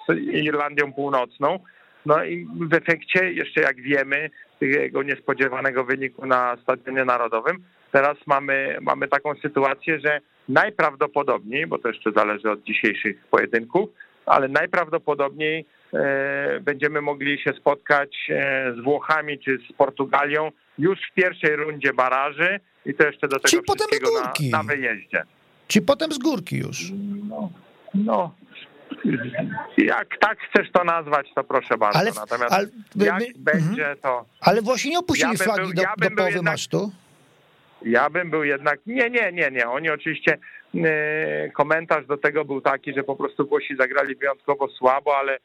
z 0.07 0.17
Irlandią 0.17 0.93
Północną. 0.93 1.59
No 2.05 2.23
i 2.23 2.47
w 2.69 2.73
efekcie, 2.73 3.31
jeszcze 3.33 3.61
jak 3.61 3.81
wiemy, 3.81 4.29
tego 4.59 5.03
niespodziewanego 5.03 5.83
wyniku 5.83 6.25
na 6.25 6.57
Stadionie 6.63 7.05
Narodowym, 7.05 7.57
teraz 7.91 8.17
mamy, 8.25 8.77
mamy 8.81 9.07
taką 9.07 9.35
sytuację, 9.35 9.99
że 9.99 10.21
najprawdopodobniej, 10.49 11.67
bo 11.67 11.79
to 11.79 11.87
jeszcze 11.87 12.11
zależy 12.11 12.51
od 12.51 12.63
dzisiejszych 12.63 13.25
pojedynków, 13.31 13.89
ale 14.25 14.47
najprawdopodobniej 14.47 15.65
będziemy 16.61 17.01
mogli 17.01 17.39
się 17.39 17.53
spotkać 17.53 18.29
e, 18.29 18.73
z 18.77 18.83
Włochami 18.83 19.39
czy 19.39 19.57
z 19.69 19.73
Portugalią 19.73 20.51
już 20.77 20.99
w 21.11 21.13
pierwszej 21.13 21.55
rundzie 21.55 21.93
baraży 21.93 22.59
i 22.85 22.93
to 22.93 23.05
jeszcze 23.05 23.27
do 23.27 23.39
tego 23.39 23.49
Czyli 23.49 23.63
wszystkiego 23.63 24.07
na, 24.51 24.57
na 24.57 24.63
wyjeździe. 24.63 25.23
Czy 25.67 25.81
potem 25.81 26.11
z 26.11 26.17
górki 26.17 26.57
już? 26.57 26.91
No, 27.29 27.49
no, 27.93 28.35
jak 29.77 30.17
tak 30.19 30.37
chcesz 30.39 30.71
to 30.71 30.83
nazwać, 30.83 31.27
to 31.35 31.43
proszę 31.43 31.77
bardzo. 31.77 31.99
Ale, 31.99 32.11
Natomiast 32.15 32.53
ale, 32.53 32.67
jak 32.95 33.19
my, 33.19 33.25
będzie 33.37 33.89
mhm. 33.89 33.97
to... 33.97 34.25
Ale 34.41 34.61
Włosi 34.61 34.89
nie 34.89 34.99
opuścili 34.99 35.31
ja 35.31 35.45
flagi 35.45 35.61
był, 35.61 35.73
do, 35.73 35.81
ja 35.81 35.93
do 35.97 36.15
połowy 36.15 36.35
jednak, 36.35 36.53
masztu? 36.53 36.91
Ja 37.85 38.09
bym 38.09 38.29
był 38.29 38.43
jednak... 38.43 38.79
Nie, 38.85 39.09
nie, 39.09 39.31
nie, 39.31 39.51
nie. 39.51 39.69
Oni 39.69 39.89
oczywiście... 39.89 40.37
E, 40.75 41.49
komentarz 41.49 42.05
do 42.05 42.17
tego 42.17 42.45
był 42.45 42.61
taki, 42.61 42.93
że 42.93 43.03
po 43.03 43.15
prostu 43.15 43.47
Włosi 43.47 43.75
zagrali 43.75 44.15
wyjątkowo 44.15 44.67
słabo, 44.67 45.17
ale 45.17 45.37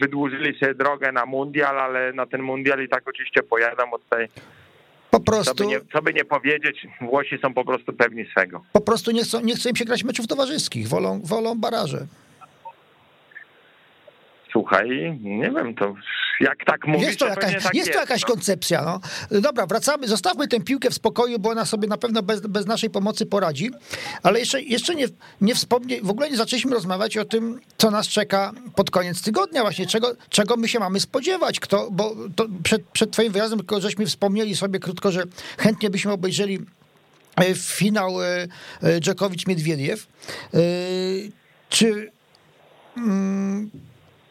wydłużyli 0.00 0.58
sobie 0.58 0.74
drogę 0.74 1.12
na 1.12 1.26
mundial, 1.26 1.80
ale 1.80 2.12
na 2.12 2.26
ten 2.26 2.42
mundial 2.42 2.84
i 2.84 2.88
tak 2.88 3.08
oczywiście 3.08 3.42
pojadą 3.42 3.90
od 3.92 4.08
tej 4.08 4.28
po 5.10 5.20
prostu. 5.20 5.54
Co 5.54 5.64
by, 5.64 5.66
nie, 5.66 5.80
co 5.92 6.02
by, 6.02 6.12
nie, 6.14 6.24
powiedzieć, 6.24 6.86
Włosi 7.00 7.38
są 7.42 7.54
po 7.54 7.64
prostu 7.64 7.92
pewni 7.92 8.26
swego. 8.26 8.62
Po 8.72 8.80
prostu 8.80 9.10
nie 9.10 9.22
chcą, 9.22 9.40
nie 9.40 9.54
chcą 9.54 9.68
im 9.68 9.76
się 9.76 9.84
grać 9.84 10.04
meczów 10.04 10.26
towarzyskich, 10.26 10.88
wolą, 10.88 11.20
wolą 11.24 11.60
baraże. 11.60 12.06
Słuchaj, 14.52 15.18
nie 15.22 15.50
wiem, 15.50 15.74
to 15.74 15.94
jak 16.40 16.64
tak 16.64 16.86
mówisz, 16.86 17.06
jest 17.06 17.18
to, 17.18 17.24
to 17.24 17.30
jakaś, 17.30 17.52
tak 17.52 17.62
jest, 17.62 17.74
jest 17.74 17.92
to 17.92 17.98
jakaś 17.98 18.22
no. 18.22 18.28
koncepcja. 18.28 18.82
No. 18.82 19.00
Dobra, 19.40 19.66
wracamy, 19.66 20.08
zostawmy 20.08 20.48
tę 20.48 20.60
piłkę 20.60 20.90
w 20.90 20.94
spokoju, 20.94 21.38
bo 21.38 21.50
ona 21.50 21.64
sobie 21.64 21.88
na 21.88 21.96
pewno 21.96 22.22
bez, 22.22 22.40
bez 22.40 22.66
naszej 22.66 22.90
pomocy 22.90 23.26
poradzi, 23.26 23.70
ale 24.22 24.38
jeszcze, 24.38 24.62
jeszcze 24.62 24.94
nie, 24.94 25.06
nie 25.40 25.54
wspomnę, 25.54 25.94
w 26.02 26.10
ogóle 26.10 26.30
nie 26.30 26.36
zaczęliśmy 26.36 26.74
rozmawiać 26.74 27.16
o 27.16 27.24
tym, 27.24 27.60
co 27.76 27.90
nas 27.90 28.08
czeka 28.08 28.52
pod 28.74 28.90
koniec 28.90 29.22
tygodnia, 29.22 29.62
właśnie 29.62 29.86
czego, 29.86 30.12
czego 30.28 30.56
my 30.56 30.68
się 30.68 30.78
mamy 30.78 31.00
spodziewać, 31.00 31.60
kto, 31.60 31.88
bo 31.90 32.14
przed, 32.62 32.82
przed 32.82 33.10
twoim 33.10 33.32
wyjazdem 33.32 33.58
tylko 33.58 33.80
żeśmy 33.80 34.06
wspomnieli 34.06 34.56
sobie 34.56 34.78
krótko, 34.78 35.12
że 35.12 35.22
chętnie 35.58 35.90
byśmy 35.90 36.12
obejrzeli 36.12 36.58
e, 37.36 37.54
finał 37.54 38.22
e, 38.22 38.46
e, 38.82 39.00
Dżokowicz-Miedwiediew. 39.00 40.06
Czy 41.68 42.12
mm, 42.96 43.70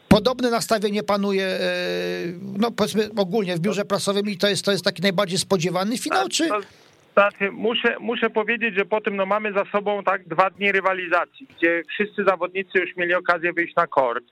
podobne 0.10 0.52
nastawienie 0.52 1.04
panuje, 1.04 1.44
e, 1.44 1.60
no 2.58 2.72
powiedzmy 2.72 3.10
ogólnie 3.18 3.56
w 3.56 3.60
biurze 3.60 3.86
prasowym 3.86 4.30
i 4.30 4.38
to 4.38 4.48
jest, 4.48 4.66
to 4.66 4.72
jest 4.72 4.86
taki 4.86 5.02
najbardziej 5.02 5.38
spodziewany 5.38 5.98
finał, 5.98 6.30
czy... 6.30 6.50
Znaczy, 7.14 7.52
muszę, 7.52 7.96
muszę 8.00 8.30
powiedzieć, 8.30 8.76
że 8.76 8.86
po 8.86 9.02
tym 9.02 9.16
no, 9.16 9.26
mamy 9.26 9.54
za 9.54 9.66
sobą 9.66 10.04
tak 10.04 10.28
dwa 10.28 10.50
dni 10.50 10.72
rywalizacji, 10.72 11.48
gdzie 11.58 11.84
wszyscy 11.90 12.24
zawodnicy 12.24 12.80
już 12.80 12.96
mieli 12.98 13.14
okazję 13.14 13.54
wyjść 13.54 13.76
na 13.76 13.88
kort 13.88 14.24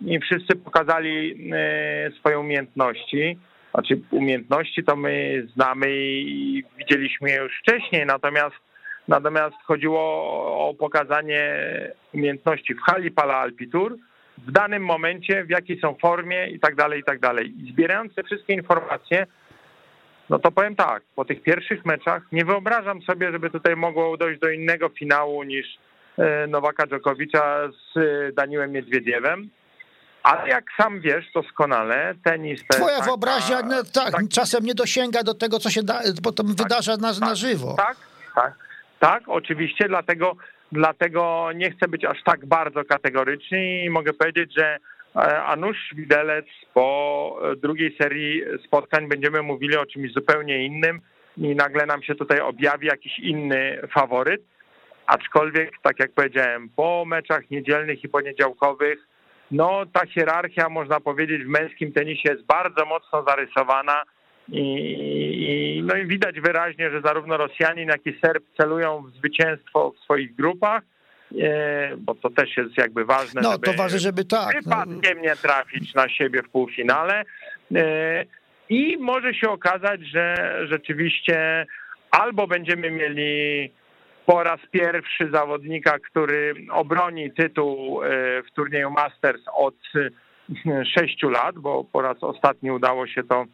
i 0.00 0.20
wszyscy 0.20 0.56
pokazali 0.56 1.48
e, 1.52 2.10
swoje 2.18 2.38
umiejętności. 2.38 3.38
Znaczy 3.74 4.00
umiejętności 4.10 4.84
to 4.84 4.96
my 4.96 5.46
znamy 5.54 5.86
i 6.16 6.64
widzieliśmy 6.78 7.30
je 7.30 7.36
już 7.36 7.52
wcześniej, 7.58 8.06
natomiast 8.06 8.56
natomiast 9.08 9.56
chodziło 9.64 10.00
o 10.68 10.74
pokazanie 10.74 11.56
umiejętności 12.14 12.74
w 12.74 12.80
hali 12.80 13.10
Pala 13.10 13.34
Alpitur 13.34 13.98
w 14.46 14.52
danym 14.52 14.84
momencie, 14.84 15.44
w 15.44 15.50
jakiej 15.50 15.80
są 15.80 15.94
formie 15.94 16.46
i 16.46 16.60
tak 16.60 16.74
dalej, 16.74 17.00
i 17.00 17.04
tak 17.04 17.20
dalej. 17.20 17.54
I 17.60 17.72
zbierając 17.72 18.14
te 18.14 18.22
wszystkie 18.22 18.52
informacje, 18.52 19.26
no 20.30 20.38
to 20.38 20.50
powiem 20.52 20.76
tak, 20.76 21.02
po 21.16 21.24
tych 21.24 21.42
pierwszych 21.42 21.84
meczach 21.84 22.22
nie 22.32 22.44
wyobrażam 22.44 23.02
sobie, 23.02 23.32
żeby 23.32 23.50
tutaj 23.50 23.76
mogło 23.76 24.16
dojść 24.16 24.40
do 24.40 24.50
innego 24.50 24.88
finału 24.88 25.42
niż 25.42 25.66
e, 26.18 26.46
Nowaka 26.46 26.86
Dżokowicza 26.86 27.68
z 27.68 27.96
e, 27.96 28.32
Daniłem 28.32 28.72
Miedwiediewem. 28.72 29.50
Ale 30.22 30.48
jak 30.48 30.64
sam 30.76 31.00
wiesz 31.00 31.32
doskonale, 31.34 32.14
tenis... 32.24 32.60
To 32.66 32.76
Twoja 32.76 32.94
taka, 32.94 33.06
wyobraźnia 33.06 33.62
no, 33.62 33.82
tak, 33.94 34.12
tak, 34.12 34.28
czasem 34.30 34.64
nie 34.64 34.74
dosięga 34.74 35.22
do 35.22 35.34
tego, 35.34 35.58
co 35.58 35.70
się 35.70 35.82
da, 35.82 36.00
potem 36.22 36.46
tak, 36.46 36.56
wydarza 36.56 36.96
na, 36.96 37.12
tak, 37.12 37.20
na 37.20 37.34
żywo. 37.34 37.74
Tak, 37.76 37.96
tak, 38.34 38.54
tak, 39.00 39.22
oczywiście, 39.26 39.88
dlatego, 39.88 40.36
dlatego 40.72 41.48
nie 41.54 41.70
chcę 41.70 41.88
być 41.88 42.04
aż 42.04 42.22
tak 42.22 42.46
bardzo 42.46 42.84
kategoryczny 42.84 43.84
i 43.84 43.90
mogę 43.90 44.12
powiedzieć, 44.12 44.54
że 44.54 44.76
e, 45.16 45.42
Anusz 45.44 45.94
Widelec 45.96 46.46
po 46.74 47.38
drugiej 47.56 47.96
serii 48.00 48.42
spotkań 48.66 49.08
będziemy 49.08 49.42
mówili 49.42 49.76
o 49.76 49.86
czymś 49.86 50.12
zupełnie 50.12 50.64
innym 50.64 51.00
i 51.36 51.54
nagle 51.54 51.86
nam 51.86 52.02
się 52.02 52.14
tutaj 52.14 52.40
objawi 52.40 52.86
jakiś 52.86 53.18
inny 53.18 53.78
faworyt. 53.94 54.42
Aczkolwiek, 55.06 55.70
tak 55.82 55.98
jak 55.98 56.12
powiedziałem, 56.12 56.68
po 56.76 57.04
meczach 57.06 57.50
niedzielnych 57.50 58.04
i 58.04 58.08
poniedziałkowych 58.08 59.12
no 59.52 59.86
ta 59.92 60.06
hierarchia, 60.06 60.68
można 60.68 61.00
powiedzieć, 61.00 61.44
w 61.44 61.48
męskim 61.48 61.92
tenisie 61.92 62.32
jest 62.32 62.44
bardzo 62.44 62.86
mocno 62.86 63.24
zarysowana 63.28 64.02
i, 64.52 65.78
i, 65.78 65.82
no 65.82 65.96
i 65.96 66.06
widać 66.06 66.40
wyraźnie, 66.40 66.90
że 66.90 67.00
zarówno 67.00 67.36
Rosjanin, 67.36 67.88
jak 67.88 68.06
i 68.06 68.18
Serb 68.24 68.44
celują 68.56 69.02
w 69.02 69.10
zwycięstwo 69.10 69.92
w 69.92 70.04
swoich 70.04 70.34
grupach, 70.34 70.82
e, 71.40 71.96
bo 71.96 72.14
to 72.14 72.30
też 72.30 72.56
jest 72.56 72.78
jakby 72.78 73.04
ważne, 73.04 73.40
no, 73.42 73.52
żeby, 73.52 73.66
to 73.66 73.72
ważne, 73.72 73.98
żeby 73.98 74.24
tak. 74.24 74.54
No. 74.54 74.60
przypadkiem 74.60 75.22
nie 75.22 75.36
trafić 75.36 75.94
na 75.94 76.08
siebie 76.08 76.42
w 76.42 76.48
półfinale. 76.48 77.22
E, 77.74 78.24
I 78.68 78.96
może 78.96 79.34
się 79.34 79.50
okazać, 79.50 80.00
że 80.00 80.56
rzeczywiście 80.68 81.66
albo 82.10 82.46
będziemy 82.46 82.90
mieli 82.90 83.70
po 84.26 84.42
raz 84.42 84.60
pierwszy 84.70 85.30
zawodnika, 85.32 85.98
który 85.98 86.54
obroni 86.70 87.32
tytuł 87.32 88.02
e, 88.02 88.08
w 88.42 88.50
turnieju 88.54 88.90
Masters 88.90 89.42
od 89.54 89.74
sześciu 90.94 91.30
lat, 91.30 91.58
bo 91.58 91.84
po 91.84 92.02
raz 92.02 92.16
ostatni 92.20 92.70
udało 92.70 93.06
się 93.06 93.22
to 93.22 93.44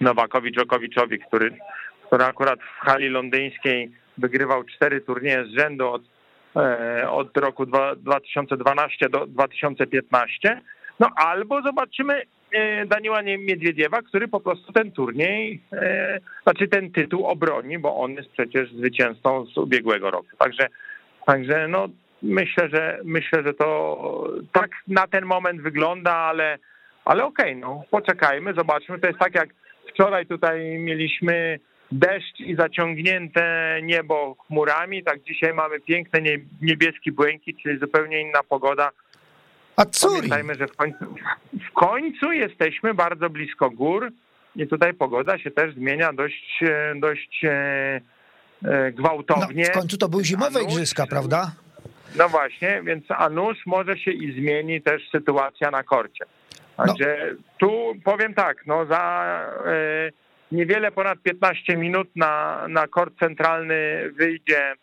Nowakowi 0.00 0.52
Dżokowiczowi, 0.52 1.18
który, 1.18 1.58
który 2.06 2.24
akurat 2.24 2.60
w 2.60 2.84
hali 2.84 3.08
londyńskiej 3.08 3.90
wygrywał 4.18 4.64
cztery 4.64 5.00
turnieje 5.00 5.44
z 5.44 5.60
rzędu 5.60 5.88
od, 5.88 6.02
e, 6.56 7.10
od 7.10 7.36
roku 7.36 7.66
2012 7.96 9.08
do 9.08 9.26
2015. 9.26 10.60
No 11.00 11.10
albo 11.16 11.62
zobaczymy 11.62 12.22
E, 12.52 12.86
Daniela 12.86 13.22
Miedwiediewa, 13.22 14.02
który 14.02 14.28
po 14.28 14.40
prostu 14.40 14.72
ten 14.72 14.92
turniej, 14.92 15.62
e, 15.72 16.18
znaczy 16.42 16.68
ten 16.68 16.92
tytuł 16.92 17.26
obroni, 17.26 17.78
bo 17.78 17.96
on 17.96 18.12
jest 18.12 18.30
przecież 18.30 18.72
zwycięzcą 18.72 19.46
z 19.46 19.58
ubiegłego 19.58 20.10
roku. 20.10 20.28
Także, 20.38 20.66
także 21.26 21.68
no 21.68 21.88
myślę, 22.22 22.68
że 22.68 23.00
myślę, 23.04 23.42
że 23.42 23.54
to 23.54 23.98
tak 24.52 24.70
na 24.88 25.06
ten 25.06 25.24
moment 25.24 25.62
wygląda, 25.62 26.14
ale, 26.14 26.58
ale 27.04 27.24
okej, 27.24 27.50
okay, 27.50 27.60
no 27.60 27.82
poczekajmy, 27.90 28.54
zobaczmy. 28.54 28.98
To 28.98 29.06
jest 29.06 29.18
tak 29.18 29.34
jak 29.34 29.48
wczoraj 29.96 30.26
tutaj 30.26 30.78
mieliśmy 30.78 31.58
deszcz 31.92 32.40
i 32.40 32.56
zaciągnięte 32.56 33.78
niebo 33.82 34.36
chmurami, 34.46 35.04
tak 35.04 35.22
dzisiaj 35.22 35.54
mamy 35.54 35.80
piękny 35.80 36.20
niebieski 36.62 37.12
błękit, 37.12 37.56
czyli 37.62 37.78
zupełnie 37.78 38.20
inna 38.20 38.42
pogoda 38.48 38.90
a 39.76 39.84
Curi. 39.84 40.14
Pamiętajmy, 40.16 40.54
że 40.54 40.66
w 40.66 40.76
końcu, 40.76 41.04
w 41.70 41.72
końcu 41.72 42.32
jesteśmy 42.32 42.94
bardzo 42.94 43.30
blisko 43.30 43.70
gór 43.70 44.12
i 44.56 44.66
tutaj 44.66 44.94
pogoda 44.94 45.38
się 45.38 45.50
też 45.50 45.74
zmienia 45.74 46.12
dość, 46.12 46.62
e, 46.62 46.94
dość 46.96 47.44
e, 47.44 48.00
e, 48.64 48.92
gwałtownie. 48.92 49.64
No, 49.64 49.70
w 49.70 49.80
końcu 49.80 49.96
to 49.96 50.08
były 50.08 50.24
zimowe 50.24 50.62
igrzyska, 50.62 51.06
prawda? 51.06 51.52
No 52.18 52.28
właśnie, 52.28 52.82
więc 52.84 53.04
a 53.08 53.28
nuż 53.28 53.58
może 53.66 53.98
się 53.98 54.10
i 54.10 54.40
zmieni 54.40 54.82
też 54.82 55.10
sytuacja 55.10 55.70
na 55.70 55.82
korcie. 55.82 56.24
Także 56.76 57.18
no. 57.32 57.38
tu 57.58 57.94
powiem 58.04 58.34
tak, 58.34 58.66
no 58.66 58.86
za 58.86 59.40
niewiele 60.52 60.92
ponad 60.92 61.18
15 61.22 61.76
minut 61.76 62.08
na, 62.16 62.64
na 62.68 62.86
kort 62.86 63.18
centralny 63.18 64.10
wyjdzie 64.18 64.74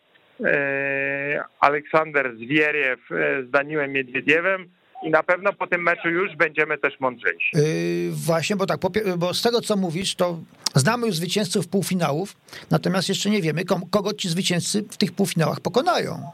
Aleksander 1.60 2.36
Zwieriew 2.36 3.00
z 3.46 3.50
Daniłem 3.50 3.92
Miedwiediewem 3.92 4.68
i 5.04 5.10
na 5.10 5.22
pewno 5.22 5.52
po 5.52 5.66
tym 5.66 5.82
meczu 5.82 6.08
już 6.08 6.36
będziemy 6.36 6.78
też 6.78 7.00
mądrzejsi. 7.00 7.48
Yy, 7.52 8.10
właśnie, 8.10 8.56
bo 8.56 8.66
tak, 8.66 8.80
bo 9.16 9.34
z 9.34 9.42
tego 9.42 9.60
co 9.60 9.76
mówisz, 9.76 10.14
to 10.14 10.38
znamy 10.74 11.06
już 11.06 11.16
zwycięzców 11.16 11.68
półfinałów, 11.68 12.36
natomiast 12.70 13.08
jeszcze 13.08 13.30
nie 13.30 13.42
wiemy, 13.42 13.62
kogo 13.90 14.12
ci 14.12 14.28
zwycięzcy 14.28 14.82
w 14.90 14.96
tych 14.96 15.12
półfinałach 15.12 15.60
pokonają. 15.60 16.30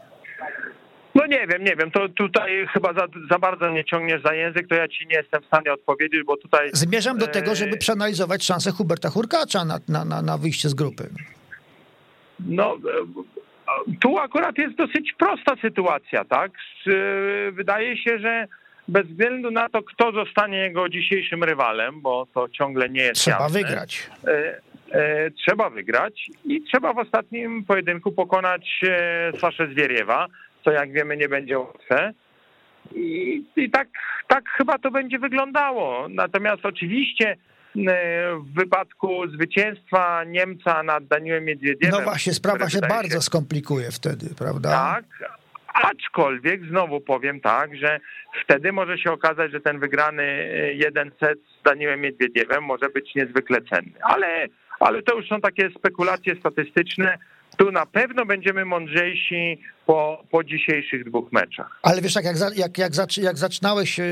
No 1.14 1.26
nie 1.26 1.46
wiem, 1.46 1.64
nie 1.64 1.76
wiem, 1.76 1.90
to 1.90 2.08
tutaj 2.08 2.66
chyba 2.72 2.92
za, 2.92 3.06
za 3.30 3.38
bardzo 3.38 3.70
nie 3.70 3.84
ciągniesz 3.84 4.22
za 4.22 4.34
język, 4.34 4.68
to 4.68 4.74
ja 4.74 4.88
ci 4.88 5.06
nie 5.06 5.16
jestem 5.16 5.42
w 5.42 5.46
stanie 5.46 5.72
odpowiedzieć, 5.72 6.22
bo 6.26 6.36
tutaj... 6.36 6.70
Zmierzam 6.72 7.18
do 7.18 7.26
tego, 7.26 7.54
żeby 7.54 7.76
przeanalizować 7.76 8.44
szansę 8.44 8.70
Huberta 8.70 9.08
Hurkacza 9.08 9.64
na, 9.64 9.78
na, 9.88 10.04
na, 10.04 10.22
na 10.22 10.38
wyjście 10.38 10.68
z 10.68 10.74
grupy. 10.74 11.10
No, 12.46 12.76
tu 14.00 14.18
akurat 14.18 14.58
jest 14.58 14.76
dosyć 14.76 15.12
prosta 15.18 15.56
sytuacja, 15.62 16.24
tak? 16.24 16.52
Wydaje 17.52 17.96
się, 17.96 18.18
że 18.18 18.46
bez 18.88 19.06
względu 19.06 19.50
na 19.50 19.68
to, 19.68 19.82
kto 19.82 20.12
zostanie 20.12 20.58
jego 20.58 20.88
dzisiejszym 20.88 21.44
rywalem, 21.44 22.00
bo 22.00 22.26
to 22.34 22.48
ciągle 22.48 22.88
nie 22.88 23.02
jest 23.02 23.20
Trzeba 23.20 23.42
jasne, 23.42 23.62
wygrać. 23.62 24.10
E, 24.26 24.60
e, 24.92 25.30
trzeba 25.30 25.70
wygrać 25.70 26.30
i 26.44 26.62
trzeba 26.62 26.92
w 26.92 26.98
ostatnim 26.98 27.64
pojedynku 27.64 28.12
pokonać 28.12 28.80
e, 28.82 29.32
Saszę 29.38 29.66
Zwieriewa, 29.66 30.26
co 30.64 30.70
jak 30.70 30.92
wiemy 30.92 31.16
nie 31.16 31.28
będzie 31.28 31.58
łatwe. 31.58 32.12
I, 32.94 33.44
i 33.56 33.70
tak, 33.70 33.88
tak 34.28 34.48
chyba 34.48 34.78
to 34.78 34.90
będzie 34.90 35.18
wyglądało. 35.18 36.08
Natomiast 36.08 36.66
oczywiście 36.66 37.36
w 37.74 38.54
wypadku 38.54 39.28
zwycięstwa 39.28 40.24
Niemca 40.24 40.82
nad 40.82 41.06
Daniłem 41.06 41.44
Miedwiediewem. 41.44 41.98
No 41.98 42.04
właśnie, 42.04 42.32
sprawa 42.32 42.70
się 42.70 42.80
bardzo 42.80 43.16
się... 43.16 43.22
skomplikuje 43.22 43.90
wtedy, 43.90 44.26
prawda? 44.38 44.70
Tak, 44.70 45.04
aczkolwiek 45.74 46.64
znowu 46.64 47.00
powiem 47.00 47.40
tak, 47.40 47.76
że 47.76 48.00
wtedy 48.44 48.72
może 48.72 48.98
się 48.98 49.12
okazać, 49.12 49.52
że 49.52 49.60
ten 49.60 49.80
wygrany 49.80 50.22
e, 50.22 50.74
jeden 50.74 51.10
set 51.20 51.38
z 51.60 51.62
Daniłem 51.62 52.00
Miedwiediewem 52.00 52.64
może 52.64 52.88
być 52.88 53.14
niezwykle 53.14 53.58
cenny. 53.62 53.92
Ale, 54.02 54.46
ale 54.80 55.02
to 55.02 55.16
już 55.16 55.28
są 55.28 55.40
takie 55.40 55.70
spekulacje 55.78 56.36
statystyczne. 56.40 57.18
Tu 57.56 57.72
na 57.72 57.86
pewno 57.86 58.26
będziemy 58.26 58.64
mądrzejsi 58.64 59.58
po, 59.86 60.24
po 60.30 60.44
dzisiejszych 60.44 61.04
dwóch 61.04 61.32
meczach. 61.32 61.80
Ale 61.82 62.00
wiesz, 62.00 62.14
jak, 62.14 62.24
jak, 62.56 62.78
jak, 62.78 63.16
jak 63.16 63.38
zaczynałeś 63.38 64.00
e, 64.00 64.04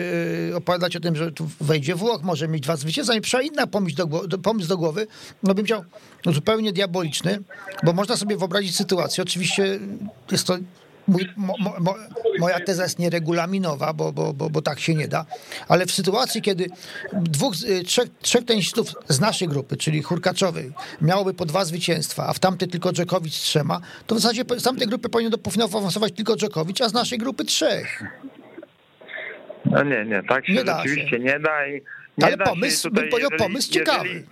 opowiadać 0.56 0.96
o 0.96 1.00
tym, 1.00 1.16
że 1.16 1.32
tu 1.32 1.48
wejdzie 1.60 1.94
Włoch, 1.94 2.22
może 2.22 2.48
mieć 2.48 2.62
dwa 2.62 2.76
zwycięstwa, 2.76 3.16
i 3.16 3.20
przyszła 3.20 3.42
inna 3.42 3.66
pomysł 3.66 3.96
do, 4.26 4.38
pomysł 4.38 4.68
do 4.68 4.76
głowy, 4.76 5.06
no 5.42 5.54
bym 5.54 5.64
chciał 5.64 5.84
zupełnie 6.26 6.72
diaboliczny, 6.72 7.38
bo 7.82 7.92
można 7.92 8.16
sobie 8.16 8.36
wyobrazić 8.36 8.76
sytuację, 8.76 9.22
oczywiście 9.22 9.78
jest 10.32 10.46
to 10.46 10.56
mój, 11.08 11.28
mo, 11.36 11.54
mo, 11.80 11.94
moja 12.38 12.60
teza 12.60 12.82
jest 12.82 12.98
nieregulaminowa, 12.98 13.92
bo, 13.92 14.12
bo, 14.12 14.32
bo, 14.32 14.50
bo 14.50 14.62
tak 14.62 14.80
się 14.80 14.94
nie 14.94 15.08
da, 15.08 15.26
ale 15.68 15.86
w 15.86 15.92
sytuacji, 15.92 16.42
kiedy 16.42 16.66
dwóch, 17.12 17.54
y, 17.68 17.84
trzech, 17.84 18.08
trzech 18.22 18.44
tenisistów 18.44 18.92
z 19.08 19.20
naszej 19.20 19.48
grupy, 19.48 19.76
czyli 19.76 20.02
Hurkaczowej, 20.02 20.72
miałoby 21.02 21.34
po 21.34 21.46
dwa 21.46 21.64
zwycięstwa, 21.64 22.26
a 22.26 22.32
w 22.32 22.38
tamtej 22.38 22.68
tylko 22.68 22.92
Dżokowicz 22.92 23.34
z 23.34 23.42
trzema, 23.42 23.80
to 24.06 24.14
w 24.14 24.20
zasadzie 24.20 24.42
z 24.58 24.62
tamtej 24.62 24.88
grupy 24.88 25.08
powinien 25.08 25.30
do 25.30 25.38
półfinału 25.38 25.78
awansować 25.78 26.12
tylko 26.12 26.36
Dżokowicz, 26.36 26.80
a 26.80 26.88
z 26.88 26.92
naszej 26.92 27.18
grupy 27.18 27.44
trzech. 27.44 28.02
No 29.64 29.82
nie, 29.82 30.04
nie, 30.04 30.22
tak 30.22 30.46
się 30.46 30.52
nie 30.52 30.58
rzeczywiście 30.58 31.10
się. 31.10 31.18
nie 31.18 31.40
da. 31.40 31.66
I 31.66 31.82
nie 32.18 32.26
ale 32.26 32.36
da 32.36 32.44
pomysł, 32.44 32.88
tutaj, 32.88 33.02
bym 33.02 33.10
powiedział, 33.10 33.30
jeżeli, 33.32 33.48
pomysł 33.48 33.72
ciekawy. 33.72 34.24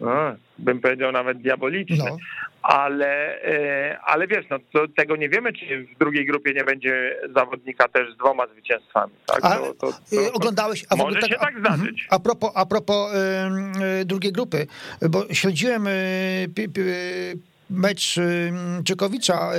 no, 0.00 0.36
bym 0.58 0.80
powiedział 0.80 1.12
nawet 1.12 1.38
diaboliczny. 1.38 1.96
No. 1.98 2.16
Ale, 2.62 3.42
e, 3.42 3.98
ale 4.00 4.26
wiesz, 4.26 4.46
no 4.50 4.58
to 4.72 4.88
tego 4.96 5.16
nie 5.16 5.28
wiemy, 5.28 5.52
czy 5.52 5.86
w 5.94 5.98
drugiej 5.98 6.26
grupie 6.26 6.54
nie 6.54 6.64
będzie 6.64 7.16
zawodnika 7.34 7.88
też 7.88 8.14
z 8.14 8.16
dwoma 8.16 8.46
zwycięstwami. 8.46 9.12
Tak? 9.26 9.44
A, 9.44 9.56
to, 9.56 9.74
to, 9.74 9.92
to, 9.92 10.32
oglądałeś, 10.32 10.84
a 10.90 10.96
może 10.96 11.20
tak, 11.20 11.30
się 11.30 11.36
tak 11.36 11.58
zdarzyć. 11.60 12.02
Mhm. 12.02 12.08
A, 12.10 12.18
propos, 12.18 12.50
a 12.54 12.66
propos 12.66 13.14
y, 14.00 14.04
drugiej 14.04 14.32
grupy, 14.32 14.66
bo 15.10 15.34
śledziłem 15.34 15.88
mecz 17.70 18.20
Czekowicza 18.84 19.50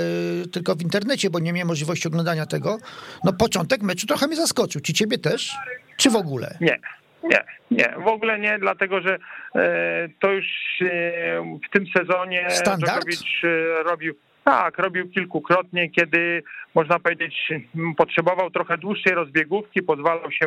tylko 0.52 0.74
w 0.74 0.82
internecie, 0.82 1.30
bo 1.30 1.38
nie 1.38 1.52
miałem 1.52 1.68
możliwości 1.68 2.08
oglądania 2.08 2.46
tego. 2.46 2.78
No 3.24 3.32
początek 3.32 3.82
meczu 3.82 4.06
trochę 4.06 4.26
mnie 4.26 4.36
zaskoczył. 4.36 4.80
Czy 4.80 4.92
ciebie 4.92 5.18
też? 5.18 5.56
Czy 5.96 6.10
w 6.10 6.16
ogóle? 6.16 6.58
Nie. 6.60 6.78
Nie, 7.22 7.44
nie, 7.70 7.94
w 8.04 8.06
ogóle 8.06 8.38
nie, 8.38 8.58
dlatego 8.58 9.00
że 9.00 9.18
e, 9.54 10.08
to 10.20 10.32
już 10.32 10.46
e, 10.82 11.58
w 11.66 11.70
tym 11.72 11.84
sezonie 11.96 12.48
Dżokowicz 12.48 13.44
e, 13.44 13.82
robił, 13.82 14.14
tak, 14.44 14.78
robił 14.78 15.10
kilkukrotnie, 15.10 15.90
kiedy 15.90 16.42
można 16.74 16.98
powiedzieć 16.98 17.52
potrzebował 17.96 18.50
trochę 18.50 18.78
dłuższej 18.78 19.14
rozbiegówki, 19.14 19.82
pozwalał 19.82 20.30
się 20.30 20.46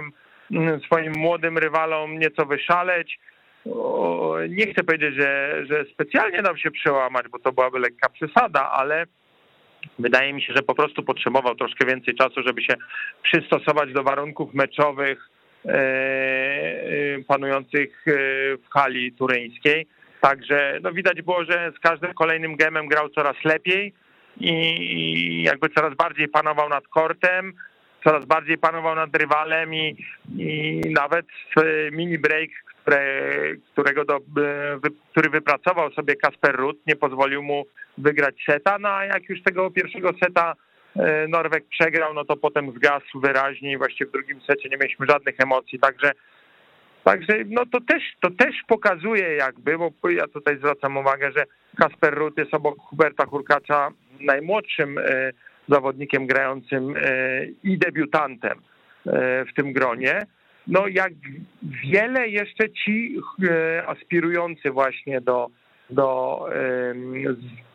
swoim 0.86 1.13
młodym 1.17 1.57
rywalom 1.57 2.19
nieco 2.19 2.45
wyszaleć. 2.45 3.19
Nie 4.49 4.74
chcę 4.74 4.84
powiedzieć, 4.84 5.15
że, 5.15 5.61
że 5.69 5.86
specjalnie 5.93 6.41
dał 6.41 6.57
się 6.57 6.71
przełamać, 6.71 7.26
bo 7.32 7.39
to 7.39 7.51
byłaby 7.51 7.80
lekka 7.80 8.09
przesada, 8.09 8.71
ale 8.71 9.05
wydaje 9.99 10.34
mi 10.34 10.41
się, 10.41 10.53
że 10.53 10.61
po 10.61 10.76
prostu 10.76 11.03
potrzebował 11.03 11.55
troszkę 11.55 11.86
więcej 11.86 12.15
czasu, 12.15 12.43
żeby 12.45 12.61
się 12.61 12.74
przystosować 13.24 13.93
do 13.93 14.03
warunków 14.03 14.53
meczowych, 14.53 15.30
panujących 17.28 18.07
e, 18.07 18.11
w 18.57 18.70
hali 18.74 19.11
turyńskiej. 19.11 19.88
Także 20.22 20.80
no 20.82 20.91
widać 20.91 21.22
było, 21.22 21.45
że 21.45 21.72
z 21.78 21.80
każdym 21.80 22.14
kolejnym 22.14 22.55
gemem 22.55 22.88
grał 22.88 23.09
coraz 23.09 23.36
lepiej 23.43 23.93
i 24.39 25.43
jakby 25.43 25.70
coraz 25.70 25.95
bardziej 25.95 26.28
panował 26.28 26.70
nad 26.70 26.88
kortem, 26.88 27.53
coraz 28.03 28.26
bardziej 28.26 28.57
panował 28.57 28.95
nad 28.95 29.16
rywalem 29.16 29.74
i, 29.74 29.97
i 30.38 30.82
nawet 30.86 31.26
mini 31.91 32.18
break, 32.18 32.49
które, 32.82 33.26
którego 33.72 34.05
do, 34.05 34.20
który 35.11 35.30
wypracował 35.30 35.91
sobie 35.91 36.16
Kasper 36.16 36.55
Ruth, 36.55 36.80
nie 36.88 36.95
pozwolił 36.95 37.43
mu 37.43 37.66
wygrać 37.97 38.36
seta, 38.45 38.78
no 38.80 38.89
a 38.89 39.05
jak 39.05 39.30
już 39.30 39.43
tego 39.43 39.72
pierwszego 39.72 40.11
seta 40.24 40.55
E, 40.96 41.28
Norweg 41.28 41.64
przegrał, 41.70 42.14
no 42.14 42.26
to 42.26 42.38
potem 42.38 42.72
zgasł 42.72 43.20
wyraźnie 43.20 43.72
i 43.72 43.78
właściwie 43.78 44.10
w 44.10 44.14
drugim 44.14 44.41
secie 44.41 44.70
nie 44.70 44.78
mieliśmy 44.78 45.06
żadnych 45.10 45.39
emocji, 45.39 45.80
także 45.80 46.12
Także 47.04 47.34
no 47.48 47.66
to 47.66 47.82
też, 47.82 48.04
to 48.22 48.30
też 48.30 48.56
pokazuje 48.68 49.36
jakby, 49.36 49.78
bo 49.78 50.10
ja 50.10 50.28
tutaj 50.28 50.58
zwracam 50.58 50.98
uwagę, 50.98 51.32
że 51.32 51.46
Kasper 51.78 52.14
Ruth 52.14 52.38
jest 52.38 52.54
obok 52.54 52.80
Huberta 52.80 53.26
Hurkacza 53.26 53.89
najmłodszym 54.20 54.98
e, 54.98 55.32
zawodnikiem 55.70 56.28
grającym 56.28 56.96
e, 56.98 57.46
i 57.64 57.78
debiutantem 57.78 58.62
w 59.50 59.54
tym 59.56 59.74
gronie. 59.74 60.22
No 60.68 60.88
jak 60.88 61.14
wiele 61.64 62.28
jeszcze 62.28 62.70
ci 62.70 63.18
aspirujący 63.88 64.72
właśnie 64.72 65.22
do, 65.22 65.50
do 65.89 66.39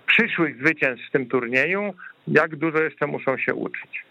przyszłych 0.06 0.56
zwycięstw 0.56 1.08
w 1.08 1.10
tym 1.10 1.26
turnieju 1.26 1.94
jak 2.30 2.56
dużo 2.56 2.78
jeszcze 2.78 3.06
muszą 3.06 3.38
się 3.38 3.54
uczyć. 3.54 4.04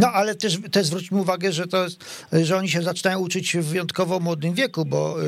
No 0.00 0.08
ale 0.12 0.34
też, 0.34 0.58
też 0.72 0.86
zwróćmy 0.86 1.20
uwagę, 1.20 1.52
że 1.52 1.66
to 1.66 1.84
jest, 1.84 2.26
że 2.32 2.56
oni 2.56 2.68
się 2.68 2.82
zaczynają 2.82 3.18
uczyć 3.18 3.56
w 3.56 3.64
wyjątkowo 3.64 4.20
młodym 4.20 4.54
wieku, 4.54 4.84
bo 4.84 5.22
y, 5.22 5.26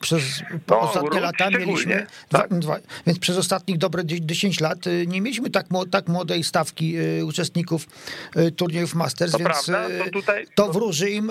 przez 0.00 0.42
no, 0.68 0.80
ostatnie 0.80 1.20
lata 1.20 1.50
mieliśmy, 1.50 2.06
tak. 2.28 2.48
dwa, 2.48 2.58
dwa, 2.60 2.76
więc 3.06 3.18
przez 3.18 3.38
ostatnich 3.38 3.78
dobre 3.78 4.02
10 4.04 4.60
lat 4.60 4.86
y, 4.86 5.06
nie 5.06 5.20
mieliśmy 5.20 5.50
tak, 5.50 5.66
tak 5.90 6.08
młodej 6.08 6.44
stawki 6.44 6.98
y, 6.98 7.24
uczestników 7.24 7.86
turniejów 8.56 8.94
Masters, 8.94 9.32
to 9.32 9.38
więc 9.38 9.66
prawda, 9.66 10.04
to, 10.04 10.10
tutaj, 10.10 10.46
to 10.54 10.72
wróży 10.72 11.10
im 11.10 11.30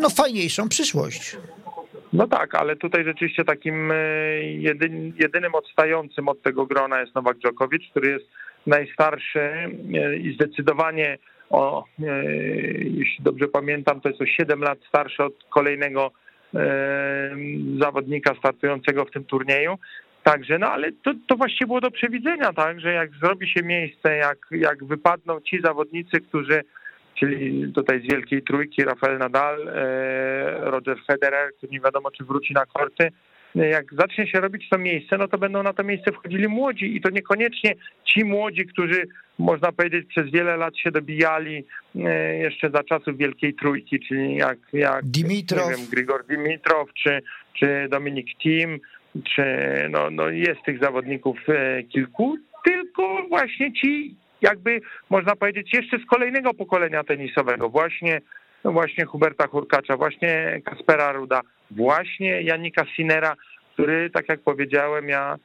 no, 0.00 0.10
fajniejszą 0.10 0.68
przyszłość. 0.68 1.36
No 2.12 2.26
tak, 2.26 2.54
ale 2.54 2.76
tutaj 2.76 3.04
rzeczywiście 3.04 3.44
takim 3.44 3.92
jedyn, 4.42 5.12
jedynym 5.18 5.54
odstającym 5.54 6.28
od 6.28 6.42
tego 6.42 6.66
grona 6.66 7.00
jest 7.00 7.14
Nowak 7.14 7.38
Dżokowicz, 7.38 7.90
który 7.90 8.10
jest 8.10 8.26
najstarszy 8.66 9.40
e, 9.40 10.16
i 10.16 10.34
zdecydowanie 10.34 11.18
o, 11.50 11.84
e, 12.02 12.24
jeśli 12.74 13.24
dobrze 13.24 13.48
pamiętam, 13.48 14.00
to 14.00 14.08
jest 14.08 14.20
o 14.20 14.26
7 14.26 14.60
lat 14.60 14.78
starszy 14.88 15.24
od 15.24 15.34
kolejnego 15.48 16.10
e, 16.54 17.36
zawodnika 17.80 18.34
startującego 18.34 19.04
w 19.04 19.10
tym 19.10 19.24
turnieju. 19.24 19.78
Także, 20.22 20.58
no 20.58 20.70
ale 20.70 20.92
to, 20.92 21.10
to 21.26 21.36
właściwie 21.36 21.66
było 21.66 21.80
do 21.80 21.90
przewidzenia, 21.90 22.52
tak, 22.52 22.80
że 22.80 22.92
jak 22.92 23.10
zrobi 23.22 23.48
się 23.48 23.62
miejsce, 23.62 24.16
jak, 24.16 24.38
jak 24.50 24.84
wypadną 24.84 25.40
ci 25.40 25.60
zawodnicy, 25.64 26.20
którzy, 26.20 26.64
czyli 27.14 27.72
tutaj 27.72 28.00
z 28.00 28.12
wielkiej 28.12 28.42
trójki, 28.42 28.84
Rafael 28.84 29.18
Nadal, 29.18 29.70
Roger 30.60 30.96
Federer, 31.06 31.52
który 31.56 31.72
nie 31.72 31.80
wiadomo 31.80 32.10
czy 32.10 32.24
wróci 32.24 32.54
na 32.54 32.66
korty, 32.66 33.08
jak 33.54 33.94
zacznie 33.94 34.26
się 34.26 34.40
robić 34.40 34.68
to 34.68 34.78
miejsce, 34.78 35.18
no 35.18 35.28
to 35.28 35.38
będą 35.38 35.62
na 35.62 35.72
to 35.72 35.84
miejsce 35.84 36.12
wchodzili 36.12 36.48
młodzi 36.48 36.96
i 36.96 37.00
to 37.00 37.10
niekoniecznie 37.10 37.74
ci 38.04 38.24
młodzi, 38.24 38.66
którzy 38.66 39.02
można 39.38 39.72
powiedzieć 39.72 40.08
przez 40.08 40.30
wiele 40.30 40.56
lat 40.56 40.76
się 40.76 40.90
dobijali 40.90 41.64
e, 41.96 42.36
jeszcze 42.36 42.70
za 42.70 42.84
czasów 42.84 43.16
Wielkiej 43.16 43.54
Trójki, 43.54 44.00
czyli 44.08 44.36
jak, 44.36 44.58
jak 44.72 45.04
Dimitrow. 45.04 45.70
nie 45.70 45.76
wiem, 45.76 45.86
Grigor 45.90 46.26
Dimitrow, 46.26 46.88
czy, 46.94 47.22
czy 47.58 47.86
Dominik 47.90 48.38
Tim, 48.38 48.80
czy 49.34 49.44
no, 49.90 50.10
no 50.10 50.28
jest 50.28 50.62
tych 50.66 50.82
zawodników 50.82 51.38
e, 51.48 51.82
kilku, 51.82 52.36
tylko 52.64 53.22
właśnie 53.28 53.72
ci 53.72 54.14
jakby 54.42 54.80
można 55.10 55.36
powiedzieć 55.36 55.74
jeszcze 55.74 55.98
z 55.98 56.06
kolejnego 56.06 56.54
pokolenia 56.54 57.04
tenisowego, 57.04 57.68
właśnie 57.68 58.20
no 58.64 58.72
właśnie 58.72 59.04
Huberta 59.04 59.46
Hurkacza, 59.46 59.96
właśnie 59.96 60.60
Kaspera 60.64 61.12
Ruda, 61.12 61.40
właśnie 61.70 62.42
Janika 62.42 62.84
Sinera, 62.96 63.36
który, 63.72 64.10
tak 64.10 64.28
jak 64.28 64.40
powiedziałem, 64.40 65.08
ja 65.08 65.36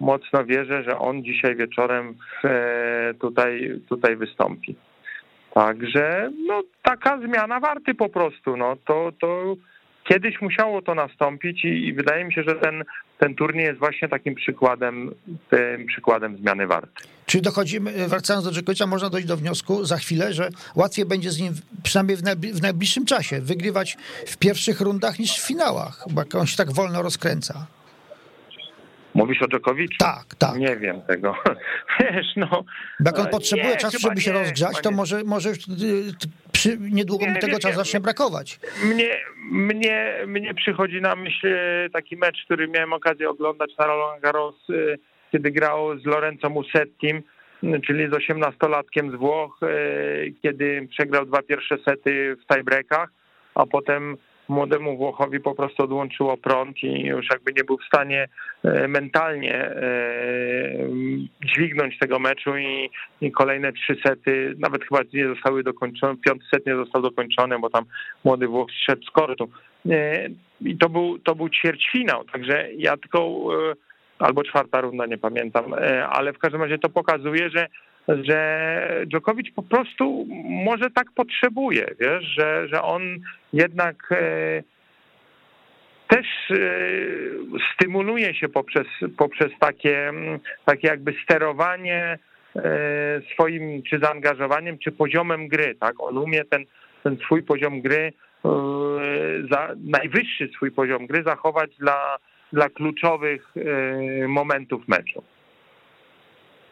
mocno 0.00 0.44
wierzę, 0.44 0.82
że 0.82 0.98
on 0.98 1.24
dzisiaj 1.24 1.56
wieczorem 1.56 2.14
e, 2.44 3.14
tutaj, 3.20 3.80
tutaj 3.88 4.16
wystąpi. 4.16 4.76
Także 5.54 6.30
no, 6.46 6.62
taka 6.82 7.18
zmiana 7.18 7.60
warty 7.60 7.94
po 7.94 8.08
prostu. 8.08 8.56
No, 8.56 8.76
to, 8.84 9.12
to 9.20 9.56
kiedyś 10.08 10.40
musiało 10.40 10.82
to 10.82 10.94
nastąpić 10.94 11.64
i, 11.64 11.68
i, 11.68 11.92
wydaje 11.92 12.24
mi 12.24 12.32
się, 12.32 12.42
że 12.42 12.54
ten, 12.54 12.84
ten 13.18 13.34
turniej 13.34 13.66
jest 13.66 13.78
właśnie 13.78 14.08
takim 14.08 14.34
przykładem, 14.34 15.14
tym 15.50 15.86
przykładem 15.86 16.36
zmiany 16.36 16.66
warty. 16.66 17.04
Czyli 17.26 17.42
dochodzimy, 17.42 18.08
wracając 18.08 18.44
do 18.44 18.52
Dżokowicza, 18.52 18.86
można 18.86 19.10
dojść 19.10 19.26
do 19.26 19.36
wniosku 19.36 19.84
za 19.84 19.96
chwilę, 19.96 20.32
że 20.32 20.48
łatwiej 20.74 21.04
będzie 21.04 21.30
z 21.30 21.40
nim, 21.40 21.52
przynajmniej 21.82 22.16
w 22.52 22.62
najbliższym 22.62 23.06
czasie, 23.06 23.40
wygrywać 23.40 23.96
w 24.26 24.36
pierwszych 24.36 24.80
rundach 24.80 25.18
niż 25.18 25.38
w 25.38 25.46
finałach, 25.46 26.04
bo 26.10 26.22
on 26.38 26.46
się 26.46 26.56
tak 26.56 26.72
wolno 26.72 27.02
rozkręca. 27.02 27.66
Mówisz 29.14 29.42
o 29.42 29.48
Dżokowiczu? 29.48 29.98
Tak, 29.98 30.34
tak. 30.38 30.56
Nie 30.58 30.76
wiem 30.76 31.02
tego. 31.02 31.34
Wiesz, 32.00 32.26
no. 32.36 32.64
Jak 33.04 33.18
on 33.18 33.26
potrzebuje 33.26 33.68
nie, 33.68 33.76
czasu, 33.76 33.98
żeby 33.98 34.20
się 34.20 34.32
nie, 34.32 34.38
rozgrzać, 34.38 34.80
to 34.82 34.90
może, 34.90 35.24
może 35.24 35.52
przy, 36.64 36.78
niedługo 36.80 37.26
mu 37.26 37.40
tego 37.40 37.58
czasu 37.58 37.76
zacznie 37.76 38.00
brakować. 38.00 38.60
Mnie, 38.84 39.16
mnie, 39.50 40.14
mnie 40.26 40.54
przychodzi 40.54 41.00
na 41.00 41.16
myśl 41.16 41.48
taki 41.92 42.16
mecz, 42.16 42.44
który 42.44 42.68
miałem 42.68 42.92
okazję 42.92 43.30
oglądać 43.30 43.70
na 43.78 43.86
Roland 43.86 44.22
Garros, 44.22 44.70
y, 44.70 44.98
kiedy 45.32 45.50
grał 45.50 45.98
z 45.98 46.04
Lorenzo 46.04 46.50
Musettim, 46.50 47.22
czyli 47.86 48.10
z 48.10 48.14
osiemnastolatkiem 48.14 49.10
z 49.10 49.14
Włoch, 49.14 49.60
y, 49.62 50.34
kiedy 50.42 50.88
przegrał 50.90 51.26
dwa 51.26 51.42
pierwsze 51.42 51.78
sety 51.88 52.36
w 52.36 52.54
tiebreakach, 52.54 53.08
a 53.54 53.66
potem 53.66 54.16
młodemu 54.48 54.96
Włochowi 54.96 55.40
po 55.40 55.54
prostu 55.54 55.82
odłączyło 55.82 56.36
prąd 56.36 56.82
i 56.82 57.02
już 57.02 57.26
jakby 57.30 57.52
nie 57.52 57.64
był 57.64 57.78
w 57.78 57.84
stanie 57.84 58.28
e, 58.64 58.88
mentalnie 58.88 59.54
e, 59.54 59.82
dźwignąć 61.44 61.98
tego 61.98 62.18
meczu 62.18 62.56
i, 62.58 62.90
i 63.20 63.32
kolejne 63.32 63.72
trzy 63.72 63.96
sety 64.06 64.54
nawet 64.58 64.84
chyba 64.84 65.00
nie 65.14 65.28
zostały 65.28 65.62
dokończone, 65.62 66.16
piąty 66.16 66.44
set 66.50 66.66
nie 66.66 66.76
został 66.76 67.02
dokończony, 67.02 67.58
bo 67.58 67.70
tam 67.70 67.84
młody 68.24 68.46
Włoch 68.46 68.68
szedł 68.86 69.02
z 69.06 69.10
kortu. 69.10 69.50
E, 69.90 70.28
I 70.60 70.76
to 70.78 70.88
był, 70.88 71.18
to 71.18 71.34
był 71.34 71.48
ćwierćfinał, 71.48 72.24
także 72.24 72.68
ja 72.76 72.96
tylko 72.96 73.30
albo 74.18 74.44
czwarta 74.44 74.80
runda, 74.80 75.06
nie 75.06 75.18
pamiętam, 75.18 75.64
ale 76.08 76.32
w 76.32 76.38
każdym 76.38 76.62
razie 76.62 76.78
to 76.78 76.88
pokazuje, 76.88 77.50
że 77.50 77.66
że 78.08 79.04
Dżokowicz 79.06 79.52
po 79.54 79.62
prostu 79.62 80.26
może 80.44 80.90
tak 80.90 81.06
potrzebuje, 81.14 81.86
wiesz, 82.00 82.24
że, 82.24 82.68
że 82.68 82.82
on 82.82 83.02
jednak 83.52 84.12
e, 84.12 84.62
też 86.08 86.26
e, 86.50 86.56
stymuluje 87.74 88.34
się 88.34 88.48
poprzez, 88.48 88.86
poprzez 89.16 89.52
takie, 89.60 90.12
takie 90.64 90.88
jakby 90.88 91.14
sterowanie 91.24 92.18
e, 92.56 93.20
swoim 93.32 93.82
czy 93.82 93.98
zaangażowaniem, 93.98 94.78
czy 94.78 94.92
poziomem 94.92 95.48
gry, 95.48 95.74
tak? 95.80 95.94
On 95.98 96.18
umie 96.18 96.44
ten, 96.44 96.64
ten 97.02 97.16
swój 97.16 97.42
poziom 97.42 97.80
gry, 97.80 98.12
za, 99.50 99.68
najwyższy 99.84 100.48
swój 100.56 100.70
poziom 100.70 101.06
gry 101.06 101.22
zachować 101.22 101.70
dla, 101.78 102.16
dla 102.52 102.68
kluczowych 102.68 103.54
momentów 104.28 104.88
meczu. 104.88 105.22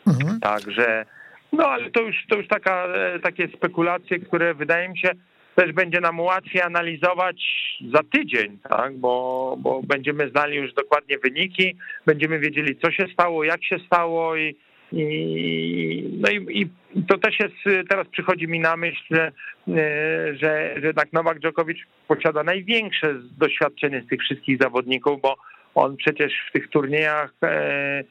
Mhm. 0.07 0.41
Także, 0.41 1.05
no 1.53 1.69
ale 1.69 1.91
to 1.91 2.03
już, 2.03 2.17
to 2.29 2.37
już 2.37 2.49
taka, 2.49 2.87
e, 2.87 3.21
takie 3.21 3.49
spekulacje, 3.49 4.19
które 4.19 4.55
wydaje 4.55 4.89
mi 4.89 4.99
się 4.99 5.11
też 5.55 5.73
będzie 5.73 6.01
nam 6.01 6.21
łatwiej 6.21 6.63
analizować 6.63 7.37
za 7.93 8.01
tydzień, 8.13 8.59
tak? 8.69 8.97
bo, 8.97 9.57
bo 9.61 9.83
będziemy 9.83 10.31
znali 10.31 10.57
już 10.57 10.75
dokładnie 10.75 11.19
wyniki, 11.19 11.77
będziemy 12.07 12.39
wiedzieli, 12.39 12.77
co 12.77 12.91
się 12.91 13.07
stało, 13.13 13.45
jak 13.45 13.65
się 13.65 13.79
stało 13.87 14.37
i, 14.37 14.57
i, 14.93 16.19
no 16.21 16.31
i, 16.31 16.61
i, 16.61 16.67
to 17.09 17.19
też 17.19 17.41
jest, 17.41 17.87
teraz 17.89 18.09
przychodzi 18.09 18.49
mi 18.49 18.61
na 18.61 18.77
myśl, 18.77 19.03
że, 19.11 19.33
że, 20.35 20.75
że 20.83 20.95
tak 20.95 21.13
Nowak 21.13 21.39
Djokovic 21.39 21.79
posiada 22.09 22.43
największe 22.43 23.15
doświadczenie 23.39 24.03
z 24.07 24.09
tych 24.09 24.21
wszystkich 24.21 24.59
zawodników, 24.63 25.21
bo 25.21 25.37
on 25.75 25.97
przecież 25.97 26.33
w 26.49 26.53
tych 26.53 26.69
turniejach 26.69 27.33
e, 27.43 28.05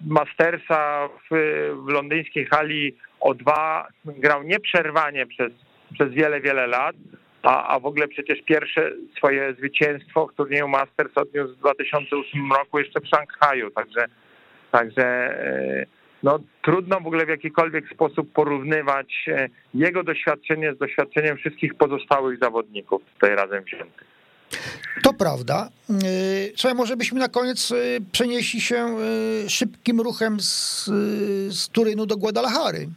Mastersa 0.00 1.08
w, 1.08 1.34
w 1.86 1.88
londyńskiej 1.88 2.46
hali 2.46 2.96
O2 3.20 3.82
grał 4.04 4.42
nieprzerwanie 4.42 5.26
przez, 5.26 5.52
przez 5.94 6.12
wiele, 6.12 6.40
wiele 6.40 6.66
lat, 6.66 6.96
a, 7.42 7.66
a 7.68 7.80
w 7.80 7.86
ogóle 7.86 8.08
przecież 8.08 8.42
pierwsze 8.42 8.90
swoje 9.16 9.54
zwycięstwo 9.54 10.26
w 10.26 10.34
turnieju 10.34 10.68
Masters 10.68 11.12
odniósł 11.14 11.54
w 11.54 11.58
2008 11.58 12.52
roku 12.52 12.78
jeszcze 12.78 13.00
w 13.00 13.08
Szanghaju, 13.08 13.70
także, 13.70 14.06
także 14.72 15.04
e, 15.04 15.86
no, 16.22 16.38
trudno 16.62 17.00
w 17.00 17.06
ogóle 17.06 17.26
w 17.26 17.28
jakikolwiek 17.28 17.88
sposób 17.94 18.32
porównywać 18.32 19.24
e, 19.28 19.48
jego 19.74 20.02
doświadczenie 20.02 20.74
z 20.74 20.78
doświadczeniem 20.78 21.36
wszystkich 21.36 21.74
pozostałych 21.74 22.38
zawodników 22.38 23.02
tutaj 23.14 23.36
razem 23.36 23.64
wziętych. 23.64 24.15
To 25.06 25.12
prawda. 25.12 25.68
E, 25.90 25.94
słuchaj, 26.56 26.76
może 26.76 26.96
byśmy 26.96 27.20
na 27.20 27.28
koniec 27.28 27.72
e, 27.72 27.76
przenieśli 28.12 28.60
się 28.60 28.96
szybkim 29.48 30.00
ruchem 30.00 30.40
z, 30.40 30.84
z 31.48 31.68
Turynu 31.68 32.06
do 32.06 32.16
Guadalajary. 32.16 32.88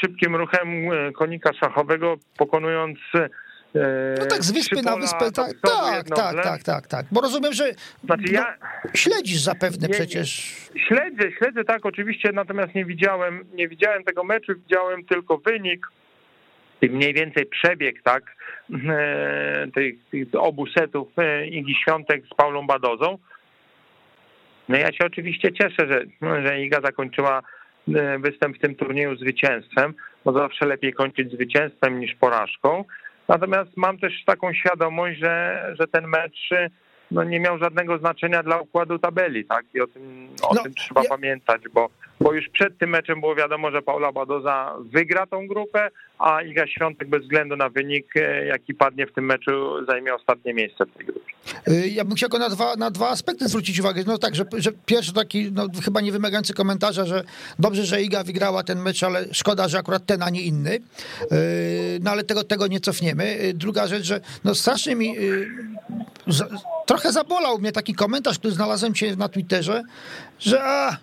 Szybkim 0.00 0.36
ruchem 0.36 0.68
konika 1.14 1.52
szachowego, 1.52 2.16
pokonując 2.38 2.98
no 4.18 4.26
tak, 4.26 4.44
z 4.44 4.50
wyspy 4.50 4.82
na 4.82 4.96
wyspę, 4.96 5.32
tak, 5.32 5.52
tak, 5.62 6.08
tak, 6.08 6.42
tak, 6.42 6.62
tak, 6.62 6.86
tak. 6.86 7.06
Bo 7.12 7.20
rozumiem, 7.20 7.52
że 7.52 7.72
znaczy 8.04 8.32
ja, 8.32 8.56
no, 8.84 8.90
śledzisz 8.94 9.40
zapewne 9.40 9.88
nie, 9.88 9.94
przecież. 9.94 10.56
Śledzę, 10.88 11.32
śledzę, 11.38 11.64
tak, 11.64 11.86
oczywiście, 11.86 12.30
natomiast 12.32 12.74
nie 12.74 12.84
widziałem, 12.84 13.44
nie 13.54 13.68
widziałem 13.68 14.04
tego 14.04 14.24
meczu, 14.24 14.52
widziałem 14.54 15.04
tylko 15.04 15.38
wynik 15.38 15.86
i 16.82 16.90
mniej 16.90 17.14
więcej 17.14 17.46
przebieg, 17.46 18.02
tak, 18.02 18.36
e, 18.88 19.66
tych, 19.74 19.94
tych 20.10 20.28
obu 20.38 20.66
setów 20.66 21.08
e, 21.18 21.46
Igi 21.46 21.74
Świątek 21.74 22.24
z 22.32 22.34
Paulą 22.34 22.66
Badozą. 22.66 23.18
No 24.68 24.76
ja 24.76 24.92
się 24.92 25.06
oczywiście 25.06 25.52
cieszę, 25.52 25.86
że, 25.88 26.04
że 26.42 26.60
Iga 26.60 26.80
zakończyła 26.80 27.42
e, 27.94 28.18
występ 28.18 28.56
w 28.56 28.60
tym 28.60 28.74
turnieju 28.74 29.16
zwycięstwem, 29.16 29.94
bo 30.24 30.32
zawsze 30.32 30.66
lepiej 30.66 30.92
kończyć 30.92 31.32
zwycięstwem 31.32 32.00
niż 32.00 32.14
porażką. 32.14 32.84
Natomiast 33.28 33.76
mam 33.76 33.98
też 33.98 34.24
taką 34.24 34.52
świadomość, 34.52 35.18
że, 35.18 35.62
że 35.78 35.86
ten 35.86 36.06
mecz 36.06 36.50
no, 37.10 37.24
nie 37.24 37.40
miał 37.40 37.58
żadnego 37.58 37.98
znaczenia 37.98 38.42
dla 38.42 38.60
układu 38.60 38.98
tabeli, 38.98 39.44
tak? 39.44 39.64
I 39.74 39.80
o 39.80 39.86
tym, 39.86 40.28
o 40.42 40.54
no, 40.54 40.62
tym 40.62 40.74
trzeba 40.74 41.02
ja... 41.02 41.08
pamiętać, 41.08 41.62
bo 41.74 41.90
bo 42.20 42.32
już 42.32 42.48
przed 42.48 42.78
tym 42.78 42.90
meczem 42.90 43.20
było 43.20 43.34
wiadomo, 43.34 43.70
że 43.70 43.82
Paula 43.82 44.12
Badoza 44.12 44.74
wygra 44.92 45.26
tą 45.26 45.46
grupę, 45.46 45.90
a 46.18 46.42
Iga 46.42 46.66
Świątek 46.66 47.08
bez 47.08 47.22
względu 47.22 47.56
na 47.56 47.68
wynik, 47.68 48.16
e, 48.16 48.46
jaki 48.46 48.74
padnie 48.74 49.06
w 49.06 49.12
tym 49.12 49.24
meczu, 49.24 49.84
zajmie 49.86 50.14
ostatnie 50.14 50.54
miejsce 50.54 50.86
w 50.86 50.90
tej 50.96 51.06
grupie. 51.06 51.32
E, 51.66 51.88
ja 51.88 52.04
bym 52.04 52.14
chciał 52.14 52.30
na 52.38 52.48
dwa, 52.48 52.76
na 52.76 52.90
dwa 52.90 53.08
aspekty 53.08 53.48
zwrócić 53.48 53.80
uwagę. 53.80 54.02
No 54.06 54.18
tak, 54.18 54.34
że, 54.34 54.44
że 54.58 54.72
pierwszy 54.86 55.12
taki, 55.12 55.52
no, 55.52 55.66
chyba 55.84 56.00
nie 56.00 56.12
wymagający 56.12 56.54
komentarza, 56.54 57.04
że 57.04 57.24
dobrze, 57.58 57.84
że 57.84 58.02
Iga 58.02 58.24
wygrała 58.24 58.62
ten 58.62 58.78
mecz, 58.82 59.02
ale 59.02 59.24
szkoda, 59.32 59.68
że 59.68 59.78
akurat 59.78 60.06
ten, 60.06 60.22
a 60.22 60.30
nie 60.30 60.42
inny. 60.42 60.70
E, 60.74 61.36
no 62.00 62.10
ale 62.10 62.24
tego, 62.24 62.44
tego 62.44 62.66
nie 62.66 62.80
cofniemy. 62.80 63.38
Druga 63.54 63.86
rzecz, 63.86 64.04
że 64.04 64.20
no 64.44 64.54
strasznie 64.54 64.96
mi 64.96 65.14
trochę 66.86 67.12
zabolał 67.12 67.58
mnie 67.58 67.72
taki 67.72 67.94
komentarz, 67.94 68.38
który 68.38 68.54
znalazłem 68.54 68.94
się 68.94 69.16
na 69.16 69.28
Twitterze, 69.28 69.82
że 70.38 70.62
a, 70.64 70.96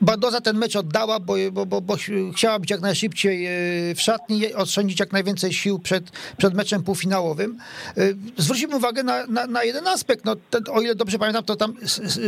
Badoza 0.00 0.40
ten 0.40 0.56
mecz 0.56 0.76
oddała, 0.76 1.20
bo, 1.20 1.34
bo, 1.52 1.66
bo, 1.66 1.80
bo, 1.80 1.96
chciała 2.34 2.58
być 2.58 2.70
jak 2.70 2.80
najszybciej 2.80 3.46
e, 3.46 3.50
w 3.94 4.00
szatni, 4.00 4.54
oszczędzić 4.54 5.00
jak 5.00 5.12
najwięcej 5.12 5.52
sił 5.52 5.78
przed, 5.78 6.10
przed 6.36 6.54
meczem 6.54 6.82
półfinałowym. 6.82 7.58
E, 7.96 8.02
zwróćmy 8.36 8.76
uwagę 8.76 9.02
na, 9.02 9.26
na, 9.26 9.46
na 9.46 9.64
jeden 9.64 9.86
aspekt. 9.86 10.24
No, 10.24 10.36
ten, 10.50 10.62
o 10.70 10.80
ile 10.80 10.94
dobrze 10.94 11.18
pamiętam, 11.18 11.44
to 11.44 11.56
tam 11.56 11.74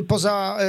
poza 0.09 0.57
e, 0.61 0.67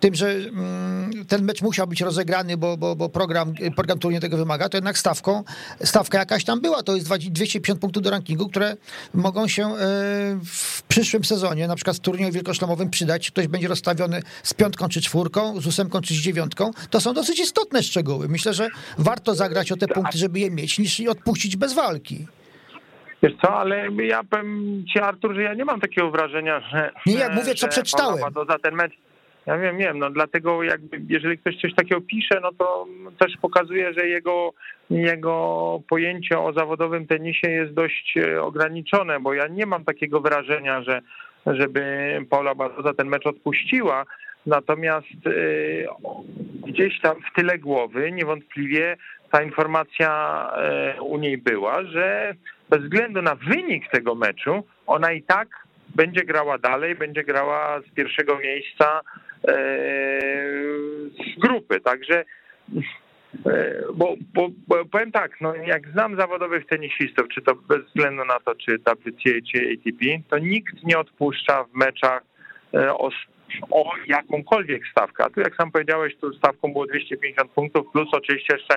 tym, 0.00 0.14
że 0.14 0.30
mm, 0.30 1.26
ten 1.28 1.44
mecz 1.44 1.62
musiał 1.62 1.86
być 1.86 2.00
rozegrany, 2.00 2.56
bo, 2.56 2.76
bo, 2.76 2.96
bo 2.96 3.08
program, 3.08 3.54
program 3.76 3.98
turnieju 3.98 4.20
tego 4.20 4.36
wymaga, 4.36 4.68
to 4.68 4.76
jednak 4.76 4.98
stawką, 4.98 5.44
stawka 5.84 6.18
jakaś 6.18 6.44
tam 6.44 6.60
była. 6.60 6.82
To 6.82 6.94
jest 6.94 7.06
250 7.06 7.80
punktów 7.80 8.02
do 8.02 8.10
rankingu, 8.10 8.48
które 8.48 8.76
mogą 9.14 9.48
się 9.48 9.74
w 10.44 10.82
przyszłym 10.82 11.24
sezonie, 11.24 11.68
na 11.68 11.76
przykład 11.76 11.96
w 11.96 12.00
turnieju 12.00 12.32
wielkoszlemowym 12.32 12.90
przydać. 12.90 13.30
Ktoś 13.30 13.46
będzie 13.46 13.68
rozstawiony 13.68 14.22
z 14.42 14.54
piątką 14.54 14.88
czy 14.88 15.00
czwórką, 15.00 15.60
z 15.60 15.66
ósemką 15.66 16.00
czy 16.00 16.11
z 16.12 16.22
dziewiątką, 16.22 16.70
to 16.90 17.00
są 17.00 17.14
dosyć 17.14 17.40
istotne 17.40 17.82
szczegóły. 17.82 18.28
Myślę, 18.28 18.54
że 18.54 18.68
warto 18.98 19.34
zagrać 19.34 19.72
o 19.72 19.76
te 19.76 19.88
punkty, 19.88 20.18
żeby 20.18 20.38
je 20.38 20.50
mieć, 20.50 20.78
niż 20.78 21.00
odpuścić 21.00 21.56
bez 21.56 21.74
walki. 21.74 22.26
Wiesz 23.22 23.32
co, 23.42 23.56
ale 23.56 23.88
ja 23.92 24.24
powiem 24.30 24.84
ci 24.92 24.98
Artur, 24.98 25.34
że 25.34 25.42
ja 25.42 25.54
nie 25.54 25.64
mam 25.64 25.80
takiego 25.80 26.10
wrażenia, 26.10 26.60
że... 26.60 26.92
Nie, 27.06 27.14
jak 27.14 27.34
mówię, 27.34 27.54
co 27.54 27.68
przeczytałem. 27.68 28.34
Za 28.48 28.58
ten 28.58 28.74
mecz, 28.74 28.92
ja 29.46 29.58
wiem, 29.58 29.78
wiem, 29.78 29.98
no 29.98 30.10
dlatego 30.10 30.62
jakby, 30.62 31.00
jeżeli 31.08 31.38
ktoś 31.38 31.60
coś 31.60 31.74
takiego 31.74 32.00
pisze, 32.00 32.40
no 32.42 32.52
to 32.58 32.86
też 33.18 33.36
pokazuje, 33.42 33.94
że 33.94 34.08
jego, 34.08 34.52
jego 34.90 35.80
pojęcie 35.88 36.38
o 36.38 36.52
zawodowym 36.52 37.06
tenisie 37.06 37.50
jest 37.50 37.72
dość 37.72 38.16
e, 38.16 38.42
ograniczone, 38.42 39.20
bo 39.20 39.34
ja 39.34 39.48
nie 39.48 39.66
mam 39.66 39.84
takiego 39.84 40.20
wrażenia, 40.20 40.82
że 40.82 41.02
żeby 41.46 41.82
Paula 42.30 42.54
Baroza 42.54 42.94
ten 42.94 43.08
mecz 43.08 43.26
odpuściła, 43.26 44.04
Natomiast 44.46 45.26
y, 45.26 45.86
gdzieś 46.66 47.00
tam 47.00 47.16
w 47.16 47.34
tyle 47.36 47.58
głowy 47.58 48.12
niewątpliwie 48.12 48.96
ta 49.30 49.42
informacja 49.42 50.50
y, 50.98 51.02
u 51.02 51.18
niej 51.18 51.38
była, 51.38 51.84
że 51.84 52.34
bez 52.70 52.82
względu 52.82 53.22
na 53.22 53.34
wynik 53.34 53.90
tego 53.90 54.14
meczu, 54.14 54.66
ona 54.86 55.12
i 55.12 55.22
tak 55.22 55.48
będzie 55.94 56.24
grała 56.24 56.58
dalej, 56.58 56.94
będzie 56.94 57.24
grała 57.24 57.80
z 57.80 57.94
pierwszego 57.94 58.38
miejsca 58.38 59.00
y, 59.00 59.52
z 61.36 61.40
grupy. 61.40 61.80
Także 61.80 62.24
bo, 63.94 64.14
bo, 64.34 64.48
bo, 64.66 64.84
powiem 64.84 65.12
tak, 65.12 65.40
no 65.40 65.54
jak 65.54 65.88
znam 65.88 66.16
zawodowych 66.16 66.66
tenisistów, 66.66 67.28
czy 67.28 67.42
to 67.42 67.54
bez 67.54 67.78
względu 67.86 68.24
na 68.24 68.40
to, 68.40 68.54
czy 68.54 68.78
WTA, 68.78 69.30
czy 69.52 69.58
ATP, 69.72 70.28
to 70.30 70.38
nikt 70.38 70.82
nie 70.82 70.98
odpuszcza 70.98 71.64
w 71.64 71.74
meczach 71.74 72.22
o 73.70 73.92
jakąkolwiek 74.06 74.82
stawkę. 74.90 75.24
A 75.24 75.30
tu, 75.30 75.40
jak 75.40 75.56
sam 75.56 75.70
powiedziałeś, 75.70 76.16
tu 76.16 76.34
stawką 76.34 76.72
było 76.72 76.86
250 76.86 77.50
punktów, 77.50 77.86
plus 77.92 78.08
oczywiście 78.12 78.54
jeszcze 78.54 78.74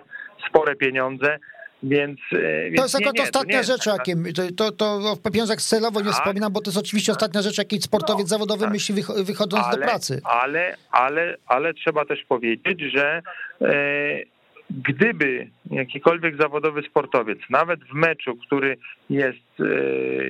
spore 0.49 0.75
pieniądze. 0.75 1.39
Więc, 1.83 2.19
e, 2.33 2.63
więc 2.63 2.75
to 2.75 2.83
jest 2.83 2.95
akurat 2.95 3.19
ostatnia 3.19 3.63
rzecz, 3.63 3.85
jakie 3.85 4.15
to, 4.57 4.71
to, 4.71 5.17
to 5.21 5.31
pieniądzach 5.31 5.61
celowo 5.61 5.99
nie 5.99 6.05
tak, 6.05 6.15
wspominam, 6.15 6.53
bo 6.53 6.61
to 6.61 6.69
jest 6.69 6.77
oczywiście 6.77 7.11
tak. 7.11 7.17
ostatnia 7.17 7.41
rzecz, 7.41 7.57
jakiej 7.57 7.81
sportowiec 7.81 8.23
no, 8.25 8.27
zawodowy 8.27 8.61
tak. 8.61 8.71
myśli 8.71 8.95
wychodząc 9.23 9.65
ale, 9.65 9.77
do 9.77 9.83
pracy. 9.83 10.21
Ale, 10.23 10.75
ale, 10.91 11.37
ale 11.45 11.73
trzeba 11.73 12.05
też 12.05 12.23
powiedzieć, 12.23 12.81
że 12.81 13.21
e, 13.61 14.35
gdyby 14.69 15.47
jakikolwiek 15.71 16.41
zawodowy 16.41 16.81
sportowiec, 16.81 17.39
nawet 17.49 17.79
w 17.83 17.93
meczu, 17.93 18.35
który 18.35 18.77
jest 19.09 19.59
e, 19.59 19.63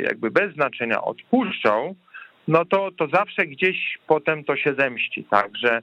jakby 0.01 0.31
bez 0.31 0.53
znaczenia, 0.53 1.01
odpuszczał, 1.01 1.95
no 2.47 2.65
to, 2.65 2.91
to 2.97 3.07
zawsze 3.07 3.45
gdzieś 3.45 3.97
potem 4.07 4.43
to 4.43 4.55
się 4.55 4.75
zemści. 4.77 5.23
Także, 5.23 5.81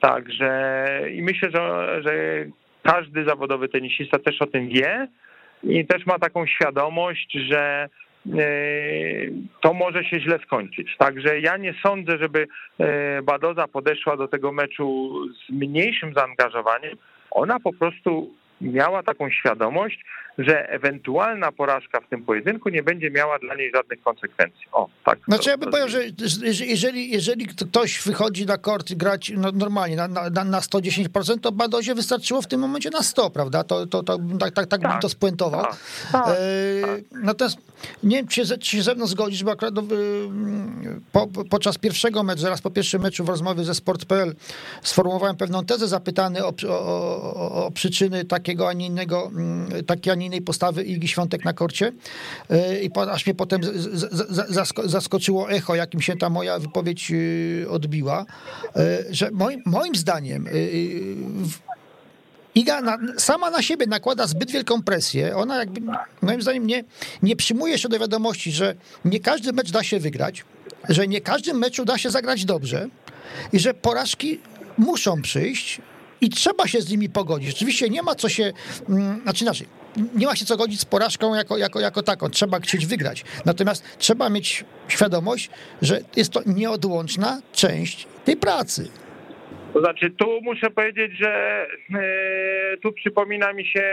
także 0.00 1.00
i 1.12 1.22
myślę, 1.22 1.50
że, 1.54 2.00
że 2.02 2.12
każdy 2.82 3.24
zawodowy 3.24 3.68
tenisista 3.68 4.18
też 4.18 4.42
o 4.42 4.46
tym 4.46 4.68
wie 4.68 5.08
i 5.62 5.86
też 5.86 6.06
ma 6.06 6.18
taką 6.18 6.46
świadomość, 6.46 7.32
że 7.32 7.88
e, 8.26 8.44
to 9.60 9.74
może 9.74 10.04
się 10.04 10.20
źle 10.20 10.38
skończyć. 10.38 10.96
Także 10.98 11.40
ja 11.40 11.56
nie 11.56 11.74
sądzę, 11.82 12.18
żeby 12.18 12.46
e, 12.78 13.22
Badoza 13.22 13.68
podeszła 13.68 14.16
do 14.16 14.28
tego 14.28 14.52
meczu 14.52 15.12
z 15.36 15.52
mniejszym 15.52 16.14
zaangażowaniem. 16.14 16.96
Ona 17.30 17.60
po 17.60 17.72
prostu 17.72 18.34
miała 18.62 19.02
taką 19.02 19.30
świadomość, 19.30 20.04
że 20.38 20.68
ewentualna 20.68 21.52
porażka 21.52 22.00
w 22.00 22.08
tym 22.08 22.24
pojedynku 22.24 22.68
nie 22.68 22.82
będzie 22.82 23.10
miała 23.10 23.38
dla 23.38 23.54
niej 23.54 23.70
żadnych 23.74 24.02
konsekwencji. 24.02 24.66
O, 24.72 24.88
tak. 25.04 25.18
Znaczy 25.28 25.50
ja 25.50 25.58
bym 25.58 25.70
powiedział, 25.70 25.88
że 25.88 26.04
jeżeli, 26.66 27.10
jeżeli 27.10 27.46
ktoś 27.46 28.02
wychodzi 28.02 28.46
na 28.46 28.58
kort 28.58 28.90
i 28.90 28.96
grać 28.96 29.32
no, 29.36 29.52
normalnie 29.52 29.96
na, 29.96 30.08
na, 30.08 30.44
na 30.44 30.60
110%, 30.60 31.40
to 31.40 31.52
Badozie 31.52 31.94
wystarczyło 31.94 32.42
w 32.42 32.46
tym 32.46 32.60
momencie 32.60 32.90
na 32.90 33.02
100, 33.02 33.30
prawda? 33.30 33.64
To, 33.64 33.86
to, 33.86 34.02
to 34.02 34.18
tak, 34.18 34.54
tak, 34.54 34.66
tak, 34.66 34.66
tak 34.66 34.92
bym 34.92 35.00
to 35.00 35.08
spuentował. 35.08 35.62
Tak, 35.62 35.76
tak, 36.12 36.26
e, 36.28 36.86
tak. 36.86 37.22
Natomiast 37.22 37.58
nie 38.02 38.16
wiem, 38.16 38.26
czy 38.26 38.46
się, 38.46 38.58
czy 38.58 38.76
się 38.76 38.82
ze 38.82 38.94
mną 38.94 39.06
zgodzisz, 39.06 39.44
bo 39.44 39.50
akurat 39.50 39.74
no, 39.74 39.82
po, 41.12 41.26
podczas 41.50 41.78
pierwszego 41.78 42.22
meczu, 42.22 42.40
zaraz 42.40 42.60
po 42.60 42.70
pierwszym 42.70 43.02
meczu 43.02 43.24
w 43.24 43.28
rozmowie 43.28 43.64
ze 43.64 43.74
Sport.pl 43.74 44.34
sformułowałem 44.82 45.36
pewną 45.36 45.64
tezę 45.64 45.88
zapytany 45.88 46.44
o, 46.44 46.52
o, 46.68 46.68
o, 46.68 47.66
o 47.66 47.70
przyczyny 47.70 48.24
takiego, 48.52 48.68
a 48.68 48.72
nie 48.72 48.86
innego, 48.86 49.30
mm, 49.34 49.84
takiej, 49.84 50.12
a 50.12 50.14
nie 50.14 50.26
innej 50.26 50.42
postawy 50.42 50.84
Igi 50.84 51.08
Świątek 51.08 51.44
na 51.44 51.52
korcie 51.52 51.92
e, 52.50 52.82
i 52.82 52.90
aż 53.10 53.26
mnie 53.26 53.34
potem 53.34 53.60
zaskoczyło 54.84 55.50
echo, 55.50 55.74
jakim 55.74 56.00
się 56.00 56.16
ta 56.16 56.30
moja 56.30 56.58
wypowiedź 56.58 57.10
y, 57.10 57.66
odbiła, 57.70 58.24
e, 58.76 59.04
że 59.10 59.30
moim, 59.30 59.62
moim 59.66 59.94
zdaniem 59.94 60.46
y, 60.46 60.50
y, 60.50 61.16
Iga 62.54 62.80
na, 62.80 62.98
sama 63.18 63.50
na 63.50 63.62
siebie 63.62 63.86
nakłada 63.86 64.26
zbyt 64.26 64.50
wielką 64.50 64.82
presję. 64.82 65.36
Ona 65.36 65.56
jakby, 65.58 65.80
moim 66.22 66.42
zdaniem, 66.42 66.66
nie, 66.66 66.84
nie 67.22 67.36
przyjmuje 67.36 67.78
się 67.78 67.88
do 67.88 67.98
wiadomości, 67.98 68.52
że 68.52 68.74
nie 69.04 69.20
każdy 69.20 69.52
mecz 69.52 69.70
da 69.70 69.82
się 69.82 70.00
wygrać, 70.00 70.44
że 70.88 71.08
nie 71.08 71.20
każdym 71.20 71.58
meczu 71.58 71.84
da 71.84 71.98
się 71.98 72.10
zagrać 72.10 72.44
dobrze 72.44 72.88
i 73.52 73.58
że 73.58 73.74
porażki 73.74 74.40
muszą 74.78 75.22
przyjść 75.22 75.80
i 76.22 76.30
trzeba 76.30 76.66
się 76.66 76.80
z 76.80 76.90
nimi 76.90 77.08
pogodzić. 77.08 77.54
Oczywiście 77.54 77.88
nie 77.88 78.02
ma 78.02 78.14
co 78.14 78.28
się, 78.28 78.52
mm, 78.88 79.20
znaczy 79.22 79.44
inaczej, 79.44 79.66
nie 80.14 80.26
ma 80.26 80.36
się 80.36 80.44
co 80.44 80.56
godzić 80.56 80.80
z 80.80 80.84
porażką 80.84 81.34
jako, 81.34 81.58
jako, 81.58 81.80
jako 81.80 82.02
taką. 82.02 82.30
Trzeba 82.30 82.60
chcieć 82.60 82.86
wygrać. 82.86 83.24
Natomiast 83.46 83.98
trzeba 83.98 84.30
mieć 84.30 84.64
świadomość, 84.88 85.50
że 85.82 86.00
jest 86.16 86.32
to 86.32 86.40
nieodłączna 86.46 87.40
część 87.52 88.06
tej 88.24 88.36
pracy. 88.36 88.90
To 89.72 89.80
znaczy, 89.80 90.10
tu 90.10 90.40
muszę 90.42 90.70
powiedzieć, 90.70 91.12
że 91.18 91.66
e, 91.94 92.76
tu 92.82 92.92
przypomina 92.92 93.52
mi 93.52 93.66
się 93.66 93.84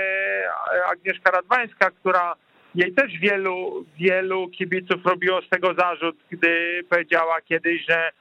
Agnieszka 0.92 1.32
Radwańska, 1.32 1.92
która 1.92 2.36
jej 2.76 2.94
też 2.94 3.20
wielu, 3.20 3.86
wielu 4.00 4.50
kibiców 4.50 5.06
robiło 5.06 5.42
z 5.42 5.50
tego 5.50 5.74
zarzut, 5.74 6.16
gdy 6.32 6.84
powiedziała 6.90 7.42
kiedyś, 7.42 7.86
że 7.90 8.12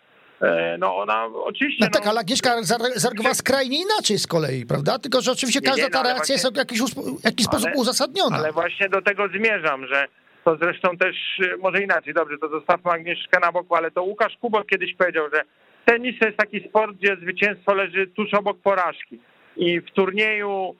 no 0.79 0.97
ona 0.97 1.27
oczywiście... 1.27 1.85
No 1.85 1.91
tak, 1.91 2.05
no, 2.05 2.11
ale 2.11 2.21
Agnieszka 2.21 2.63
zareagowała 2.63 3.35
skrajnie 3.35 3.79
inaczej 3.83 4.19
z 4.19 4.27
kolei, 4.27 4.67
prawda? 4.67 4.99
Tylko, 4.99 5.21
że 5.21 5.33
oczywiście 5.33 5.61
każda 5.61 5.83
nie, 5.83 5.89
no, 5.89 5.91
ta 5.91 6.03
reakcja 6.03 6.35
właśnie, 6.35 6.35
jest 6.35 6.55
w 6.55 6.57
jakiś, 6.57 6.81
w 7.21 7.25
jakiś 7.25 7.47
sposób 7.47 7.67
ale, 7.67 7.77
uzasadniona. 7.77 8.37
Ale 8.37 8.53
właśnie 8.53 8.89
do 8.89 9.03
tego 9.03 9.29
zmierzam, 9.29 9.87
że 9.87 10.07
to 10.45 10.57
zresztą 10.57 10.97
też, 10.97 11.17
e, 11.45 11.57
może 11.57 11.83
inaczej, 11.83 12.15
dobrze, 12.15 12.39
to 12.39 12.49
zostawmy 12.49 12.91
Agnieszkę 12.91 13.41
na 13.41 13.53
boku, 13.53 13.75
ale 13.75 13.91
to 13.91 14.03
Łukasz 14.03 14.37
Kubok 14.41 14.67
kiedyś 14.67 14.95
powiedział, 14.95 15.25
że 15.35 15.43
tenis 15.85 16.19
to 16.19 16.27
jest 16.27 16.39
taki 16.39 16.69
sport, 16.69 16.97
gdzie 16.97 17.17
zwycięstwo 17.17 17.75
leży 17.75 18.07
tuż 18.07 18.35
obok 18.35 18.59
porażki. 18.59 19.21
I 19.57 19.81
w 19.81 19.91
turnieju 19.91 20.75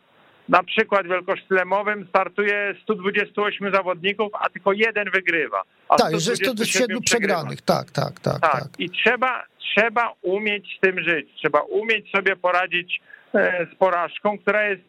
na 0.49 0.63
przykład 0.63 1.07
wielkoszlemowym 1.07 2.07
startuje 2.09 2.75
128 2.83 3.75
zawodników, 3.75 4.33
a 4.33 4.51
tylko 4.51 4.73
jeden 4.73 5.11
wygrywa. 5.11 5.63
A 5.89 5.97
tak, 5.97 6.13
że 6.13 6.37
127 6.37 7.01
przegranych, 7.01 7.63
tak, 7.63 7.91
tak, 7.91 8.21
tak, 8.21 8.41
tak, 8.41 8.53
tak. 8.53 8.69
I 8.79 8.91
trzeba, 8.91 9.45
trzeba 9.59 10.13
umieć 10.23 10.77
z 10.79 10.81
tym 10.81 11.01
żyć, 11.01 11.29
trzeba 11.37 11.61
umieć 11.61 12.11
sobie 12.11 12.37
poradzić 12.37 13.01
e, 13.35 13.67
z 13.73 13.75
porażką, 13.75 14.39
która 14.39 14.63
jest 14.69 14.83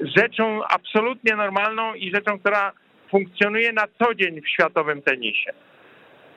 rzeczą 0.00 0.64
absolutnie 0.64 1.36
normalną 1.36 1.94
i 1.94 2.14
rzeczą, 2.14 2.38
która 2.38 2.72
funkcjonuje 3.10 3.72
na 3.72 3.84
co 3.98 4.14
dzień 4.14 4.40
w 4.40 4.48
światowym 4.48 5.02
tenisie. 5.02 5.52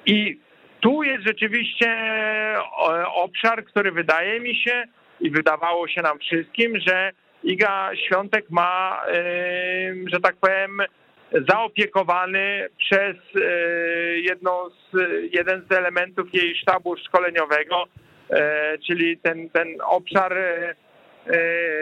I 0.05 0.39
tu 0.80 1.03
jest 1.03 1.26
rzeczywiście 1.26 1.89
e, 1.89 2.55
obszar, 3.16 3.66
który 3.66 3.91
wydaje 3.91 4.39
mi 4.39 4.55
się 4.55 4.84
i 5.20 5.32
wydawało 5.32 5.88
się 5.88 6.01
nam 6.01 6.20
wszystkim, 6.20 6.80
że 6.88 7.11
Iga 7.45 7.91
Świątek 7.95 8.45
ma, 8.49 9.01
e, 9.07 9.13
że 10.07 10.19
tak 10.19 10.35
powiem, 10.35 10.81
zaopiekowany 11.49 12.67
przez 12.77 13.15
e, 13.35 13.49
jedną 14.19 14.69
z, 14.69 14.93
jeden 15.33 15.65
z 15.69 15.71
elementów 15.71 16.33
jej 16.33 16.55
sztabu 16.55 16.97
szkoleniowego, 16.97 17.83
czyli 18.87 19.17
ten, 19.17 19.49
ten 19.49 19.67
obszar 19.81 20.37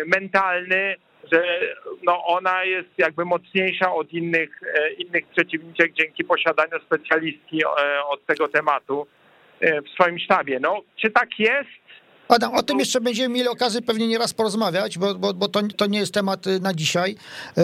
mentalny, 0.08 0.96
że 1.32 1.60
no 2.04 2.26
ona 2.26 2.64
jest 2.64 2.90
jakby 2.98 3.26
mocniejsza 3.26 3.94
od 3.94 4.14
innych, 4.14 4.60
e, 4.64 4.94
innych 4.94 5.28
przeciwniczek 5.28 5.94
dzięki 5.94 6.24
posiadaniu 6.24 6.80
specjalistki 6.86 7.64
e, 7.64 8.04
od 8.06 8.26
tego 8.26 8.48
tematu 8.48 9.08
e, 9.60 9.82
w 9.82 9.90
swoim 9.90 10.20
sztabie. 10.20 10.60
No, 10.60 10.82
czy 10.96 11.12
tak 11.12 11.30
jest? 11.40 11.83
Adam, 12.28 12.54
o 12.54 12.64
tym 12.64 12.80
jeszcze 12.80 13.02
będziemy 13.02 13.36
mieli 13.36 13.50
okazję 13.50 13.82
pewnie 13.82 14.08
nieraz 14.08 14.34
porozmawiać, 14.34 14.98
bo, 14.98 15.16
bo, 15.16 15.34
bo 15.34 15.48
to, 15.48 15.62
to 15.78 15.86
nie 15.86 16.00
jest 16.00 16.14
temat 16.14 16.48
y, 16.48 16.60
na 16.60 16.74
dzisiaj. 16.74 17.16
Yy, 17.58 17.64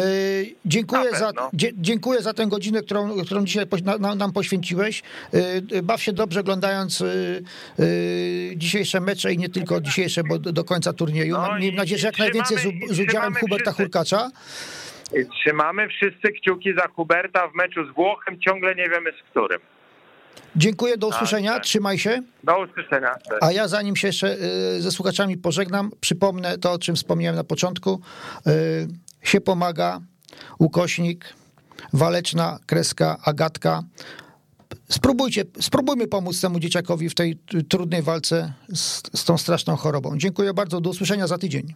dziękuję, 0.66 1.12
za, 1.12 1.32
dzie, 1.54 1.72
dziękuję 1.78 2.22
za 2.22 2.34
tę 2.34 2.48
godzinę, 2.48 2.82
którą, 2.82 3.24
którą 3.26 3.46
dzisiaj 3.46 3.66
na, 4.00 4.16
nam 4.16 4.34
poświęciłeś. 4.34 5.04
Yy, 5.72 5.84
baw 5.84 6.02
się 6.02 6.14
dobrze 6.14 6.40
oglądając 6.40 7.00
yy, 7.00 7.08
dzisiejsze 8.56 9.00
mecze 9.00 9.34
i 9.34 9.38
nie 9.38 9.50
tylko 9.50 9.82
dzisiejsze, 9.82 10.24
bo 10.24 10.40
do, 10.40 10.52
do 10.52 10.64
końca 10.64 10.94
turnieju. 10.94 11.36
No 11.36 11.48
Mam 11.48 11.76
nadzieję, 11.76 12.00
że 12.00 12.08
jak 12.08 12.20
najwięcej 12.20 12.58
z, 12.58 12.96
z 12.96 13.00
udziałem 13.00 13.34
Huberta 13.36 13.72
wszyscy. 13.72 13.84
Hurkacza. 13.84 14.30
Trzymamy 15.40 15.88
wszyscy 15.88 16.32
kciuki 16.32 16.74
za 16.74 16.88
Huberta 16.88 17.48
w 17.48 17.56
meczu 17.56 17.86
z 17.92 17.96
Włochem, 17.96 18.40
ciągle 18.40 18.76
nie 18.76 18.90
wiemy 18.90 19.12
z 19.12 19.30
którym. 19.30 19.60
Dziękuję, 20.56 20.98
do 20.98 21.08
usłyszenia, 21.08 21.54
tak. 21.54 21.64
trzymaj 21.64 22.00
się. 22.00 22.22
Do 22.44 22.64
usłyszenia. 22.64 23.16
A 23.42 23.52
ja 23.52 23.68
zanim 23.68 23.96
się 23.96 24.08
jeszcze 24.08 24.38
y, 24.78 24.82
ze 24.82 24.92
słuchaczami 24.92 25.38
pożegnam, 25.38 25.92
przypomnę 26.02 26.58
to, 26.58 26.72
o 26.72 26.80
czym 26.80 26.96
wspomniałem 26.96 27.36
na 27.36 27.44
początku. 27.44 28.02
Y, 28.48 28.88
się 29.24 29.42
pomaga, 29.42 30.00
ukośnik, 30.60 31.34
waleczna, 31.94 32.60
kreska, 32.66 33.18
agatka. 33.24 33.84
Spróbujcie, 34.90 35.44
spróbujmy 35.62 36.08
pomóc 36.08 36.42
temu 36.42 36.60
dzieciakowi 36.60 37.10
w 37.10 37.16
tej 37.16 37.38
trudnej 37.70 38.02
walce 38.02 38.54
z, 38.74 39.02
z 39.20 39.26
tą 39.26 39.38
straszną 39.38 39.76
chorobą. 39.76 40.18
Dziękuję 40.18 40.54
bardzo, 40.54 40.82
do 40.82 40.90
usłyszenia 40.90 41.28
za 41.28 41.38
tydzień. 41.38 41.74